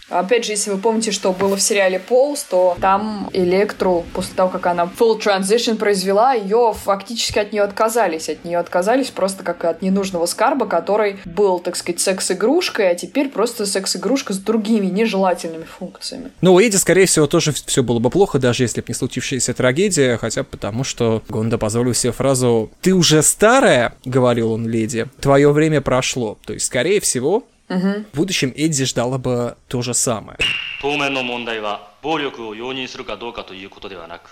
Опять 0.10 0.46
же, 0.46 0.52
если 0.52 0.70
вы 0.70 0.78
помните, 0.78 1.12
что 1.12 1.32
было 1.32 1.56
в 1.56 1.62
сериале 1.62 2.00
«Полз», 2.00 2.44
то 2.44 2.78
там 2.80 3.30
Электру, 3.34 4.06
после 4.14 4.36
того, 4.36 4.50
как 4.50 4.68
она 4.68 4.84
full 4.84 5.20
transition 5.20 5.78
произвела, 5.78 6.34
ее 6.34 6.74
фактически 6.76 7.40
от 7.40 7.52
нее 7.52 7.64
отказались. 7.64 8.30
От 8.30 8.46
нее 8.46 8.60
отказались 8.60 9.10
просто 9.10 9.44
как 9.44 9.66
от 9.66 9.82
ненужного 9.82 10.28
скарба, 10.28 10.68
который 10.68 11.18
был, 11.26 11.60
так 11.60 11.76
сказать, 11.76 12.00
секс-игрушкой, 12.00 12.92
а 12.92 12.96
теперь 12.96 13.30
просто 13.30 13.66
секс-игрушка 13.66 14.34
с 14.34 14.38
другими 14.38 14.86
нежелательными 14.86 15.64
функциями. 15.66 16.32
Ну, 16.42 16.54
у 16.54 16.60
Эдди, 16.60 16.76
скорее 16.76 17.08
всего, 17.08 17.26
тоже 17.26 17.52
все 17.66 17.82
было 17.82 18.00
бы 18.00 18.10
плохо, 18.12 18.38
даже 18.38 18.64
если 18.64 18.82
бы 18.82 18.86
не 18.90 18.94
случившаяся 18.94 19.54
трагедия, 19.54 20.18
хотя 20.18 20.44
потому, 20.44 20.84
что 20.84 21.24
Гонда 21.30 21.58
позволил 21.58 21.96
себе 21.96 22.14
фразу 22.14 22.70
«Ты 22.82 22.94
уже 22.94 23.24
старая»,— 23.24 23.96
говорил 24.06 24.52
он 24.52 24.68
леди,— 24.68 25.08
«твое 25.20 25.52
время 25.52 25.82
прошло». 25.82 26.38
То 26.46 26.54
есть, 26.54 26.68
скорее 26.68 27.00
всего, 27.00 27.44
Угу. 27.70 28.06
В 28.14 28.16
будущем 28.16 28.54
Эдди 28.56 28.86
ждала 28.86 29.18
бы 29.18 29.58
то 29.68 29.82
же 29.82 29.94
самое. 29.94 30.38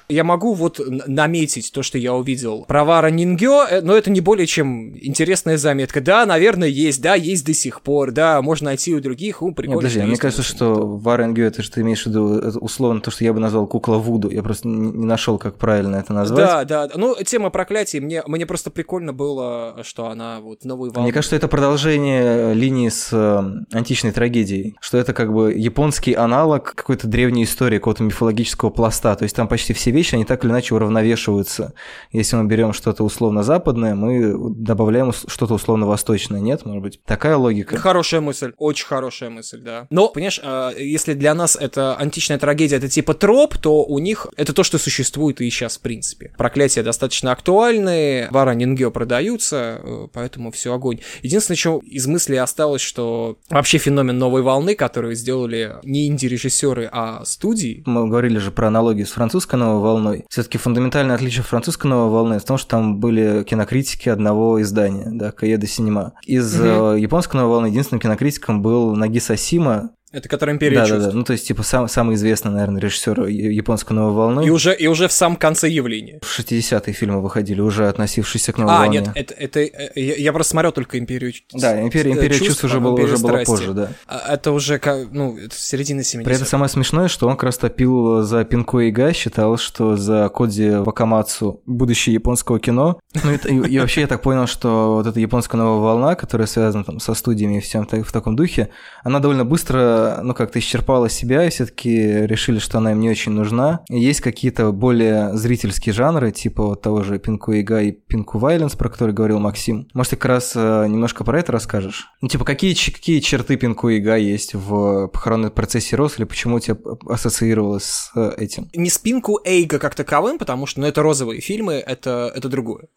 Я 0.08 0.24
могу 0.24 0.54
вот 0.54 0.80
наметить 1.08 1.72
то, 1.74 1.82
что 1.82 1.98
я 1.98 2.14
увидел 2.14 2.66
про 2.66 2.84
Вара 2.84 3.10
Нингё, 3.10 3.66
э, 3.66 3.82
но 3.82 3.96
это 3.96 4.12
не 4.12 4.22
более 4.22 4.46
чем 4.46 4.96
интересная 5.02 5.58
заметка. 5.58 6.00
Да, 6.00 6.26
наверное, 6.26 6.68
есть, 6.68 7.02
да, 7.02 7.16
есть 7.16 7.46
до 7.46 7.54
сих 7.54 7.82
пор, 7.82 8.12
да, 8.12 8.42
можно 8.44 8.66
найти 8.66 8.94
у 8.94 9.02
других, 9.02 9.42
у 9.42 9.52
прикольно. 9.54 9.80
Подожди, 9.82 10.02
мне 10.02 10.18
кажется, 10.18 10.44
что 10.44 10.86
Вара 10.86 11.26
Нингё, 11.26 11.46
это 11.46 11.64
же 11.64 11.72
ты 11.72 11.82
имеешь 11.82 12.04
в 12.04 12.08
виду 12.08 12.60
условно 12.60 13.02
то, 13.02 13.10
что 13.10 13.24
я 13.24 13.34
бы 13.34 13.40
назвал 13.40 13.66
кукла 13.66 13.96
Вуду. 13.96 14.30
Я 14.30 14.44
просто 14.44 14.68
не 14.68 15.06
нашел, 15.06 15.40
как 15.40 15.58
правильно 15.58 15.96
это 15.96 16.14
назвать. 16.14 16.46
Да, 16.46 16.66
да, 16.66 16.90
ну, 16.96 17.16
тема 17.26 17.50
проклятий, 17.50 18.00
мне, 18.00 18.22
мне 18.28 18.46
просто 18.46 18.70
прикольно 18.70 19.14
было, 19.14 19.80
что 19.84 20.08
она 20.08 20.40
вот 20.42 20.64
новый 20.64 20.92
волны. 20.92 21.04
Мне 21.04 21.12
кажется, 21.12 21.36
это 21.36 21.48
продолжение 21.48 22.54
линии 22.54 22.90
с 22.90 23.10
э, 23.12 23.76
античной 23.76 24.12
трагедией, 24.12 24.76
что 24.80 25.00
это 25.00 25.14
как 25.14 25.34
бы 25.34 25.54
японский 25.54 26.14
аналог 26.14 26.76
какой-то 26.76 27.08
древней 27.08 27.44
истории 27.44 27.63
истории 27.64 27.78
какого-то 27.78 28.04
мифологического 28.04 28.70
пласта. 28.72 29.16
То 29.16 29.24
есть 29.24 29.36
там 29.36 29.48
почти 29.48 29.74
все 29.74 29.92
вещи, 29.92 30.16
они 30.16 30.26
так 30.26 30.44
или 30.44 30.52
иначе 30.52 30.76
уравновешиваются. 30.76 31.74
Если 32.12 32.36
мы 32.36 32.46
берем 32.46 32.74
что-то 32.74 33.04
условно-западное, 33.04 33.96
мы 33.96 34.34
добавляем 34.54 35.14
что-то 35.14 35.54
условно-восточное. 35.54 36.42
Нет, 36.42 36.66
может 36.66 36.84
быть, 36.84 37.00
такая 37.06 37.38
логика? 37.38 37.78
Хорошая 37.78 38.20
мысль, 38.20 38.52
очень 38.58 38.86
хорошая 38.86 39.30
мысль, 39.30 39.62
да. 39.62 39.88
Но, 39.90 40.10
понимаешь, 40.10 40.42
а, 40.44 40.74
если 40.78 41.14
для 41.14 41.34
нас 41.34 41.56
это 41.56 41.96
античная 41.96 42.38
трагедия, 42.38 42.76
это 42.76 42.90
типа 42.90 43.14
троп, 43.14 43.58
то 43.58 43.86
у 43.86 44.00
них 44.00 44.28
это 44.36 44.52
то, 44.52 44.64
что 44.64 44.78
существует 44.78 45.40
и 45.40 45.50
сейчас, 45.50 45.78
в 45.78 45.82
принципе. 45.82 46.34
Проклятия 46.38 46.84
достаточно 46.84 47.32
актуальны, 47.32 48.28
вара 48.30 48.52
нингё 48.56 48.92
продаются, 48.92 49.80
э, 49.82 50.08
поэтому 50.12 50.52
все 50.52 50.74
огонь. 50.74 51.00
Единственное, 51.22 51.58
что 51.58 51.80
из 51.86 52.08
мысли 52.08 52.36
осталось, 52.36 52.82
что 52.82 53.38
вообще 53.50 53.78
феномен 53.78 54.18
новой 54.18 54.42
волны, 54.42 54.76
которую 54.76 55.16
сделали 55.16 55.76
не 55.84 56.08
инди-режиссеры, 56.08 56.90
а 56.92 57.24
студии, 57.24 57.53
студии. 57.54 57.84
Мы 57.86 58.08
говорили 58.08 58.38
же 58.38 58.52
про 58.52 58.68
аналогии 58.68 59.04
с 59.04 59.12
французской 59.12 59.56
новой 59.56 59.82
волной. 59.82 60.26
Все-таки 60.30 60.58
фундаментальное 60.58 61.16
отличие 61.16 61.44
французской 61.44 61.88
новой 61.88 62.12
волны 62.12 62.40
в 62.40 62.44
том, 62.46 62.58
что 62.58 62.70
там 62.70 63.00
были 63.00 63.44
кинокритики 63.44 64.10
одного 64.10 64.62
издания, 64.62 65.10
да, 65.12 65.32
Каеда 65.32 65.68
Синема. 65.68 66.14
Из 66.26 66.60
угу. 66.60 66.96
японской 66.96 67.38
новой 67.38 67.50
волны 67.50 67.68
единственным 67.68 68.02
кинокритиком 68.02 68.62
был 68.62 68.96
Нагиса 68.96 69.38
Сима, 69.38 69.92
это 70.14 70.30
который 70.30 70.54
«Империя 70.54 70.78
да, 70.78 70.86
чувств». 70.86 71.06
Да, 71.06 71.12
да, 71.12 71.18
ну 71.18 71.24
то 71.24 71.34
есть 71.34 71.48
типа 71.48 71.64
сам, 71.64 71.88
самый 71.90 72.16
известный, 72.16 72.52
наверное, 72.52 72.80
режиссер 72.80 73.26
японской 73.26 73.94
новой 73.94 74.14
волны. 74.14 74.46
И 74.46 74.50
уже, 74.50 74.76
и 74.76 74.88
уже 74.88 75.08
в 75.08 75.12
самом 75.12 75.38
конце 75.38 75.68
явления. 75.68 76.20
В 76.22 76.40
60-е 76.40 76.94
фильмы 76.94 77.22
выходили, 77.22 77.62
уже 77.62 77.88
относившиеся 77.88 78.54
к 78.54 78.58
новой 78.60 78.76
а, 78.76 78.80
волне. 78.82 79.00
А, 79.00 79.02
нет, 79.02 79.12
это, 79.16 79.34
это 79.60 80.00
я, 80.00 80.16
я 80.16 80.34
просто 80.34 80.52
смотрел 80.52 80.72
только 80.72 81.00
«Империю 81.00 81.34
Да, 81.52 81.82
«Империя, 81.82 82.12
империя 82.12 82.30
чувств», 82.30 82.46
чувств 82.46 82.64
уже, 82.66 82.80
было, 82.80 82.94
уже 82.94 83.18
было 83.18 83.44
позже, 83.44 83.74
да. 83.74 83.90
А, 84.08 84.34
это 84.34 84.52
уже, 84.52 84.78
как, 84.78 85.12
ну, 85.12 85.38
это 85.38 85.56
середина 85.56 86.02
70-х. 86.02 86.24
При 86.24 86.36
этом 86.36 86.48
самое 86.48 86.70
смешное, 86.70 87.08
что 87.08 87.28
он 87.28 87.34
как 87.34 87.44
раз 87.44 87.58
топил 87.58 88.22
за 88.22 88.44
Пинко 88.46 88.80
Ига, 88.80 89.14
считал, 89.14 89.58
что 89.58 89.98
за 89.98 90.30
Кодзи 90.30 90.84
Вакамацу 90.84 91.62
будущее 91.66 92.14
японского 92.14 92.60
кино. 92.60 93.00
Ну 93.24 93.32
и, 93.32 93.36
и, 93.36 93.74
и 93.76 93.80
вообще 93.80 94.02
я 94.02 94.08
так 94.08 94.22
понял, 94.22 94.48
что 94.48 94.96
вот 94.96 95.08
эта 95.08 95.20
японская 95.20 95.60
новая 95.60 95.82
волна, 95.82 96.16
которая 96.16 96.48
связана 96.48 96.84
там 96.84 97.00
со 97.00 97.14
студиями 97.14 97.58
и 97.58 97.62
всем 97.62 97.88
в 97.88 98.12
таком 98.12 98.36
духе, 98.36 98.70
она 99.04 99.20
довольно 99.20 99.46
быстро, 99.46 100.03
ну 100.24 100.34
как-то 100.34 100.60
исчерпала 100.60 101.10
себя 101.10 101.46
и 101.46 101.50
все-таки 101.50 102.26
решили, 102.28 102.60
что 102.60 102.78
она 102.78 102.92
им 102.92 103.00
не 103.00 103.10
очень 103.10 103.32
нужна. 103.32 103.82
Есть 103.90 104.22
какие-то 104.22 104.72
более 104.72 105.36
зрительские 105.36 105.94
жанры, 105.94 106.32
типа 106.32 106.64
вот 106.64 106.82
того 106.82 107.04
же 107.04 107.20
Пинку 107.20 107.52
Ига 107.54 107.82
и 107.82 107.92
Пинку 107.92 108.38
Вайленс, 108.38 108.76
про 108.76 108.90
который 108.90 109.14
говорил 109.14 109.40
Максим. 109.40 109.88
Может, 109.94 110.12
ты 110.12 110.16
как 110.18 110.26
раз 110.26 110.54
э, 110.56 110.88
немножко 110.88 111.24
про 111.24 111.40
это 111.40 111.52
расскажешь? 111.52 112.08
Ну, 112.22 112.28
типа, 112.28 112.46
какие, 112.46 112.74
какие 112.74 113.20
черты 113.20 113.58
Пинку 113.58 113.90
Ига 113.90 114.16
есть 114.16 114.54
в 114.54 115.08
похоронной 115.08 115.52
процессе 115.52 115.96
Рос, 115.96 116.18
или 116.18 116.26
почему 116.26 116.58
у 116.58 116.60
тебя 116.60 116.78
ассоциировалось 117.08 117.84
с 117.84 118.12
э, 118.16 118.34
этим? 118.38 118.70
Не 118.74 118.90
с 118.90 118.98
Пинку 118.98 119.40
Эйга 119.44 119.80
как 119.80 119.96
таковым, 119.96 120.38
потому 120.38 120.66
что, 120.66 120.82
ну, 120.82 120.88
это 120.88 121.02
розовые 121.02 121.42
фильмы, 121.42 121.74
это, 121.74 122.32
это 122.36 122.50
другое. 122.50 122.88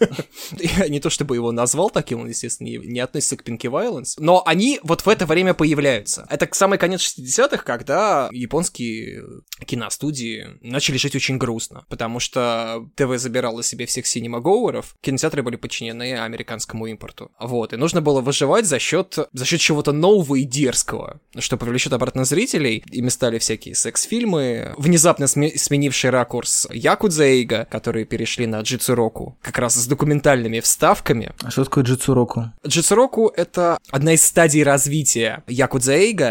Не 0.88 1.00
то 1.00 1.10
чтобы 1.10 1.34
его 1.34 1.52
назвал 1.52 1.90
таким, 1.90 2.20
он, 2.20 2.28
естественно, 2.28 2.68
не 2.68 3.00
относится 3.00 3.36
к 3.36 3.44
Пинки 3.44 3.66
Вайленс, 3.66 4.16
но 4.18 4.42
они 4.44 4.80
вот 4.82 5.02
в 5.02 5.08
это 5.08 5.26
время 5.26 5.54
появляются. 5.54 6.26
Это 6.40 6.54
самый 6.54 6.78
конец 6.78 7.00
60-х, 7.02 7.58
когда 7.58 8.28
японские 8.32 9.22
киностудии 9.66 10.58
начали 10.62 10.96
жить 10.96 11.14
очень 11.14 11.36
грустно, 11.36 11.84
потому 11.88 12.18
что 12.18 12.88
ТВ 12.96 13.18
забирало 13.18 13.62
себе 13.62 13.84
всех 13.86 14.06
синемаговеров, 14.06 14.96
кинотеатры 15.02 15.42
были 15.42 15.56
подчинены 15.56 16.18
американскому 16.18 16.86
импорту. 16.86 17.30
Вот, 17.38 17.72
и 17.72 17.76
нужно 17.76 18.00
было 18.00 18.20
выживать 18.20 18.66
за 18.66 18.78
счет 18.78 19.18
за 19.32 19.44
счет 19.44 19.60
чего-то 19.60 19.92
нового 19.92 20.36
и 20.36 20.44
дерзкого, 20.44 21.20
что 21.38 21.56
привлечет 21.56 21.92
обратно 21.92 22.24
зрителей. 22.24 22.84
Ими 22.90 23.10
стали 23.10 23.38
всякие 23.38 23.74
секс-фильмы, 23.74 24.74
внезапно 24.78 25.24
сме- 25.24 25.56
сменивший 25.56 26.10
ракурс 26.10 26.66
Якудзейга, 26.72 27.66
которые 27.70 28.06
перешли 28.06 28.46
на 28.46 28.60
Джитсуроку, 28.60 29.38
как 29.42 29.58
раз 29.58 29.74
с 29.74 29.86
документальными 29.86 30.60
вставками. 30.60 31.32
А 31.42 31.50
что 31.50 31.64
такое 31.64 31.84
Джитсуроку? 31.84 32.52
Джитсуроку— 32.66 33.32
это 33.36 33.78
одна 33.90 34.14
из 34.14 34.24
стадий 34.24 34.62
развития 34.62 35.44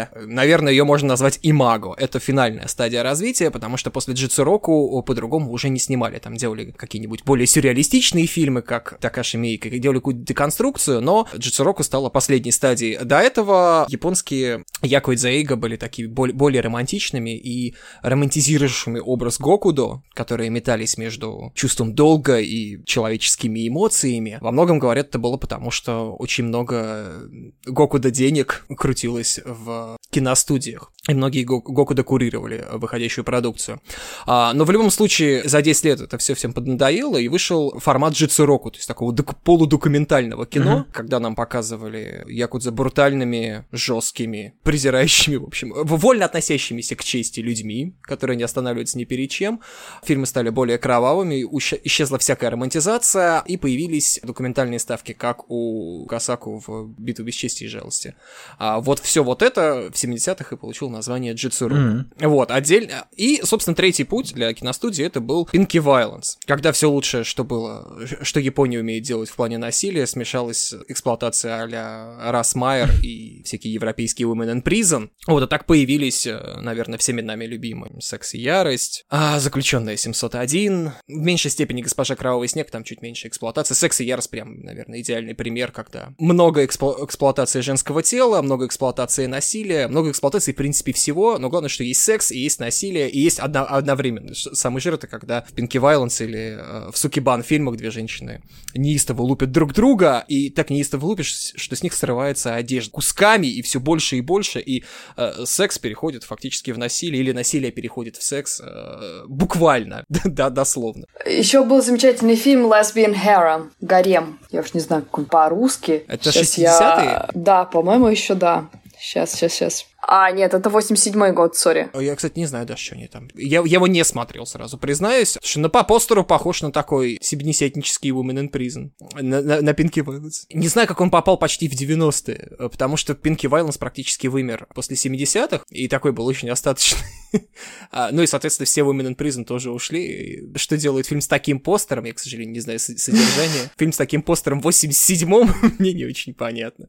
Якудзейга. 0.00 0.30
Наверное, 0.32 0.72
ее 0.72 0.84
можно 0.84 1.08
назвать 1.08 1.38
Имаго. 1.42 1.94
Это 1.96 2.18
финальная 2.18 2.66
стадия 2.68 3.02
развития, 3.02 3.50
потому 3.50 3.76
что 3.76 3.90
после 3.90 4.14
Джитсуроку 4.14 5.02
по-другому 5.02 5.52
уже 5.52 5.68
не 5.68 5.78
снимали. 5.78 6.18
Там 6.18 6.36
делали 6.36 6.70
какие-нибудь 6.70 7.24
более 7.24 7.46
сюрреалистичные 7.46 8.26
фильмы, 8.26 8.62
как 8.62 8.98
Такаши 9.00 9.38
Мейка, 9.38 9.70
делали 9.70 9.98
какую-то 9.98 10.22
деконструкцию, 10.22 11.00
но 11.00 11.26
Джитсуроку 11.36 11.82
стала 11.82 12.10
последней 12.10 12.52
стадией. 12.52 12.98
До 13.04 13.18
этого 13.18 13.86
японские 13.88 14.64
Якудзейга 14.82 15.56
были 15.56 15.76
такими 15.76 16.06
более, 16.06 16.34
более 16.34 16.62
романтичными 16.62 17.36
и 17.36 17.74
романтизирующими 18.02 18.98
образ 18.98 19.38
Гокудо, 19.38 20.02
которые 20.14 20.50
метались 20.50 20.98
между 20.98 21.52
чувством 21.54 21.94
долга 21.94 22.38
и 22.38 22.84
человеческими 22.84 23.68
эмоциями. 23.68 24.38
Во 24.40 24.52
многом, 24.52 24.78
говорят, 24.78 25.08
это 25.08 25.18
было 25.18 25.36
потому, 25.36 25.70
что 25.70 26.14
очень 26.14 26.44
много 26.44 27.28
Гокуда 27.66 28.10
денег 28.10 28.66
крутилось 28.76 29.40
в 29.44 29.79
киностудиях. 30.10 30.92
И 31.08 31.14
многие 31.14 31.44
Гокуда 31.44 32.04
курировали 32.04 32.66
выходящую 32.72 33.24
продукцию. 33.24 33.80
А, 34.26 34.52
но 34.52 34.64
в 34.64 34.70
любом 34.70 34.90
случае, 34.90 35.48
за 35.48 35.62
10 35.62 35.84
лет 35.84 36.00
это 36.00 36.18
все 36.18 36.34
всем 36.34 36.52
поднадоело, 36.52 37.16
и 37.16 37.28
вышел 37.28 37.78
формат 37.78 38.12
джитсуроку, 38.12 38.70
то 38.70 38.78
есть 38.78 38.86
такого 38.86 39.14
полудокументального 39.14 40.46
кино, 40.46 40.80
mm-hmm. 40.80 40.92
когда 40.92 41.18
нам 41.18 41.34
показывали 41.34 42.24
якудза 42.28 42.70
брутальными, 42.70 43.64
жесткими, 43.72 44.54
презирающими, 44.62 45.36
в 45.36 45.44
общем, 45.44 45.72
вольно 45.74 46.26
относящимися 46.26 46.96
к 46.96 47.02
чести 47.02 47.40
людьми, 47.40 47.96
которые 48.02 48.36
не 48.36 48.44
останавливаются 48.44 48.98
ни 48.98 49.04
перед 49.04 49.30
чем. 49.30 49.60
Фильмы 50.04 50.26
стали 50.26 50.50
более 50.50 50.78
кровавыми, 50.78 51.42
исчезла 51.84 52.18
всякая 52.18 52.50
романтизация, 52.50 53.42
и 53.46 53.56
появились 53.56 54.20
документальные 54.22 54.78
ставки, 54.78 55.12
как 55.12 55.50
у 55.50 56.06
Касаку 56.06 56.62
в 56.66 56.94
«Битву 56.98 57.24
без 57.24 57.34
чести 57.34 57.64
и 57.64 57.68
жалости». 57.68 58.14
А 58.58 58.80
вот 58.80 58.98
все 58.98 59.24
вот 59.24 59.42
это 59.42 59.69
в 59.74 59.92
70-х 59.92 60.54
и 60.54 60.58
получил 60.58 60.90
название 60.90 61.34
Джитсуру. 61.34 61.76
Mm-hmm. 61.76 62.28
Вот, 62.28 62.50
отдельно. 62.50 63.06
И, 63.16 63.40
собственно, 63.44 63.74
третий 63.74 64.04
путь 64.04 64.34
для 64.34 64.52
киностудии 64.52 65.04
это 65.04 65.20
был 65.20 65.48
Pinky 65.52 65.82
Violence, 65.82 66.36
когда 66.46 66.72
все 66.72 66.90
лучшее, 66.90 67.24
что 67.24 67.44
было, 67.44 67.98
что 68.22 68.40
Япония 68.40 68.80
умеет 68.80 69.04
делать 69.04 69.28
в 69.28 69.36
плане 69.36 69.58
насилия, 69.58 70.06
смешалась 70.06 70.74
эксплуатация 70.88 71.62
а-ля 71.62 72.30
Рас 72.30 72.54
Майер 72.54 72.90
и 73.02 73.42
всякие 73.44 73.72
европейские 73.72 74.28
Women 74.28 74.54
in 74.54 74.62
Prison. 74.62 75.10
Вот, 75.26 75.42
а 75.42 75.46
так 75.46 75.66
появились, 75.66 76.26
э, 76.26 76.60
наверное, 76.60 76.98
всеми 76.98 77.20
нами 77.20 77.44
любимые 77.46 78.00
«Секс 78.00 78.34
и 78.34 78.38
ярость», 78.38 79.04
а 79.08 79.38
«Заключенная 79.38 79.96
701», 79.96 80.92
в 81.08 81.12
меньшей 81.12 81.50
степени 81.50 81.82
«Госпожа 81.82 82.16
Кровавый 82.16 82.48
снег», 82.48 82.70
там 82.70 82.84
чуть 82.84 83.02
меньше 83.02 83.28
эксплуатации. 83.28 83.74
«Секс 83.74 84.00
и 84.00 84.04
ярость» 84.04 84.30
прям, 84.30 84.60
наверное, 84.60 85.00
идеальный 85.00 85.34
пример, 85.34 85.72
когда 85.72 86.14
много 86.18 86.64
эксплу- 86.64 87.04
эксплуатации 87.04 87.60
женского 87.60 88.02
тела, 88.02 88.42
много 88.42 88.66
эксплуатации 88.66 89.26
насилия, 89.26 89.59
много 89.88 90.10
эксплуатации, 90.10 90.52
в 90.52 90.56
принципе, 90.56 90.92
всего, 90.92 91.38
но 91.38 91.48
главное, 91.48 91.68
что 91.68 91.84
есть 91.84 92.02
секс, 92.02 92.30
и 92.30 92.38
есть 92.38 92.60
насилие, 92.60 93.10
и 93.10 93.20
есть 93.20 93.38
одно- 93.38 93.66
одновременно. 93.68 94.34
Самый 94.34 94.80
жир 94.80 94.94
это 94.94 95.06
когда 95.06 95.42
в 95.42 95.52
Pinky 95.52 95.80
Violence 95.80 96.24
или 96.24 96.58
э, 96.58 96.90
в 96.90 96.98
Сукибан 96.98 97.42
фильмах 97.42 97.76
две 97.76 97.90
женщины 97.90 98.42
неистово 98.74 99.22
лупят 99.22 99.50
друг 99.50 99.72
друга, 99.72 100.24
и 100.28 100.50
так 100.50 100.70
неистово 100.70 101.06
лупишь, 101.06 101.52
что 101.56 101.76
с 101.76 101.82
них 101.82 101.94
срывается 101.94 102.54
одежда 102.54 102.90
кусками, 102.90 103.46
и 103.46 103.62
все 103.62 103.80
больше 103.80 104.16
и 104.16 104.20
больше, 104.20 104.60
и 104.60 104.84
э, 105.16 105.44
секс 105.44 105.78
переходит 105.78 106.24
фактически 106.24 106.70
в 106.70 106.78
насилие, 106.78 107.22
или 107.22 107.32
насилие 107.32 107.72
переходит 107.72 108.16
в 108.16 108.22
секс 108.22 108.60
э, 108.62 109.24
буквально, 109.26 110.04
да, 110.24 110.50
дословно. 110.50 111.06
Еще 111.26 111.64
был 111.64 111.82
замечательный 111.82 112.36
фильм 112.36 112.66
Lesbian 112.66 113.14
Harem, 113.14 113.70
Гарем. 113.80 114.38
Я 114.50 114.60
уж 114.60 114.74
не 114.74 114.80
знаю, 114.80 115.02
как 115.02 115.18
он 115.18 115.24
по-русски. 115.26 116.04
Это 116.06 116.30
60-е? 116.30 116.62
Я... 116.62 117.28
Да, 117.34 117.64
по-моему, 117.64 118.08
еще 118.08 118.34
да. 118.34 118.68
Сейчас, 119.00 119.32
сейчас, 119.32 119.52
сейчас. 119.54 119.89
А, 120.02 120.30
нет, 120.30 120.54
это 120.54 120.70
87-й 120.70 121.32
год, 121.32 121.56
сори. 121.56 121.90
Я, 121.94 122.16
кстати, 122.16 122.38
не 122.38 122.46
знаю 122.46 122.66
даже, 122.66 122.82
что 122.82 122.94
они 122.94 123.06
там. 123.06 123.28
Я, 123.34 123.60
я 123.60 123.76
его 123.76 123.86
не 123.86 124.04
смотрел 124.04 124.46
сразу, 124.46 124.78
признаюсь. 124.78 125.36
Что 125.42 125.60
на 125.60 125.68
по 125.68 125.84
постеру 125.84 126.24
похож 126.24 126.62
на 126.62 126.72
такой 126.72 127.18
себедесятнический 127.20 128.10
Women 128.10 128.48
in 128.48 128.50
Prison. 128.50 128.90
На, 129.20 129.40
на, 129.42 129.60
на 129.60 129.70
Pinky 129.70 130.04
Violence. 130.04 130.46
Не 130.52 130.68
знаю, 130.68 130.88
как 130.88 131.00
он 131.00 131.10
попал 131.10 131.36
почти 131.36 131.68
в 131.68 131.72
90-е, 131.72 132.56
потому 132.70 132.96
что 132.96 133.12
Pinky 133.12 133.48
Violence 133.48 133.78
практически 133.78 134.26
вымер 134.26 134.66
после 134.74 134.96
70-х, 134.96 135.64
и 135.70 135.88
такой 135.88 136.12
был 136.12 136.26
очень 136.26 136.48
остаточный. 136.50 137.00
а, 137.90 138.10
ну 138.12 138.22
и, 138.22 138.26
соответственно, 138.26 138.66
все 138.66 138.82
Women 138.82 139.08
in 139.08 139.16
Prison 139.16 139.44
тоже 139.44 139.70
ушли. 139.70 140.50
Что 140.56 140.76
делает 140.76 141.06
фильм 141.06 141.20
с 141.20 141.28
таким 141.28 141.60
постером? 141.60 142.04
Я, 142.04 142.14
к 142.14 142.18
сожалению, 142.18 142.54
не 142.54 142.60
знаю 142.60 142.78
содержание. 142.78 143.70
Фильм 143.76 143.92
с 143.92 143.96
таким 143.96 144.22
постером 144.22 144.60
в 144.60 144.66
87-м 144.66 145.76
мне 145.78 145.92
не 145.92 146.04
очень 146.04 146.34
понятно. 146.34 146.88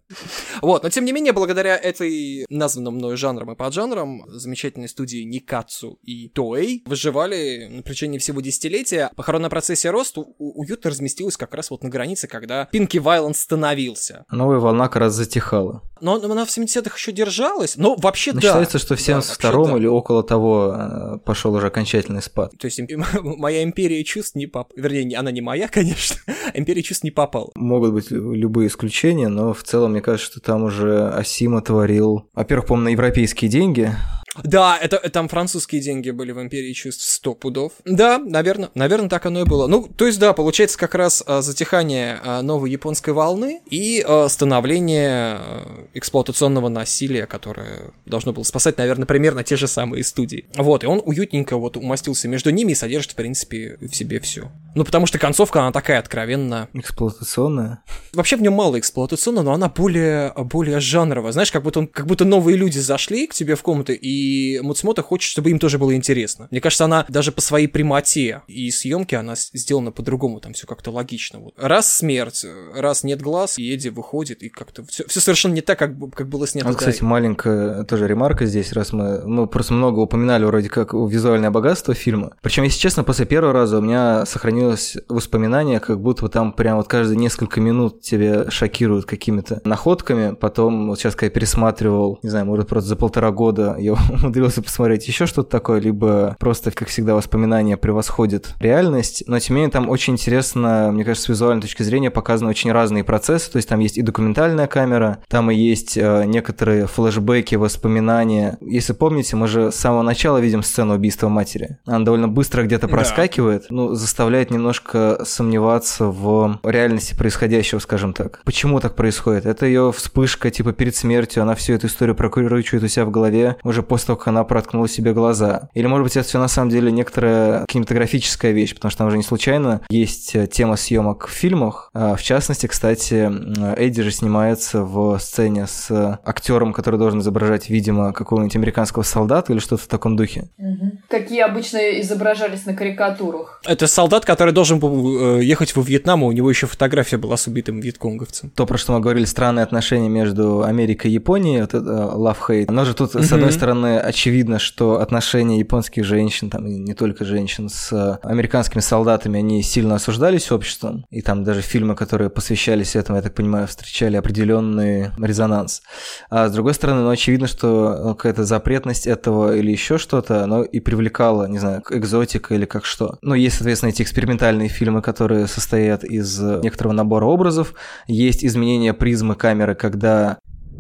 Вот, 0.62 0.84
но 0.84 0.90
тем 0.90 1.06
не 1.06 1.12
менее, 1.12 1.34
благодаря 1.34 1.78
этой 1.78 2.46
названном 2.50 2.98
мною 3.02 3.18
жанрам 3.18 3.52
и 3.52 3.56
поджанрам 3.56 4.24
замечательной 4.28 4.88
студии 4.88 5.24
Никацу 5.24 6.00
и 6.04 6.30
Тоэй 6.30 6.84
выживали 6.86 7.68
на 7.70 7.82
протяжении 7.82 8.20
всего 8.20 8.42
десятилетия. 8.42 9.10
Похоронная 9.16 9.50
процессия 9.50 9.90
рост 9.90 10.18
уютно 10.38 10.92
разместилась 10.92 11.36
как 11.36 11.54
раз 11.56 11.72
вот 11.72 11.84
на 11.84 11.90
границе, 11.90 12.28
когда 12.28 12.66
Пинки 12.66 13.00
Вайланд 13.00 13.36
становился. 13.36 14.26
Новая 14.30 14.60
волна 14.60 14.88
как 14.88 14.98
раз 14.98 15.14
затихала. 15.14 15.82
Но 16.02 16.16
она 16.16 16.46
в 16.46 16.50
70-х 16.50 16.96
еще 16.96 17.12
держалась, 17.12 17.78
но 17.78 17.96
вообще 17.96 18.34
но 18.34 18.42
да. 18.42 18.48
Считается, 18.48 18.80
что 18.80 18.96
в 18.96 19.00
72-м 19.00 19.72
да, 19.72 19.78
или 19.78 19.86
да. 19.86 19.92
около 19.92 20.24
того 20.24 20.76
э, 20.76 21.18
пошел 21.24 21.54
уже 21.54 21.68
окончательный 21.68 22.22
спад. 22.22 22.52
То 22.58 22.66
есть 22.66 22.82
моя 23.22 23.64
империя 23.64 24.04
чувств 24.04 24.36
не 24.36 24.48
попала. 24.48 24.74
Вернее, 24.76 25.18
она 25.18 25.32
не 25.32 25.42
моя, 25.42 25.68
конечно. 25.72 26.18
империя 26.54 26.82
чувств 26.82 27.04
не 27.04 27.12
попала. 27.12 27.52
Могут 27.56 27.94
быть 27.94 28.10
любые 28.10 28.68
исключения, 28.68 29.28
но 29.28 29.54
в 29.54 29.64
целом 29.64 29.92
мне 29.92 30.02
кажется, 30.02 30.32
что 30.32 30.40
там 30.42 30.64
уже 30.64 31.10
Асима 31.10 31.62
творил. 31.62 32.30
Во-первых, 32.34 32.68
по-моему, 32.68 32.86
на 32.92 32.94
европейские 32.94 33.50
деньги 33.50 33.96
да, 34.44 34.78
это 34.78 34.98
там 35.10 35.28
французские 35.28 35.82
деньги 35.82 36.10
были 36.10 36.32
в 36.32 36.42
Империи 36.42 36.72
чувств 36.72 37.04
100 37.04 37.34
пудов. 37.36 37.74
Да, 37.84 38.18
наверное, 38.18 38.70
наверное, 38.76 39.10
так 39.10 39.26
оно 39.26 39.42
и 39.42 39.44
было. 39.44 39.68
Ну, 39.68 39.88
то 39.88 40.06
есть, 40.08 40.20
да, 40.20 40.32
получается 40.32 40.78
как 40.78 40.96
раз 40.96 41.22
а, 41.26 41.42
затихание 41.42 42.20
а, 42.24 42.42
новой 42.42 42.72
японской 42.72 43.10
волны 43.10 43.62
и 43.70 44.04
а, 44.08 44.30
становление 44.30 45.10
а, 45.12 45.88
эксплуатационного 45.94 46.70
насилия, 46.70 47.26
которое 47.26 47.92
должно 48.06 48.32
было 48.32 48.44
спасать, 48.44 48.78
наверное, 48.78 49.06
примерно 49.06 49.44
те 49.44 49.58
же 49.58 49.68
самые 49.68 50.06
студии. 50.06 50.46
Вот, 50.56 50.86
и 50.86 50.88
он 50.88 51.02
уютненько 51.04 51.58
вот 51.58 51.76
умастился 51.76 52.30
между 52.30 52.52
ними 52.52 52.72
и 52.72 52.76
содержит, 52.76 53.12
в 53.12 53.16
принципе, 53.16 53.78
в 53.82 53.94
себе 53.94 54.22
все. 54.22 54.50
Ну, 54.76 54.86
потому 54.86 55.08
что 55.08 55.20
концовка, 55.20 55.60
она 55.60 55.74
такая 55.74 56.00
откровенно... 56.00 56.70
Эксплуатационная? 56.74 57.84
Вообще 58.14 58.38
в 58.38 58.42
нем 58.42 58.54
мало 58.54 58.80
эксплуатационного, 58.80 59.44
но 59.44 59.54
она 59.54 59.68
более, 59.68 60.32
более 60.38 60.80
жанровая. 60.80 61.34
Знаешь, 61.34 61.52
как 61.52 61.64
будто, 61.64 61.80
он, 61.80 61.88
как 61.88 62.08
будто 62.08 62.24
новые 62.24 62.56
люди 62.56 62.80
зашли 62.80 63.28
к 63.28 63.34
тебе 63.34 63.56
в 63.56 63.62
комнату 63.62 63.92
и 63.92 64.21
и 64.22 64.60
Муцмото 64.62 65.02
хочет, 65.02 65.32
чтобы 65.32 65.50
им 65.50 65.58
тоже 65.58 65.80
было 65.80 65.96
интересно. 65.96 66.48
Мне 66.52 66.62
кажется, 66.62 66.86
она 66.86 67.06
даже 67.08 67.32
по 67.32 67.42
своей 67.42 67.68
прямоте 67.68 68.42
и 68.48 68.70
съемке 68.70 69.18
она 69.18 69.34
сделана 69.36 69.92
по-другому, 69.92 70.40
там 70.40 70.54
все 70.54 70.68
как-то 70.68 70.92
логично. 70.92 71.40
Вот. 71.40 71.54
Раз 71.58 71.92
смерть, 71.92 72.46
раз 72.76 73.04
нет 73.04 73.22
глаз, 73.22 73.58
и 73.58 73.74
Эдди 73.74 73.90
выходит, 73.90 74.44
и 74.44 74.50
как-то 74.50 74.86
все, 74.86 75.08
все 75.08 75.20
совершенно 75.20 75.54
не 75.54 75.62
так, 75.62 75.80
как, 75.80 75.94
как 76.14 76.30
было 76.30 76.46
снято. 76.46 76.68
Вот, 76.68 76.78
кстати, 76.78 77.02
маленькая 77.02 77.84
тоже 77.84 78.08
ремарка 78.08 78.46
здесь, 78.46 78.74
раз 78.74 78.94
мы, 78.94 79.26
мы 79.26 79.48
просто 79.48 79.74
много 79.74 80.00
упоминали 80.00 80.46
вроде 80.46 80.70
как 80.70 80.94
визуальное 80.94 81.52
богатство 81.52 81.94
фильма. 81.94 82.36
Причем, 82.42 82.64
если 82.64 82.80
честно, 82.80 83.04
после 83.04 83.26
первого 83.26 83.54
раза 83.54 83.80
у 83.80 83.82
меня 83.82 84.26
сохранилось 84.26 84.98
воспоминание, 85.08 85.80
как 85.80 86.00
будто 86.00 86.28
там 86.28 86.54
прям 86.54 86.78
вот 86.78 86.88
каждые 86.88 87.18
несколько 87.18 87.60
минут 87.60 88.02
тебя 88.02 88.52
шокируют 88.52 89.06
какими-то 89.06 89.62
находками. 89.64 90.36
Потом, 90.36 90.90
вот 90.90 91.00
сейчас, 91.00 91.16
когда 91.16 91.26
я 91.26 91.32
пересматривал, 91.32 92.20
не 92.22 92.30
знаю, 92.30 92.46
может, 92.46 92.68
просто 92.68 92.90
за 92.90 92.96
полтора 92.96 93.32
года 93.32 93.76
я 93.80 93.94
умудрился 94.22 94.62
посмотреть 94.62 95.08
еще 95.08 95.26
что-то 95.26 95.50
такое, 95.50 95.80
либо 95.80 96.36
просто, 96.40 96.72
как 96.72 96.90
всегда, 96.90 97.16
воспоминания 97.16 97.78
превосходят 97.78 98.56
реальность. 98.60 99.24
Но, 99.28 99.40
тем 99.40 99.56
не 99.56 99.62
менее, 99.62 99.72
там 99.72 99.90
очень 99.90 100.14
интересно, 100.14 100.90
мне 100.92 101.04
кажется, 101.04 101.26
с 101.26 101.30
визуальной 101.30 101.62
точки 101.62 101.84
зрения 101.84 102.12
показаны 102.12 102.50
очень 102.50 102.72
разные 102.72 103.04
процессы. 103.04 103.52
То 103.52 103.58
есть 103.58 103.70
там 103.70 103.80
есть 103.80 103.98
и 103.98 104.02
документальная 104.02 104.68
камера, 104.68 105.20
там 105.28 105.52
и 105.52 105.56
есть 105.56 105.98
э, 105.98 106.26
некоторые 106.26 106.88
флешбеки, 106.88 107.56
воспоминания. 107.56 108.58
Если 108.62 108.94
помните, 108.94 109.36
мы 109.36 109.48
же 109.48 109.72
с 109.72 109.76
самого 109.76 110.02
начала 110.02 110.38
видим 110.38 110.64
сцену 110.64 110.96
убийства 110.96 111.30
матери. 111.30 111.78
Она 111.86 112.04
довольно 112.06 112.28
быстро 112.28 112.64
где-то 112.64 112.88
проскакивает, 112.88 113.64
да. 113.64 113.68
ну, 113.76 113.94
заставляет 113.96 114.52
немножко 114.52 115.22
сомневаться 115.24 116.06
в 116.06 116.60
реальности 116.64 117.16
происходящего, 117.16 117.80
скажем 117.80 118.14
так. 118.14 118.42
Почему 118.44 118.80
так 118.80 118.96
происходит? 118.96 119.46
Это 119.46 119.66
ее 119.66 119.92
вспышка, 119.92 120.50
типа, 120.50 120.74
перед 120.74 120.96
смертью, 120.96 121.44
она 121.44 121.56
всю 121.56 121.74
эту 121.74 121.88
историю 121.88 122.16
прокручивает 122.16 122.84
у 122.84 122.88
себя 122.88 123.06
в 123.06 123.12
голове 123.12 123.58
уже 123.64 123.84
после 123.84 124.01
того, 124.08 124.18
как 124.18 124.30
она 124.30 124.44
проткнула 124.44 124.88
себе 124.88 125.14
глаза. 125.14 125.70
Или, 125.74 125.88
может 125.88 126.04
быть, 126.04 126.18
это 126.18 126.28
все 126.28 126.40
на 126.40 126.48
самом 126.48 126.70
деле 126.70 126.92
некоторая 126.92 127.66
кинематографическая 127.68 128.52
вещь, 128.52 128.74
потому 128.74 128.90
что 128.90 129.00
там 129.00 129.08
уже 129.08 129.18
не 129.18 129.24
случайно 129.24 129.82
есть 129.90 130.36
э, 130.36 130.48
тема 130.48 130.76
съемок 130.76 131.28
в 131.28 131.32
фильмах. 131.32 131.90
А, 131.94 132.16
в 132.16 132.24
частности, 132.24 132.68
кстати, 132.68 133.32
Эдди 133.78 134.02
же 134.02 134.12
снимается 134.12 134.84
в 134.84 135.18
сцене 135.20 135.68
с 135.68 136.20
актером, 136.26 136.74
который 136.74 136.98
должен 136.98 137.20
изображать, 137.20 137.70
видимо, 137.70 138.14
какого-нибудь 138.14 138.56
американского 138.56 139.04
солдата 139.04 139.54
или 139.54 139.60
что-то 139.60 139.84
в 139.84 139.88
таком 139.88 140.16
духе. 140.16 140.50
Угу. 140.58 140.92
Какие 141.10 141.42
обычно 141.42 142.00
изображались 142.02 142.66
на 142.66 142.74
карикатурах. 142.74 143.62
Это 143.66 143.88
солдат, 143.88 144.26
который 144.26 144.54
должен 144.54 144.80
был 144.80 145.38
э, 145.40 145.44
ехать 145.44 145.76
во 145.76 145.84
Вьетнам, 145.84 146.24
а 146.24 146.28
у 146.28 146.32
него 146.32 146.50
еще 146.50 146.68
фотография 146.68 147.18
была 147.18 147.38
с 147.38 147.48
убитым 147.48 147.80
вьетконговцем. 147.80 148.50
То, 148.52 148.66
про 148.66 148.78
что 148.78 148.94
мы 148.94 149.00
говорили, 149.00 149.26
странные 149.26 149.64
отношения 149.64 150.10
между 150.10 150.64
Америкой 150.64 151.12
и 151.12 151.14
Японией, 151.16 151.62
вот 151.62 151.74
это 151.74 151.78
э, 151.78 152.16
love-hate. 152.16 152.72
Но 152.72 152.86
же 152.86 152.94
тут, 152.94 153.14
с 153.14 153.32
одной 153.32 153.52
стороны, 153.52 153.91
очевидно, 154.00 154.60
что 154.60 155.00
отношения 155.02 155.60
японских 155.60 156.06
женщин, 156.06 156.50
там, 156.50 156.68
и 156.68 156.78
не 156.78 156.94
только 156.94 157.26
женщин, 157.26 157.70
с 157.70 158.20
американскими 158.24 158.82
солдатами, 158.82 159.40
они 159.40 159.62
сильно 159.64 159.96
осуждались 159.96 160.52
обществом. 160.52 161.06
И 161.10 161.22
там 161.22 161.44
даже 161.44 161.62
фильмы, 161.62 161.96
которые 161.96 162.30
посвящались 162.30 162.96
этому, 162.96 163.18
я 163.18 163.24
так 163.24 163.34
понимаю, 163.34 163.68
встречали 163.68 164.16
определенный 164.16 165.12
резонанс. 165.18 165.82
А 166.30 166.48
с 166.48 166.54
другой 166.54 166.74
стороны, 166.74 167.02
ну, 167.02 167.10
очевидно, 167.10 167.48
что 167.48 167.94
э, 167.94 168.10
какая-то 168.16 168.44
запретность 168.44 169.08
этого 169.08 169.56
или 169.56 169.72
еще 169.72 169.98
что-то, 169.98 170.44
оно 170.44 170.64
и 170.64 170.80
привлекало, 170.80 171.48
не 171.48 171.60
знаю, 171.60 171.84
экзотика 171.90 172.56
или 172.56 172.66
как 172.66 172.86
что. 172.86 173.18
Ну, 173.22 173.34
есть, 173.34 173.58
соответственно, 173.58 173.90
эти 173.90 174.02
экспериментальные 174.02 174.70
фильмы, 174.70 175.02
которые 175.02 175.48
состоят 175.48 176.04
из 176.04 176.40
некоторого 176.40 176.94
набора 176.94 177.26
образов. 177.26 177.74
Есть 178.08 178.44
изменение 178.46 178.94
призмы 178.94 179.36
камеры, 179.36 179.76
когда 179.76 180.38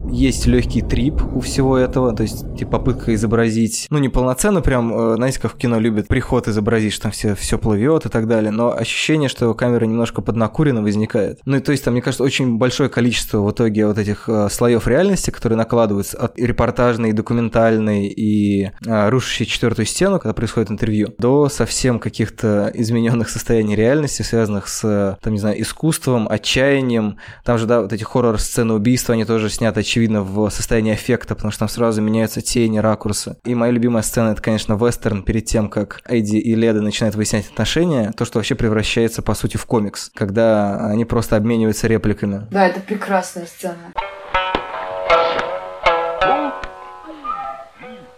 есть 0.10 0.45
легкий 0.47 0.82
трип 0.82 1.22
у 1.34 1.41
всего 1.41 1.78
этого, 1.78 2.16
то 2.16 2.24
есть 2.24 2.56
типа, 2.58 2.72
попытка 2.72 3.14
изобразить, 3.14 3.88
ну 3.89 3.97
не 3.99 4.10
полноценно 4.10 4.62
прям, 4.62 4.93
э, 4.93 5.16
знаете, 5.16 5.39
как 5.39 5.54
в 5.54 5.58
кино 5.58 5.80
любят 5.80 6.08
приход 6.08 6.47
изобразить, 6.47 6.93
что 6.93 7.04
там 7.04 7.12
все, 7.12 7.36
все 7.36 7.58
плывет 7.58 8.06
и 8.06 8.10
так 8.10 8.28
далее, 8.28 8.52
но 8.52 8.76
ощущение, 8.76 9.30
что 9.30 9.54
камера 9.54 9.86
немножко 9.86 10.22
поднакурена 10.22 10.82
возникает. 10.82 11.39
Ну 11.45 11.58
и 11.58 11.60
то 11.60 11.72
есть 11.72 11.84
там, 11.84 11.93
мне 11.93 12.02
кажется, 12.02 12.24
очень 12.24 12.58
большое 12.58 12.89
количество 12.89 13.41
в 13.41 13.52
итоге 13.52 13.86
вот 13.86 13.97
этих 13.97 14.28
э, 14.28 14.49
слоев 14.49 14.88
реальности, 14.88 15.30
которые 15.30 15.58
накладываются 15.58 16.18
от 16.18 16.38
репортажной, 16.39 17.14
документальной 17.14 18.08
и 18.08 18.72
э, 18.86 19.10
рушащей 19.10 19.45
четвертую 19.45 19.86
стену, 19.86 20.20
когда 20.20 20.34
происходит 20.34 20.72
интервью, 20.72 21.14
до 21.18 21.49
совсем 21.49 21.99
каких-то 21.99 22.72
измененных 22.74 23.30
состояний 23.30 23.76
реальности, 23.76 24.22
связанных 24.24 24.68
с, 24.68 25.18
там, 25.22 25.34
не 25.34 25.39
знаю, 25.39 25.62
искусством, 25.62 26.28
отчаянием. 26.30 27.18
Там 27.45 27.58
же, 27.58 27.66
да, 27.68 27.82
вот 27.82 27.93
эти 27.93 28.04
хоррор-сцены 28.04 28.74
убийства, 28.74 29.14
они 29.14 29.26
тоже 29.26 29.49
сняты 29.49 29.84
очевидно, 29.92 30.24
в 30.24 30.50
состоянии 30.50 30.94
эффекта, 30.94 31.36
потому 31.36 31.52
что 31.52 31.60
там 31.60 31.70
сразу 31.70 32.02
меняются 32.02 32.42
тени, 32.42 32.78
ракурсы. 32.78 33.36
И 33.44 33.54
моя 33.54 33.74
любимая 33.74 34.04
сцена— 34.04 34.30
это, 34.32 34.42
конечно, 34.42 34.76
вестерн 34.76 35.22
перед 35.22 35.46
тем, 35.46 35.70
как 35.70 36.00
Эдди 36.06 36.38
и 36.38 36.56
Леда 36.56 36.82
начинают 36.82 37.16
выяснять 37.16 37.48
отношения, 37.48 38.14
то, 38.16 38.24
что 38.24 38.39
вообще 38.39 38.56
превращается, 38.56 39.22
по 39.22 39.34
сути, 39.34 39.58
в 39.58 39.66
комикс, 39.66 40.10
когда 40.16 40.88
они 40.88 41.04
просто 41.04 41.36
обмениваются 41.36 41.88
репликами. 41.88 42.48
Да, 42.52 42.68
это 42.68 42.80
прекрасная 42.80 43.46
сцена. 43.46 43.92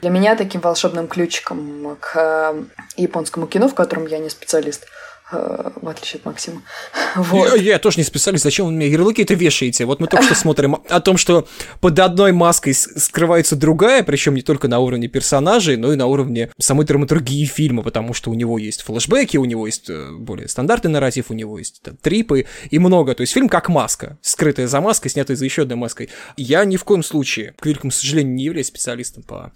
Для 0.01 0.09
меня 0.11 0.36
таким 0.36 0.61
волшебным 0.61 1.07
ключиком 1.07 1.97
к 1.99 2.15
э, 2.15 2.63
японскому 2.97 3.47
кино, 3.47 3.67
в 3.67 3.74
котором 3.74 4.05
я 4.05 4.19
не 4.19 4.30
специалист, 4.30 4.86
в 5.34 5.88
отличие 5.88 6.19
от 6.19 6.25
Максима. 6.25 6.61
Вот. 7.15 7.55
Я, 7.57 7.73
я 7.73 7.79
тоже 7.79 7.97
не 7.97 8.03
специалист, 8.03 8.43
зачем 8.43 8.65
вы 8.65 8.71
мне 8.71 8.88
ярлыки 8.88 9.21
это 9.21 9.36
вешаете? 9.36 9.86
Вот 9.86 9.99
мы 9.99 10.07
только 10.07 10.25
что 10.25 10.36
смотрим 10.36 10.77
о 10.89 10.99
том, 10.99 11.17
что 11.17 11.47
под 11.79 11.99
одной 11.99 12.31
маской 12.31 12.73
скрывается 12.73 13.55
другая, 13.55 14.03
причем 14.03 14.34
не 14.34 14.41
только 14.41 14.67
на 14.67 14.79
уровне 14.79 15.07
персонажей, 15.07 15.77
но 15.77 15.93
и 15.93 15.95
на 15.95 16.07
уровне 16.07 16.49
самой 16.57 16.86
драматургии 16.88 17.45
фильма, 17.45 17.84
потому 17.84 18.13
что 18.13 18.31
у 18.31 18.34
него 18.34 18.57
есть 18.57 18.81
флешбеки, 18.81 19.38
у 19.38 19.45
него 19.45 19.67
есть 19.67 19.89
э, 19.89 20.11
более 20.11 20.47
стандартный 20.47 20.89
нарратив, 20.89 21.29
у 21.29 21.34
него 21.34 21.59
есть 21.59 21.81
там, 21.84 21.97
трипы 21.97 22.45
и 22.71 22.79
много. 22.79 23.13
То 23.13 23.21
есть 23.21 23.34
фильм 23.34 23.47
как 23.47 23.69
маска, 23.69 24.17
скрытая 24.21 24.67
за 24.67 24.81
маской, 24.81 25.09
снятая 25.09 25.38
за 25.38 25.45
еще 25.45 25.63
одной 25.63 25.77
маской. 25.77 26.09
Я 26.36 26.65
ни 26.65 26.77
в 26.77 26.84
коем 26.84 27.03
случае, 27.03 27.53
к 27.59 27.65
великому 27.65 27.91
сожалению, 27.91 28.34
не 28.34 28.45
являюсь 28.45 28.67
специалистом 28.67 29.23
по 29.23 29.51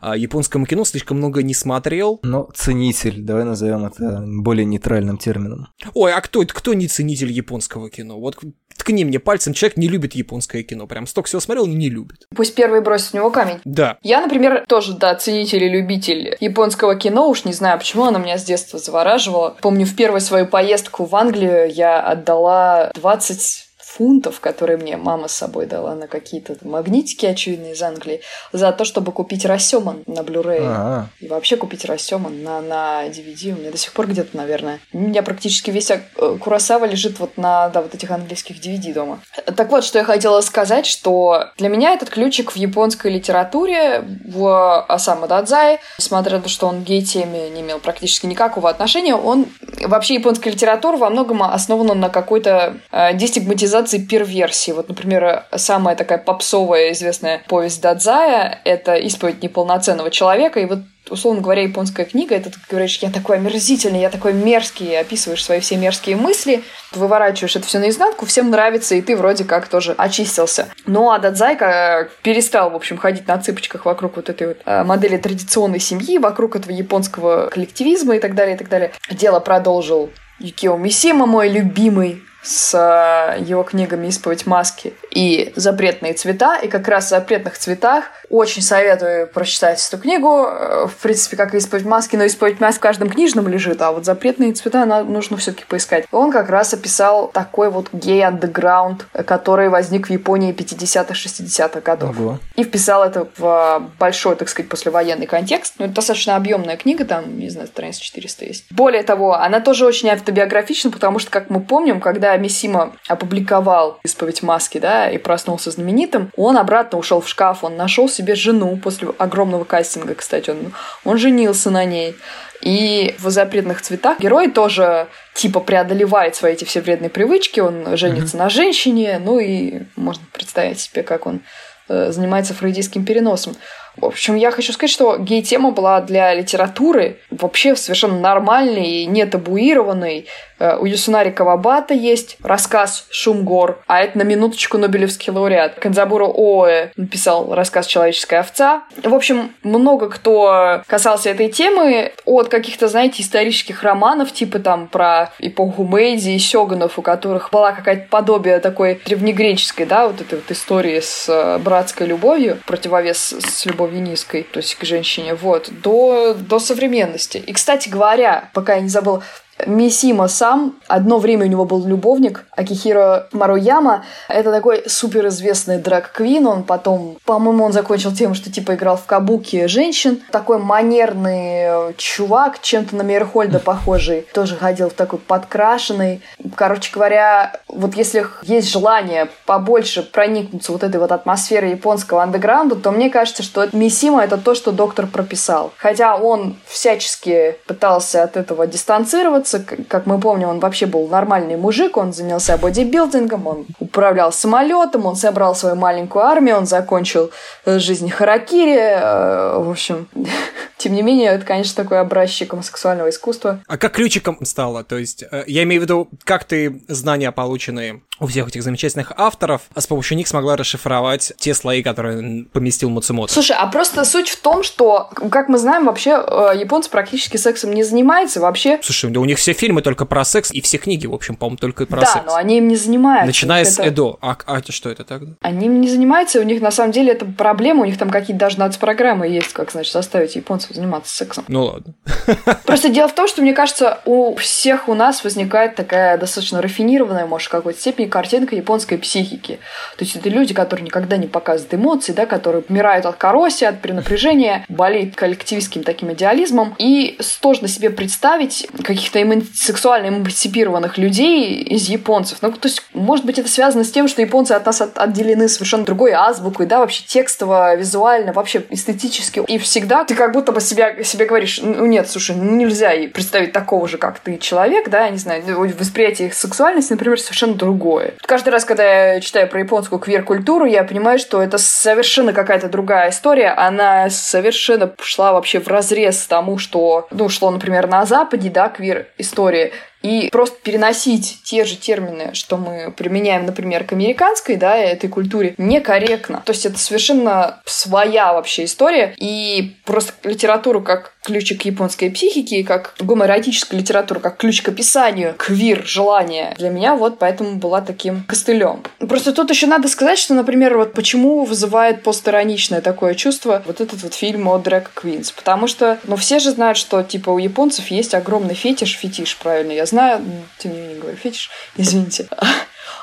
а, 0.00 0.16
японскому 0.16 0.66
кино, 0.66 0.84
слишком 0.84 1.18
много 1.18 1.42
не 1.42 1.54
смотрел. 1.54 2.20
Но 2.22 2.48
ценитель, 2.54 3.22
давай 3.22 3.44
назовем 3.44 3.84
это 3.84 4.22
более 4.24 4.64
нейтральным 4.64 5.18
термином. 5.20 5.68
Ой, 5.94 6.12
а 6.12 6.20
кто, 6.20 6.44
кто 6.44 6.74
не 6.74 6.88
ценитель 6.88 7.30
японского 7.30 7.90
кино? 7.90 8.18
Вот 8.18 8.38
ткни 8.76 9.04
мне 9.04 9.20
пальцем, 9.20 9.52
человек 9.52 9.76
не 9.76 9.88
любит 9.88 10.14
японское 10.14 10.62
кино. 10.62 10.86
Прям 10.86 11.06
столько 11.06 11.28
всего 11.28 11.40
смотрел, 11.40 11.66
не 11.66 11.90
любит. 11.90 12.26
Пусть 12.34 12.54
первый 12.54 12.80
бросит 12.80 13.08
в 13.08 13.14
него 13.14 13.30
камень. 13.30 13.60
Да. 13.64 13.98
Я, 14.02 14.20
например, 14.20 14.64
тоже, 14.66 14.94
да, 14.94 15.14
ценитель 15.14 15.64
и 15.64 15.68
любитель 15.68 16.36
японского 16.40 16.96
кино. 16.96 17.28
Уж 17.28 17.44
не 17.44 17.52
знаю, 17.52 17.78
почему 17.78 18.04
оно 18.04 18.18
меня 18.18 18.38
с 18.38 18.44
детства 18.44 18.78
завораживало. 18.78 19.56
Помню, 19.60 19.86
в 19.86 19.94
первую 19.94 20.20
свою 20.20 20.46
поездку 20.46 21.04
в 21.04 21.14
Англию 21.14 21.70
я 21.70 22.00
отдала 22.00 22.90
20 22.94 23.69
фунтов, 23.96 24.40
которые 24.40 24.76
мне 24.76 24.96
мама 24.96 25.28
с 25.28 25.32
собой 25.32 25.66
дала 25.66 25.94
на 25.94 26.06
какие-то 26.06 26.56
магнитики, 26.62 27.26
очевидно, 27.26 27.72
из 27.72 27.82
Англии, 27.82 28.20
за 28.52 28.72
то, 28.72 28.84
чтобы 28.84 29.12
купить 29.12 29.44
Рассеман 29.44 30.02
на 30.06 30.20
Blu-ray. 30.20 30.60
А-а. 30.62 31.06
И 31.20 31.28
вообще 31.28 31.56
купить 31.56 31.84
Рассеман 31.84 32.42
на, 32.42 32.60
на 32.60 33.06
DVD. 33.08 33.52
У 33.52 33.60
меня 33.60 33.70
до 33.70 33.78
сих 33.78 33.92
пор 33.92 34.06
где-то, 34.06 34.36
наверное. 34.36 34.80
У 34.92 34.98
меня 34.98 35.22
практически 35.22 35.70
весь 35.70 35.90
э, 35.90 36.00
Курасава 36.40 36.84
лежит 36.84 37.18
вот 37.18 37.36
на 37.36 37.68
да, 37.70 37.82
вот 37.82 37.94
этих 37.94 38.10
английских 38.10 38.56
DVD 38.56 38.94
дома. 38.94 39.20
Так 39.56 39.70
вот, 39.70 39.84
что 39.84 39.98
я 39.98 40.04
хотела 40.04 40.40
сказать, 40.40 40.86
что 40.86 41.46
для 41.58 41.68
меня 41.68 41.92
этот 41.92 42.10
ключик 42.10 42.52
в 42.52 42.56
японской 42.56 43.10
литературе, 43.10 44.04
в 44.24 44.84
Осама 44.86 45.26
Дадзай, 45.26 45.80
несмотря 45.98 46.36
на 46.36 46.42
то, 46.44 46.48
что 46.48 46.68
он 46.68 46.84
гей-теме 46.84 47.50
не 47.50 47.62
имел 47.62 47.80
практически 47.80 48.26
никакого 48.26 48.70
отношения, 48.70 49.14
он 49.16 49.46
вообще 49.82 50.14
японская 50.14 50.52
литература 50.52 50.96
во 50.96 51.10
многом 51.10 51.42
основана 51.42 51.94
на 51.94 52.08
какой-то 52.08 52.76
э, 52.92 53.14
дестигматизации 53.14 53.79
организации 53.80 54.06
перверсии. 54.06 54.72
Вот, 54.72 54.88
например, 54.88 55.44
самая 55.56 55.96
такая 55.96 56.18
попсовая 56.18 56.92
известная 56.92 57.42
повесть 57.48 57.80
Дадзая— 57.80 58.60
это 58.64 58.94
«Исповедь 58.94 59.42
неполноценного 59.42 60.10
человека», 60.10 60.60
и 60.60 60.66
вот 60.66 60.80
условно 61.08 61.42
говоря, 61.42 61.62
японская 61.62 62.06
книга, 62.06 62.36
это 62.36 62.50
ты 62.50 62.58
говоришь, 62.68 62.98
я 62.98 63.10
такой 63.10 63.38
омерзительный, 63.38 64.00
я 64.00 64.10
такой 64.10 64.32
мерзкий, 64.32 64.96
описываешь 64.96 65.44
свои 65.44 65.58
все 65.58 65.76
мерзкие 65.76 66.14
мысли, 66.14 66.62
выворачиваешь 66.92 67.56
это 67.56 67.66
все 67.66 67.80
наизнанку, 67.80 68.26
всем 68.26 68.50
нравится, 68.50 68.94
и 68.94 69.00
ты 69.00 69.16
вроде 69.16 69.42
как 69.42 69.66
тоже 69.66 69.92
очистился. 69.98 70.68
Ну, 70.86 71.10
а 71.10 71.18
Дадзайка 71.18 72.10
перестал, 72.22 72.70
в 72.70 72.76
общем, 72.76 72.96
ходить 72.96 73.26
на 73.26 73.38
цыпочках 73.38 73.86
вокруг 73.86 74.14
вот 74.16 74.28
этой 74.28 74.48
вот 74.48 74.58
а, 74.66 74.84
модели 74.84 75.16
традиционной 75.16 75.80
семьи, 75.80 76.18
вокруг 76.18 76.54
этого 76.54 76.70
японского 76.70 77.48
коллективизма 77.48 78.14
и 78.14 78.20
так 78.20 78.36
далее, 78.36 78.54
и 78.54 78.58
так 78.58 78.68
далее. 78.68 78.92
Дело 79.10 79.40
продолжил 79.40 80.10
Юкио 80.38 80.76
Мисима, 80.76 81.26
мой 81.26 81.48
любимый 81.48 82.22
с 82.42 82.74
э, 82.74 83.42
его 83.42 83.62
книгами 83.62 84.06
«Исповедь 84.06 84.46
маски» 84.46 84.94
и 85.10 85.52
«Запретные 85.56 86.14
цвета». 86.14 86.56
И 86.56 86.68
как 86.68 86.88
раз 86.88 87.06
в 87.06 87.08
«Запретных 87.10 87.58
цветах» 87.58 88.04
очень 88.30 88.62
советую 88.62 89.26
прочитать 89.26 89.86
эту 89.86 90.00
книгу. 90.00 90.46
Э, 90.46 90.86
в 90.86 90.94
принципе, 91.02 91.36
как 91.36 91.54
и 91.54 91.58
«Исповедь 91.58 91.84
маски», 91.84 92.16
но 92.16 92.24
«Исповедь 92.24 92.60
маски» 92.60 92.78
в 92.78 92.82
каждом 92.82 93.10
книжном 93.10 93.48
лежит, 93.48 93.82
а 93.82 93.92
вот 93.92 94.04
«Запретные 94.04 94.52
цвета» 94.52 94.86
нужно 95.04 95.36
все 95.36 95.52
таки 95.52 95.64
поискать. 95.66 96.06
Он 96.12 96.32
как 96.32 96.48
раз 96.48 96.72
описал 96.72 97.28
такой 97.28 97.70
вот 97.70 97.88
гей-андеграунд, 97.92 99.06
который 99.26 99.68
возник 99.68 100.08
в 100.08 100.10
Японии 100.10 100.54
50-х, 100.54 101.12
60-х 101.12 101.80
годов. 101.80 102.18
Ого. 102.18 102.38
И 102.56 102.64
вписал 102.64 103.04
это 103.04 103.28
в 103.36 103.90
большой, 103.98 104.36
так 104.36 104.48
сказать, 104.48 104.68
послевоенный 104.68 105.26
контекст. 105.26 105.74
Ну, 105.78 105.86
это 105.86 105.94
достаточно 105.94 106.36
объемная 106.36 106.76
книга, 106.76 107.04
там, 107.04 107.38
не 107.38 107.50
знаю, 107.50 107.66
страниц 107.66 107.98
400 107.98 108.44
есть. 108.44 108.64
Более 108.70 109.02
того, 109.02 109.34
она 109.34 109.60
тоже 109.60 109.84
очень 109.84 110.08
автобиографична, 110.08 110.90
потому 110.90 111.18
что, 111.18 111.30
как 111.30 111.50
мы 111.50 111.60
помним, 111.60 112.00
когда 112.00 112.29
когда 112.38 112.92
опубликовал 113.08 113.98
«Исповедь 114.04 114.42
маски», 114.42 114.78
да, 114.78 115.10
и 115.10 115.18
проснулся 115.18 115.70
знаменитым, 115.70 116.30
он 116.36 116.56
обратно 116.56 116.98
ушел 116.98 117.20
в 117.20 117.28
шкаф, 117.28 117.64
он 117.64 117.76
нашел 117.76 118.08
себе 118.08 118.34
жену 118.34 118.76
после 118.76 119.08
огромного 119.18 119.64
кастинга, 119.64 120.14
кстати, 120.14 120.50
он, 120.50 120.72
он 121.04 121.18
женился 121.18 121.70
на 121.70 121.84
ней. 121.84 122.14
И 122.62 123.14
в 123.18 123.30
запретных 123.30 123.80
цветах 123.80 124.20
герой 124.20 124.50
тоже 124.50 125.06
типа 125.34 125.60
преодолевает 125.60 126.36
свои 126.36 126.52
эти 126.52 126.64
все 126.64 126.82
вредные 126.82 127.08
привычки, 127.08 127.60
он 127.60 127.96
женится 127.96 128.36
mm-hmm. 128.36 128.40
на 128.40 128.48
женщине, 128.50 129.20
ну 129.24 129.38
и 129.38 129.84
можно 129.96 130.22
представить 130.30 130.78
себе, 130.78 131.02
как 131.02 131.26
он 131.26 131.40
э, 131.88 132.12
занимается 132.12 132.52
фрейдистским 132.52 133.06
переносом. 133.06 133.56
В 134.00 134.06
общем, 134.06 134.36
я 134.36 134.50
хочу 134.50 134.72
сказать, 134.72 134.90
что 134.90 135.16
гей-тема 135.18 135.72
была 135.72 136.00
для 136.00 136.32
литературы 136.34 137.18
вообще 137.30 137.76
совершенно 137.76 138.18
нормальной 138.18 139.02
и 139.02 139.06
не 139.06 139.26
табуированной. 139.26 140.26
Э, 140.58 140.76
у 140.78 140.86
Юсунари 140.86 141.30
Кавабата 141.30 141.94
есть 141.94 142.36
рассказ 142.42 143.06
«Шум 143.10 143.44
гор», 143.44 143.82
а 143.86 144.00
это 144.00 144.18
на 144.18 144.22
минуточку 144.22 144.78
Нобелевский 144.78 145.32
лауреат. 145.32 145.74
Канзабура 145.80 146.26
Оэ 146.26 146.90
написал 146.96 147.54
рассказ 147.54 147.86
«Человеческая 147.86 148.40
овца». 148.40 148.84
В 149.02 149.14
общем, 149.14 149.52
много 149.62 150.08
кто 150.08 150.82
касался 150.86 151.30
этой 151.30 151.50
темы 151.50 152.12
от 152.24 152.48
каких-то, 152.48 152.88
знаете, 152.88 153.22
исторических 153.22 153.82
романов, 153.82 154.32
типа 154.32 154.58
там 154.60 154.88
про 154.88 155.32
эпоху 155.38 155.84
Мэйдзи 155.84 156.30
и 156.30 156.38
Сёганов, 156.38 156.98
у 156.98 157.02
которых 157.02 157.50
была 157.50 157.72
какая-то 157.72 158.06
подобие 158.08 158.60
такой 158.60 159.00
древнегреческой, 159.04 159.86
да, 159.86 160.06
вот 160.06 160.20
этой 160.20 160.36
вот 160.36 160.50
истории 160.50 161.00
с 161.00 161.26
э, 161.28 161.58
братской 161.58 162.06
любовью, 162.06 162.58
противовес 162.66 163.34
с 163.38 163.66
любовью 163.66 163.89
низкой, 163.98 164.42
то 164.42 164.58
есть 164.58 164.74
к 164.76 164.84
женщине, 164.84 165.34
вот, 165.34 165.70
до, 165.82 166.34
до 166.34 166.58
современности. 166.58 167.38
И, 167.38 167.52
кстати 167.52 167.88
говоря, 167.88 168.50
пока 168.54 168.74
я 168.74 168.80
не 168.80 168.88
забыла, 168.88 169.22
Мисима 169.66 170.28
сам, 170.28 170.74
одно 170.88 171.18
время 171.18 171.46
у 171.46 171.48
него 171.48 171.64
был 171.64 171.84
любовник, 171.86 172.44
Акихиро 172.56 173.28
Маруяма. 173.32 174.04
Это 174.28 174.50
такой 174.52 174.84
суперизвестный 174.86 175.78
драг-квин. 175.78 176.46
Он 176.46 176.62
потом, 176.62 177.16
по-моему, 177.24 177.64
он 177.64 177.72
закончил 177.72 178.12
тем, 178.12 178.34
что 178.34 178.52
типа 178.52 178.74
играл 178.74 178.96
в 178.96 179.06
кабуки 179.06 179.66
женщин. 179.66 180.20
Такой 180.30 180.58
манерный 180.58 181.94
чувак, 181.96 182.60
чем-то 182.60 182.96
на 182.96 183.02
Мейерхольда 183.02 183.58
похожий. 183.58 184.26
Тоже 184.32 184.56
ходил 184.56 184.90
в 184.90 184.94
такой 184.94 185.18
подкрашенный. 185.18 186.22
Короче 186.54 186.92
говоря, 186.92 187.60
вот 187.68 187.94
если 187.94 188.26
есть 188.42 188.70
желание 188.70 189.28
побольше 189.46 190.02
проникнуться 190.02 190.72
вот 190.72 190.82
этой 190.82 191.00
вот 191.00 191.12
атмосферой 191.12 191.70
японского 191.70 192.22
андеграунда, 192.22 192.76
то 192.76 192.90
мне 192.90 193.10
кажется, 193.10 193.42
что 193.42 193.68
Мисима 193.72 194.22
это 194.22 194.36
то, 194.36 194.54
что 194.54 194.72
доктор 194.72 195.06
прописал. 195.06 195.72
Хотя 195.76 196.16
он 196.16 196.56
всячески 196.66 197.56
пытался 197.66 198.22
от 198.22 198.36
этого 198.36 198.66
дистанцироваться, 198.66 199.49
Робертса, 199.52 199.84
как 199.88 200.06
мы 200.06 200.18
помним, 200.18 200.48
он 200.48 200.60
вообще 200.60 200.86
был 200.86 201.08
нормальный 201.08 201.56
мужик, 201.56 201.96
он 201.96 202.12
занялся 202.12 202.56
бодибилдингом, 202.56 203.46
он 203.46 203.66
управлял 203.78 204.32
самолетом, 204.32 205.06
он 205.06 205.16
собрал 205.16 205.54
свою 205.54 205.76
маленькую 205.76 206.24
армию, 206.24 206.56
он 206.56 206.66
закончил 206.66 207.30
э, 207.64 207.78
жизнь 207.78 208.10
Харакири, 208.10 208.78
э, 208.78 209.58
в 209.58 209.70
общем, 209.70 210.08
тем 210.76 210.94
не 210.94 211.02
менее, 211.02 211.30
это, 211.30 211.44
конечно, 211.44 211.82
такой 211.82 212.00
образчик 212.00 212.54
сексуального 212.62 213.10
искусства. 213.10 213.60
А 213.66 213.76
как 213.76 213.92
ключиком 213.92 214.38
стало? 214.44 214.84
То 214.84 214.98
есть, 214.98 215.24
э, 215.30 215.44
я 215.46 215.62
имею 215.64 215.80
в 215.80 215.84
виду, 215.84 216.08
как 216.24 216.44
ты 216.44 216.82
знания, 216.88 217.32
полученные 217.32 218.02
у 218.18 218.26
всех 218.26 218.48
этих 218.48 218.62
замечательных 218.62 219.12
авторов, 219.16 219.62
а 219.74 219.80
с 219.80 219.86
помощью 219.86 220.16
них 220.18 220.28
смогла 220.28 220.56
расшифровать 220.56 221.32
те 221.38 221.54
слои, 221.54 221.82
которые 221.82 222.44
поместил 222.52 222.90
Муцумото. 222.90 223.32
Слушай, 223.32 223.56
а 223.58 223.66
просто 223.66 224.04
суть 224.04 224.28
в 224.28 224.40
том, 224.40 224.62
что, 224.62 225.08
как 225.30 225.48
мы 225.48 225.56
знаем, 225.56 225.86
вообще 225.86 226.10
японцы 226.10 226.90
практически 226.90 227.38
сексом 227.38 227.72
не 227.72 227.82
занимаются, 227.82 228.40
вообще... 228.40 228.78
Слушай, 228.82 229.10
да 229.10 229.20
у 229.20 229.24
них 229.24 229.38
все 229.40 229.54
фильмы 229.54 229.82
только 229.82 230.04
про 230.04 230.24
секс, 230.24 230.52
и 230.52 230.60
все 230.60 230.78
книги, 230.78 231.06
в 231.06 231.14
общем, 231.14 231.34
по-моему, 231.34 231.56
только 231.56 231.86
про 231.86 232.00
да, 232.00 232.06
секс. 232.06 232.24
Да, 232.26 232.32
но 232.32 232.36
они 232.36 232.58
им 232.58 232.68
не 232.68 232.76
занимаются. 232.76 233.26
Начиная 233.26 233.62
это... 233.62 233.70
с 233.70 233.78
Эдо. 233.78 234.18
А, 234.20 234.36
а 234.46 234.58
это 234.58 234.70
что 234.70 234.90
это 234.90 235.04
тогда? 235.04 235.32
Они 235.40 235.66
им 235.66 235.80
не 235.80 235.88
занимаются, 235.88 236.40
у 236.40 236.42
них 236.42 236.60
на 236.60 236.70
самом 236.70 236.92
деле 236.92 237.12
это 237.12 237.24
проблема, 237.24 237.82
у 237.82 237.84
них 237.86 237.98
там 237.98 238.10
какие-то 238.10 238.40
даже 238.40 238.58
нацпрограммы 238.58 239.26
есть, 239.28 239.52
как, 239.52 239.72
значит, 239.72 239.92
заставить 239.92 240.36
японцев 240.36 240.72
заниматься 240.72 241.14
сексом. 241.14 241.44
Ну 241.48 241.64
ладно. 241.64 241.94
Просто 242.66 242.90
дело 242.90 243.08
в 243.08 243.14
том, 243.14 243.26
что, 243.26 243.42
мне 243.42 243.54
кажется, 243.54 244.00
у 244.04 244.36
всех 244.36 244.88
у 244.88 244.94
нас 244.94 245.24
возникает 245.24 245.74
такая 245.74 246.18
достаточно 246.18 246.60
рафинированная, 246.60 247.26
может, 247.26 247.48
в 247.48 247.50
какой-то 247.50 247.80
степени 247.80 248.06
картинка 248.06 248.54
японской 248.54 248.96
психики. 248.96 249.58
То 249.96 250.04
есть 250.04 250.16
это 250.16 250.28
люди, 250.28 250.52
которые 250.52 250.84
никогда 250.84 251.16
не 251.16 251.26
показывают 251.26 251.74
эмоции, 251.74 252.12
да, 252.12 252.26
которые 252.26 252.62
умирают 252.68 253.06
от 253.06 253.16
короси, 253.16 253.64
от 253.64 253.80
перенапряжения, 253.80 254.64
болеют 254.68 255.16
коллективистским 255.16 255.82
таким 255.82 256.12
идеализмом. 256.12 256.74
И 256.78 257.16
сложно 257.20 257.68
себе 257.68 257.90
представить 257.90 258.68
каких-то 258.82 259.19
сексуально 259.54 260.08
эмансипированных 260.08 260.98
людей 260.98 261.62
из 261.62 261.88
японцев. 261.88 262.38
Ну, 262.42 262.52
то 262.52 262.68
есть, 262.68 262.82
может 262.92 263.24
быть, 263.24 263.38
это 263.38 263.48
связано 263.48 263.84
с 263.84 263.90
тем, 263.90 264.08
что 264.08 264.22
японцы 264.22 264.52
от 264.52 264.66
нас 264.66 264.80
от, 264.80 264.98
отделены 264.98 265.48
совершенно 265.48 265.84
другой 265.84 266.12
азбукой, 266.12 266.66
да, 266.66 266.78
вообще 266.78 267.04
текстово, 267.06 267.74
визуально, 267.76 268.32
вообще 268.32 268.64
эстетически. 268.70 269.42
И 269.46 269.58
всегда 269.58 270.04
ты 270.04 270.14
как 270.14 270.32
будто 270.32 270.52
бы 270.52 270.60
себя, 270.60 271.02
себе 271.04 271.26
говоришь, 271.26 271.60
ну 271.62 271.86
нет, 271.86 272.08
слушай, 272.08 272.36
ну 272.36 272.56
нельзя 272.56 272.90
представить 273.12 273.52
такого 273.52 273.88
же, 273.88 273.98
как 273.98 274.18
ты, 274.18 274.38
человек, 274.38 274.88
да, 274.88 275.04
я 275.04 275.10
не 275.10 275.18
знаю, 275.18 275.42
восприятие 275.78 276.28
их 276.28 276.34
сексуальности, 276.34 276.92
например, 276.92 277.20
совершенно 277.20 277.54
другое. 277.54 278.14
Каждый 278.22 278.50
раз, 278.50 278.64
когда 278.64 279.14
я 279.14 279.20
читаю 279.20 279.48
про 279.48 279.60
японскую 279.60 279.98
квир-культуру, 279.98 280.64
я 280.64 280.84
понимаю, 280.84 281.18
что 281.18 281.42
это 281.42 281.58
совершенно 281.58 282.32
какая-то 282.32 282.68
другая 282.68 283.10
история, 283.10 283.48
она 283.50 284.10
совершенно 284.10 284.92
шла 285.00 285.32
вообще 285.32 285.60
в 285.60 285.68
разрез 285.68 286.26
тому, 286.26 286.58
что, 286.58 287.06
ну, 287.10 287.28
шло, 287.28 287.50
например, 287.50 287.86
на 287.86 288.04
Западе, 288.06 288.50
да, 288.50 288.68
квир-история, 289.16 289.72
и 290.02 290.28
просто 290.30 290.56
переносить 290.62 291.40
те 291.44 291.64
же 291.64 291.76
термины, 291.76 292.30
что 292.34 292.56
мы 292.56 292.92
применяем, 292.96 293.46
например, 293.46 293.84
к 293.84 293.92
американской, 293.92 294.56
да, 294.56 294.76
этой 294.76 295.08
культуре, 295.08 295.54
некорректно. 295.58 296.42
То 296.44 296.52
есть 296.52 296.66
это 296.66 296.78
совершенно 296.78 297.60
своя 297.64 298.32
вообще 298.32 298.64
история, 298.64 299.14
и 299.16 299.76
просто 299.84 300.12
литературу 300.24 300.80
как 300.82 301.14
ключик 301.22 301.62
японской 301.62 302.10
психике, 302.10 302.64
как 302.64 302.94
гомоэротическая 302.98 303.78
литература, 303.78 304.20
как 304.20 304.38
ключ 304.38 304.62
к 304.62 304.68
описанию 304.68 305.34
квир 305.36 305.84
желания, 305.84 306.54
для 306.58 306.70
меня 306.70 306.94
вот 306.94 307.18
поэтому 307.18 307.56
была 307.56 307.80
таким 307.80 308.24
костылем. 308.24 308.82
Просто 308.98 309.32
тут 309.32 309.50
еще 309.50 309.66
надо 309.66 309.88
сказать, 309.88 310.18
что, 310.18 310.34
например, 310.34 310.76
вот 310.76 310.92
почему 310.92 311.44
вызывает 311.44 312.02
постироничное 312.02 312.80
такое 312.80 313.14
чувство 313.14 313.62
вот 313.66 313.80
этот 313.80 314.02
вот 314.02 314.14
фильм 314.14 314.48
о 314.48 314.58
Дрэк 314.58 314.90
Квинс. 314.94 315.30
Потому 315.32 315.66
что, 315.66 315.98
ну, 316.04 316.16
все 316.16 316.38
же 316.38 316.50
знают, 316.50 316.78
что, 316.78 317.02
типа, 317.02 317.30
у 317.30 317.38
японцев 317.38 317.88
есть 317.88 318.14
огромный 318.14 318.54
фетиш, 318.54 318.96
фетиш, 318.96 319.36
правильно 319.36 319.72
я 319.72 319.86
знаю, 319.90 320.24
тем 320.58 320.72
не 320.72 320.78
менее 320.78 321.00
говорю 321.00 321.16
фетиш, 321.16 321.50
извините, 321.76 322.28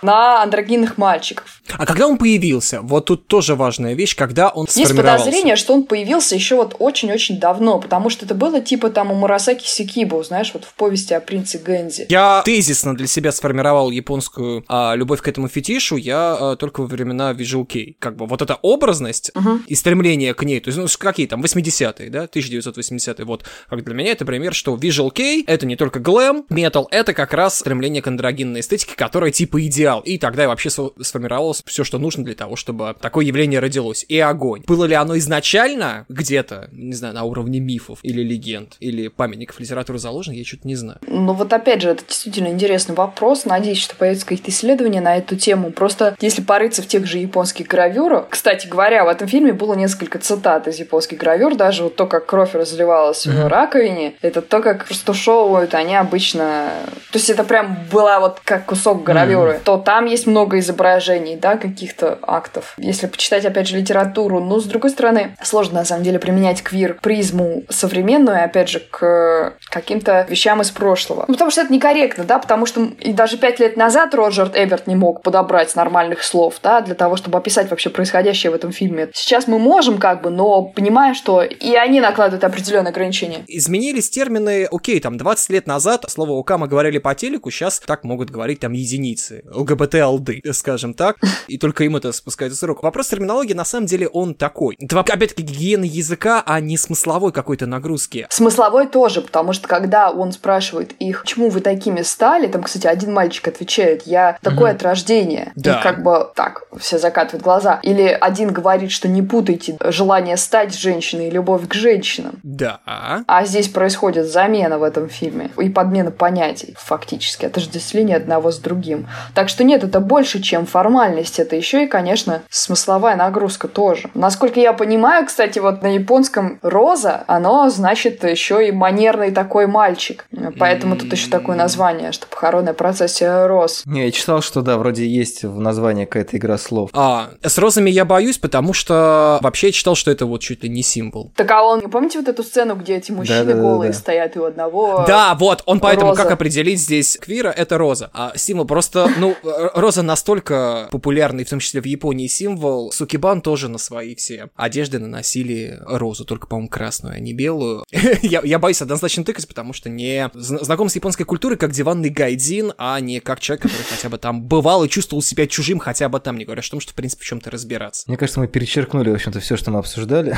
на 0.02 0.44
андрогинных 0.44 0.98
мальчиков. 0.98 1.62
А 1.78 1.86
когда 1.86 2.08
он 2.08 2.18
появился? 2.18 2.82
Вот 2.82 3.06
тут 3.06 3.28
тоже 3.28 3.56
важная 3.56 3.94
вещь, 3.94 4.16
когда 4.16 4.50
он 4.50 4.68
Есть 4.74 4.96
подозрение, 4.96 5.56
что 5.56 5.74
он 5.74 5.84
появился 5.84 6.36
еще 6.36 6.56
вот 6.56 6.76
очень-очень 6.80 7.40
давно, 7.40 7.80
потому 7.80 8.10
что 8.10 8.26
это 8.26 8.36
было 8.36 8.62
типа 8.62 8.90
там 8.90 9.12
у 9.12 9.16
Мурасаки 9.16 9.68
Сикибо, 9.68 10.24
знаешь, 10.24 10.52
вот 10.54 10.66
в 10.66 10.74
повести 10.74 11.14
о 11.14 11.20
принце 11.20 11.58
Гэнзи. 11.58 12.08
Я 12.10 12.42
тезисно 12.46 12.96
для 12.96 13.08
себя 13.08 13.32
сформировал 13.32 13.92
японскую 13.92 14.64
а, 14.68 14.96
любовь 14.96 15.22
к 15.22 15.28
этому 15.28 15.48
фетишу, 15.48 15.98
я 15.98 16.38
а, 16.40 16.56
только 16.56 16.82
во 16.82 16.88
времена 16.88 17.32
Visual 17.34 17.66
Kei. 17.66 17.96
Как 18.00 18.16
бы 18.16 18.26
вот 18.26 18.42
эта 18.42 18.56
образность 18.62 19.32
угу. 19.36 19.60
и 19.68 19.76
стремление 19.76 20.34
к 20.34 20.44
ней, 20.44 20.60
то 20.60 20.70
есть, 20.70 20.78
ну, 20.78 20.88
какие 20.98 21.28
там, 21.28 21.42
80-е, 21.42 22.10
да, 22.10 22.26
1980-е, 22.26 23.26
вот, 23.26 23.44
как 23.70 23.84
для 23.84 23.94
меня 23.94 24.12
это 24.12 24.26
пример, 24.26 24.54
что 24.54 24.76
Visual 24.76 25.12
Kei— 25.14 25.44
это 25.48 25.66
не 25.66 25.76
только 25.76 26.00
глэм, 26.00 26.46
метал, 26.50 26.88
это 26.92 27.14
как 27.14 27.34
раз 27.34 27.60
стремление 27.60 28.02
к 28.02 28.08
андрогинной 28.08 28.62
эстетике, 28.62 28.96
которая 28.96 29.32
типа 29.32 29.58
идеал. 29.88 30.02
И 30.02 30.18
тогда 30.18 30.48
вообще 30.48 30.70
сформировалось 30.70 31.64
все, 31.66 31.84
что 31.84 31.98
нужно 31.98 32.24
для 32.24 32.36
того, 32.36 32.56
чтобы 32.56 32.96
такое 33.00 33.26
явление 33.26 33.60
родилось. 33.60 34.06
И 34.08 34.20
огонь. 34.20 34.64
Было 34.68 34.86
ли 34.86 34.96
оно 34.96 35.18
изначально 35.18 36.06
где-то, 36.10 36.70
не 36.72 36.94
знаю, 36.94 37.14
на 37.14 37.24
уровне 37.24 37.60
мифов 37.60 38.00
или 38.04 38.22
легенд, 38.22 38.76
или 38.80 39.08
памятников 39.08 39.60
литературы 39.60 40.00
заложено, 40.00 40.36
я 40.36 40.46
что-то 40.46 40.68
не 40.68 40.76
знаю. 40.76 41.00
Ну 41.08 41.34
вот 41.34 41.52
опять 41.54 41.82
же, 41.82 41.90
это 41.90 42.04
действительно 42.08 42.48
интересный 42.48 42.96
вопрос. 42.96 43.46
Надеюсь, 43.46 43.80
что 43.80 43.96
появятся 43.96 44.26
какие-то 44.26 44.52
исследования 44.52 45.02
на 45.02 45.18
эту 45.18 45.36
тему. 45.36 45.72
Просто 45.72 46.16
если 46.20 46.42
порыться 46.42 46.82
в 46.82 46.88
тех 46.88 47.06
же 47.06 47.18
японских 47.18 47.68
гравюрах... 47.68 48.28
Кстати 48.30 48.68
говоря, 48.68 49.06
в 49.06 49.08
этом 49.08 49.28
фильме 49.28 49.54
было 49.54 49.74
несколько 49.74 50.20
цитат 50.20 50.68
из 50.68 50.80
японских 50.80 51.18
гравюр. 51.18 51.56
Даже 51.56 51.84
вот 51.84 51.96
то, 51.96 52.06
как 52.06 52.26
кровь 52.26 52.54
разливалась 52.54 53.26
mm-hmm. 53.26 53.46
в 53.46 53.48
раковине, 53.48 54.14
это 54.22 54.42
то, 54.42 54.62
как 54.62 54.90
растушевывают 54.90 55.74
они 55.74 55.96
обычно... 55.96 56.70
То 57.12 57.18
есть 57.18 57.30
это 57.30 57.44
прям 57.44 57.78
была 57.92 58.20
вот 58.20 58.40
как 58.44 58.66
кусок 58.66 59.04
гравюры. 59.04 59.54
Mm-hmm. 59.54 59.64
То 59.64 59.77
там 59.80 60.06
есть 60.06 60.28
много 60.28 60.60
изображений, 60.60 61.36
да, 61.36 61.58
каких-то 61.58 62.20
актов. 62.22 62.76
Если 62.78 63.08
почитать, 63.08 63.46
опять 63.46 63.68
же, 63.68 63.78
литературу, 63.78 64.40
но, 64.40 64.60
с 64.60 64.66
другой 64.66 64.92
стороны, 64.92 65.36
сложно, 65.42 65.80
на 65.80 65.86
самом 65.86 66.04
деле, 66.04 66.20
применять 66.20 66.62
квир-призму 66.62 67.64
современную, 67.70 68.44
опять 68.44 68.70
же, 68.70 68.80
к 68.80 69.54
каким-то 69.70 70.26
вещам 70.30 70.62
из 70.62 70.72
прошлого. 70.72 71.26
Ну, 71.28 71.34
потому 71.34 71.52
что 71.52 71.62
это 71.62 71.74
некорректно, 71.74 72.24
да, 72.24 72.40
потому 72.40 72.66
что 72.66 72.90
и 73.00 73.14
даже 73.14 73.38
пять 73.38 73.60
лет 73.60 73.78
назад 73.78 74.14
Роджер 74.14 74.52
Эберт 74.54 74.88
не 74.88 74.96
мог 74.96 75.22
подобрать 75.22 75.76
нормальных 75.76 76.24
слов, 76.24 76.56
да, 76.62 76.82
для 76.82 76.96
того, 76.96 77.16
чтобы 77.16 77.38
описать 77.38 77.70
вообще 77.70 77.90
происходящее 77.90 78.52
в 78.52 78.56
этом 78.56 78.72
фильме. 78.72 79.10
Сейчас 79.14 79.48
мы 79.48 79.60
можем, 79.60 79.98
как 79.98 80.22
бы, 80.22 80.30
но 80.30 80.64
понимая, 80.64 81.14
что 81.14 81.44
и 81.44 81.76
они 81.76 82.02
накладывают 82.02 82.44
определенные 82.44 82.92
ограничения. 82.92 83.44
Изменились 83.48 84.10
термины, 84.10 84.68
окей, 84.72 85.00
там, 85.00 85.18
20 85.18 85.50
лет 85.50 85.68
назад 85.68 86.06
слово 86.08 86.40
«окама» 86.40 86.68
говорили 86.68 86.98
по 86.98 87.16
телеку, 87.16 87.52
сейчас 87.52 87.80
так 87.80 88.04
могут 88.04 88.30
говорить 88.30 88.60
там 88.60 88.74
единицы 88.74 89.44
ЛГБТ-алды, 89.68 90.42
скажем 90.52 90.94
так, 90.94 91.18
и 91.48 91.58
только 91.58 91.84
им 91.84 91.96
это 91.96 92.12
спускается 92.12 92.58
с 92.58 92.64
рук. 92.64 92.84
Вопрос 92.84 93.08
терминологии, 93.08 93.54
на 93.54 93.66
самом 93.66 93.88
деле, 93.88 94.08
он 94.08 94.34
такой. 94.34 94.76
Это, 94.80 95.00
опять-таки, 95.00 95.44
гигиена 95.44 95.84
языка, 95.84 96.44
а 96.46 96.60
не 96.60 96.78
смысловой 96.78 97.32
какой-то 97.32 97.66
нагрузки. 97.66 98.28
Смысловой 98.30 98.88
тоже, 98.88 99.22
потому 99.22 99.54
что 99.54 99.68
когда 99.68 100.12
он 100.12 100.32
спрашивает 100.32 100.94
их, 101.00 101.22
почему 101.22 101.50
вы 101.50 101.62
такими 101.62 102.02
стали, 102.02 102.48
там, 102.48 102.64
кстати, 102.64 102.88
один 102.88 103.14
мальчик 103.14 103.48
отвечает, 103.48 104.04
я 104.06 104.38
такое 104.42 104.72
mm-hmm. 104.72 104.76
от 104.76 104.84
рождения. 104.84 105.52
Да. 105.56 105.80
И 105.80 105.84
как 105.84 106.04
бы 106.04 106.30
так, 106.36 106.64
все 106.80 106.98
закатывают 106.98 107.44
глаза. 107.44 107.80
Или 107.84 108.04
один 108.04 108.52
говорит, 108.52 108.92
что 108.92 109.08
не 109.08 109.22
путайте 109.22 109.78
желание 109.84 110.38
стать 110.38 110.78
женщиной 110.78 111.28
и 111.28 111.32
любовь 111.32 111.68
к 111.68 111.74
женщинам. 111.74 112.40
Да. 112.44 112.80
А 112.86 113.46
здесь 113.46 113.68
происходит 113.68 114.28
замена 114.28 114.78
в 114.78 114.84
этом 114.84 115.10
фильме 115.10 115.52
и 115.60 115.70
подмена 115.70 116.12
понятий, 116.12 116.76
фактически, 116.78 117.46
отождествление 117.46 118.18
одного 118.18 118.52
с 118.52 118.60
другим. 118.60 119.08
Так 119.34 119.50
что 119.50 119.57
нет, 119.64 119.84
это 119.84 120.00
больше, 120.00 120.42
чем 120.42 120.66
формальность, 120.66 121.40
это 121.40 121.56
еще 121.56 121.84
и, 121.84 121.88
конечно, 121.88 122.42
смысловая 122.50 123.16
нагрузка 123.16 123.68
тоже. 123.68 124.10
Насколько 124.14 124.60
я 124.60 124.74
понимаю, 124.74 125.26
кстати, 125.26 125.60
вот 125.60 125.82
на 125.82 125.94
японском 125.94 126.60
роза, 126.62 127.24
оно 127.28 127.70
значит 127.70 128.24
еще 128.24 128.68
и 128.68 128.72
манерный 128.72 129.32
такой 129.32 129.68
мальчик. 129.68 130.26
Поэтому 130.60 130.96
mm-hmm. 130.96 131.00
тут 131.00 131.12
еще 131.12 131.30
такое 131.30 131.56
название, 131.56 132.12
что 132.12 132.28
похоронная 132.28 132.74
процессия 132.74 133.48
роз. 133.48 133.84
Не, 133.86 134.06
я 134.06 134.12
читал, 134.12 134.42
что 134.42 134.62
да, 134.62 134.78
вроде 134.78 135.08
есть 135.08 135.44
в 135.44 135.60
названии 135.60 136.06
какая-то 136.06 136.38
игра 136.38 136.58
слов. 136.58 136.90
А, 136.94 137.30
с 137.42 137.58
розами 137.58 137.90
я 137.90 138.06
боюсь, 138.06 138.38
потому 138.38 138.74
что 138.74 139.40
вообще 139.42 139.68
я 139.68 139.74
читал, 139.74 139.96
что 139.96 140.12
это 140.12 140.26
вот 140.26 140.42
чуть 140.42 140.64
ли 140.64 140.70
не 140.70 140.84
символ. 140.84 141.32
Так 141.36 141.52
а 141.52 141.64
он, 141.64 141.82
помните 141.90 142.20
вот 142.20 142.28
эту 142.28 142.44
сцену, 142.44 142.76
где 142.76 142.98
эти 142.98 143.12
мужчины 143.12 143.46
да, 143.46 143.54
да, 143.54 143.62
голые 143.62 143.92
да, 143.92 143.96
да. 143.96 144.00
стоят 144.00 144.36
и 144.36 144.40
у 144.40 144.46
одного 144.46 145.06
Да, 145.08 145.36
вот, 145.36 145.64
он 145.66 145.80
поэтому 145.80 146.12
роза. 146.12 146.24
как 146.24 146.32
определить 146.32 146.80
здесь 146.80 147.18
квира, 147.18 147.50
это 147.50 147.78
роза. 147.78 148.10
А 148.14 148.34
символ 148.36 148.66
просто, 148.66 149.10
ну, 149.18 149.36
роза 149.74 150.04
настолько 150.04 150.88
популярный, 150.92 151.44
в 151.44 151.50
том 151.50 151.60
числе 151.60 151.82
в 151.82 151.86
Японии, 151.86 152.28
символ. 152.28 152.92
Сукибан 152.92 153.42
тоже 153.42 153.70
на 153.70 153.78
свои 153.78 154.16
все 154.16 154.50
одежды 154.56 155.00
наносили 155.00 155.80
розу, 155.86 156.26
только, 156.26 156.48
по-моему, 156.48 156.70
красную, 156.70 157.16
а 157.16 157.20
не 157.20 157.34
белую. 157.34 157.84
я, 158.22 158.42
я 158.44 158.60
боюсь 158.60 158.82
однозначно 158.82 159.24
тыкать, 159.24 159.48
потому 159.48 159.74
что 159.74 159.90
не 159.90 160.30
знаком 160.34 160.90
с 160.90 160.96
японской 160.96 161.24
культурой 161.24 161.58
как 161.58 161.72
диванный 161.72 162.10
гайдин, 162.10 162.74
а 162.78 163.00
не 163.00 163.20
как 163.20 163.40
человек, 163.40 163.64
который 163.64 163.84
хотя 163.84 164.10
бы 164.10 164.18
там 164.18 164.44
бывал 164.44 164.84
и 164.84 164.90
чувствовал 164.90 165.22
себя 165.22 165.48
чужим 165.48 165.80
хотя 165.80 166.10
бы 166.10 166.20
там, 166.20 166.38
не 166.38 166.46
говоря 166.46 166.62
о 166.66 166.70
том, 166.70 166.80
что, 166.80 166.92
в 166.92 166.96
принципе, 166.96 167.24
в 167.24 167.26
чем-то 167.26 167.52
разбираться. 167.52 168.04
Мне 168.08 168.18
кажется, 168.18 168.40
мы 168.40 168.48
перечеркнули, 168.48 169.10
в 169.10 169.14
общем-то, 169.14 169.40
все, 169.40 169.58
что 169.58 169.72
мы 169.72 169.80
обсуждали. 169.80 170.36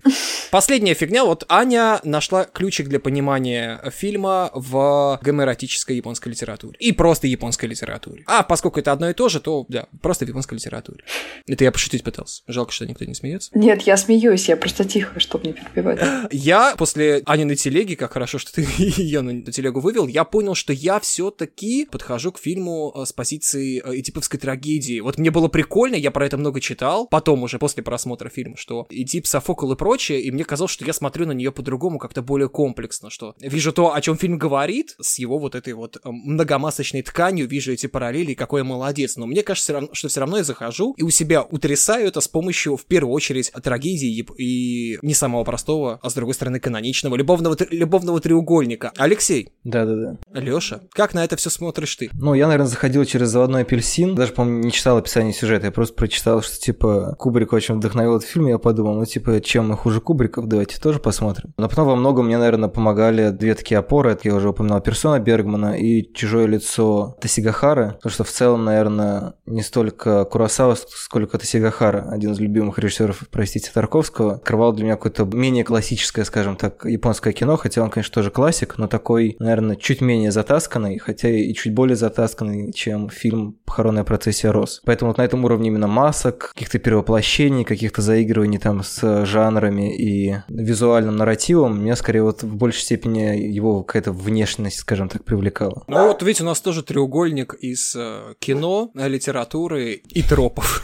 Последняя 0.50 0.94
фигня. 0.94 1.24
Вот 1.24 1.44
Аня 1.48 2.00
нашла 2.04 2.44
ключик 2.44 2.88
для 2.88 3.00
понимания 3.00 3.80
фильма 3.90 4.50
в 4.54 5.18
гомеротической 5.22 5.96
японской 5.96 6.30
литературе. 6.30 6.76
И 6.78 6.92
просто 6.92 7.26
японской 7.26 7.66
литературе. 7.66 8.22
А 8.26 8.42
поскольку 8.46 8.80
это 8.80 8.92
одно 8.92 9.10
и 9.10 9.14
то 9.14 9.28
же, 9.28 9.40
то, 9.40 9.66
да, 9.68 9.88
просто 10.00 10.24
в 10.24 10.28
японской 10.28 10.54
литературе. 10.54 11.04
Это 11.46 11.64
я 11.64 11.72
пошутить 11.72 12.02
пытался. 12.02 12.42
Жалко, 12.46 12.72
что 12.72 12.86
никто 12.86 13.04
не 13.04 13.14
смеется. 13.14 13.50
Нет, 13.54 13.82
я 13.82 13.96
смеюсь, 13.96 14.48
я 14.48 14.56
просто 14.56 14.84
тихо, 14.84 15.20
чтобы 15.20 15.46
не 15.46 15.52
перебивать. 15.52 16.00
Я 16.30 16.74
после 16.76 17.22
Аниной 17.26 17.56
телеги, 17.56 17.94
как 17.94 18.12
хорошо, 18.12 18.38
что 18.38 18.52
ты 18.52 18.66
ее 18.78 19.20
на 19.20 19.52
телегу 19.52 19.80
вывел, 19.80 20.06
я 20.06 20.24
понял, 20.24 20.54
что 20.54 20.72
я 20.72 21.00
все-таки 21.00 21.86
подхожу 21.86 22.32
к 22.32 22.38
фильму 22.38 22.92
э, 22.94 23.04
с 23.04 23.12
позиции 23.12 23.82
э, 23.84 23.98
этиповской 23.98 24.38
трагедии. 24.38 25.00
Вот 25.00 25.18
мне 25.18 25.30
было 25.30 25.48
прикольно, 25.48 25.96
я 25.96 26.10
про 26.10 26.26
это 26.26 26.36
много 26.36 26.60
читал, 26.60 27.06
потом 27.08 27.42
уже 27.42 27.58
после 27.58 27.82
просмотра 27.82 28.28
фильма, 28.28 28.56
что 28.56 28.86
Эдип, 28.90 29.26
Софокл 29.26 29.72
и 29.72 29.76
прочее, 29.76 30.20
и 30.20 30.30
мне 30.30 30.44
казалось, 30.44 30.72
что 30.72 30.84
я 30.84 30.92
смотрю 30.92 31.26
на 31.26 31.32
нее 31.32 31.52
по-другому, 31.52 31.98
как-то 31.98 32.22
более 32.22 32.48
комплексно, 32.48 33.10
что 33.10 33.34
вижу 33.40 33.72
то, 33.72 33.94
о 33.94 34.00
чем 34.00 34.16
фильм 34.16 34.38
говорит, 34.38 34.94
с 35.00 35.18
его 35.18 35.38
вот 35.38 35.54
этой 35.54 35.72
вот 35.72 35.96
э, 35.96 36.00
многомасочной 36.04 37.02
тканью, 37.02 37.48
вижу 37.48 37.72
эти 37.72 37.86
параллели, 37.86 38.34
какой 38.36 38.60
я 38.60 38.64
молодец. 38.64 39.16
Но 39.16 39.26
мне 39.26 39.42
кажется, 39.42 39.88
что 39.92 40.08
все 40.08 40.20
равно 40.20 40.38
я 40.38 40.44
захожу 40.44 40.94
и 40.96 41.02
у 41.02 41.10
себя 41.10 41.42
утрясаю 41.42 42.08
это 42.08 42.20
с 42.20 42.28
помощью, 42.28 42.76
в 42.76 42.84
первую 42.84 43.12
очередь, 43.12 43.50
трагедии 43.62 44.24
и 44.38 44.98
не 45.02 45.14
самого 45.14 45.44
простого, 45.44 45.98
а 46.02 46.10
с 46.10 46.14
другой 46.14 46.34
стороны, 46.34 46.60
каноничного 46.60 47.16
любовного, 47.16 47.56
любовного 47.70 48.20
треугольника. 48.20 48.92
Алексей. 48.96 49.50
Да-да-да. 49.64 50.18
Лёша, 50.38 50.82
как 50.92 51.14
на 51.14 51.24
это 51.24 51.36
все 51.36 51.50
смотришь 51.50 51.96
ты? 51.96 52.10
Ну, 52.12 52.34
я, 52.34 52.46
наверное, 52.46 52.68
заходил 52.68 53.04
через 53.04 53.28
заводной 53.28 53.62
апельсин, 53.62 54.14
даже, 54.14 54.32
по-моему, 54.32 54.64
не 54.64 54.72
читал 54.72 54.96
описание 54.96 55.32
сюжета, 55.32 55.66
я 55.66 55.72
просто 55.72 55.94
прочитал, 55.94 56.42
что, 56.42 56.58
типа, 56.58 57.16
Кубрик 57.18 57.52
очень 57.52 57.76
вдохновил 57.76 58.16
этот 58.16 58.28
фильм, 58.28 58.48
и 58.48 58.50
я 58.50 58.58
подумал, 58.58 58.94
ну, 58.94 59.04
типа, 59.04 59.40
чем 59.40 59.68
мы 59.68 59.76
хуже 59.76 60.00
Кубриков, 60.00 60.46
давайте 60.46 60.78
тоже 60.80 60.98
посмотрим. 60.98 61.52
Но 61.56 61.68
потом 61.68 61.86
во 61.86 61.96
многом 61.96 62.26
мне, 62.26 62.38
наверное, 62.38 62.68
помогали 62.68 63.30
две 63.30 63.54
такие 63.54 63.78
опоры, 63.78 64.12
это 64.12 64.28
я 64.28 64.34
уже 64.34 64.48
упоминал, 64.48 64.80
персона 64.80 65.18
Бергмана 65.18 65.78
и 65.78 66.12
чужое 66.12 66.46
лицо 66.46 67.16
Тасигахара, 67.20 67.94
потому 67.94 68.12
что 68.12 68.24
в 68.26 68.32
целом, 68.32 68.64
наверное, 68.64 69.34
не 69.46 69.62
столько 69.62 70.24
Курасава, 70.24 70.76
сколько 70.76 71.38
Тасигахара, 71.38 72.08
один 72.10 72.32
из 72.32 72.40
любимых 72.40 72.78
режиссеров, 72.78 73.22
простите, 73.30 73.70
Тарковского, 73.72 74.34
открывал 74.34 74.72
для 74.72 74.84
меня 74.84 74.96
какое-то 74.96 75.24
менее 75.24 75.64
классическое, 75.64 76.24
скажем 76.24 76.56
так, 76.56 76.84
японское 76.84 77.32
кино, 77.32 77.56
хотя 77.56 77.82
он, 77.82 77.90
конечно, 77.90 78.12
тоже 78.12 78.30
классик, 78.30 78.78
но 78.78 78.88
такой, 78.88 79.36
наверное, 79.38 79.76
чуть 79.76 80.00
менее 80.00 80.30
затасканный, 80.30 80.98
хотя 80.98 81.28
и 81.28 81.52
чуть 81.54 81.74
более 81.74 81.96
затасканный, 81.96 82.72
чем 82.72 83.08
фильм 83.08 83.58
«Похоронная 83.64 84.04
процессия 84.04 84.50
Рос». 84.50 84.82
Поэтому 84.84 85.10
вот 85.10 85.18
на 85.18 85.24
этом 85.24 85.44
уровне 85.44 85.68
именно 85.68 85.86
масок, 85.86 86.52
каких-то 86.54 86.78
перевоплощений, 86.78 87.64
каких-то 87.64 88.02
заигрываний 88.02 88.58
там 88.58 88.82
с 88.82 89.24
жанрами 89.24 89.96
и 89.96 90.36
визуальным 90.48 91.16
нарративом, 91.16 91.82
меня 91.82 91.96
скорее 91.96 92.22
вот 92.22 92.42
в 92.42 92.56
большей 92.56 92.82
степени 92.82 93.36
его 93.36 93.82
какая-то 93.82 94.12
внешность, 94.12 94.78
скажем 94.78 95.08
так, 95.08 95.24
привлекала. 95.24 95.84
Ну 95.86 96.08
вот 96.08 96.22
видите, 96.22 96.42
у 96.42 96.46
нас 96.46 96.60
тоже 96.60 96.82
треугольник 96.82 97.54
из 97.54 97.96
э, 98.30 98.34
кино, 98.38 98.90
литературы 98.94 99.92
и 99.94 100.22
тропов. 100.22 100.82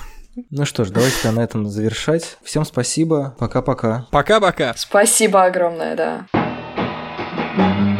Ну 0.50 0.64
что 0.64 0.84
ж, 0.84 0.90
давайте 0.90 1.30
на 1.30 1.40
этом 1.40 1.68
завершать. 1.68 2.38
Всем 2.42 2.64
спасибо. 2.64 3.36
Пока-пока. 3.38 4.06
Пока-пока. 4.10 4.72
Спасибо 4.76 5.44
огромное, 5.44 5.94
да. 5.94 7.91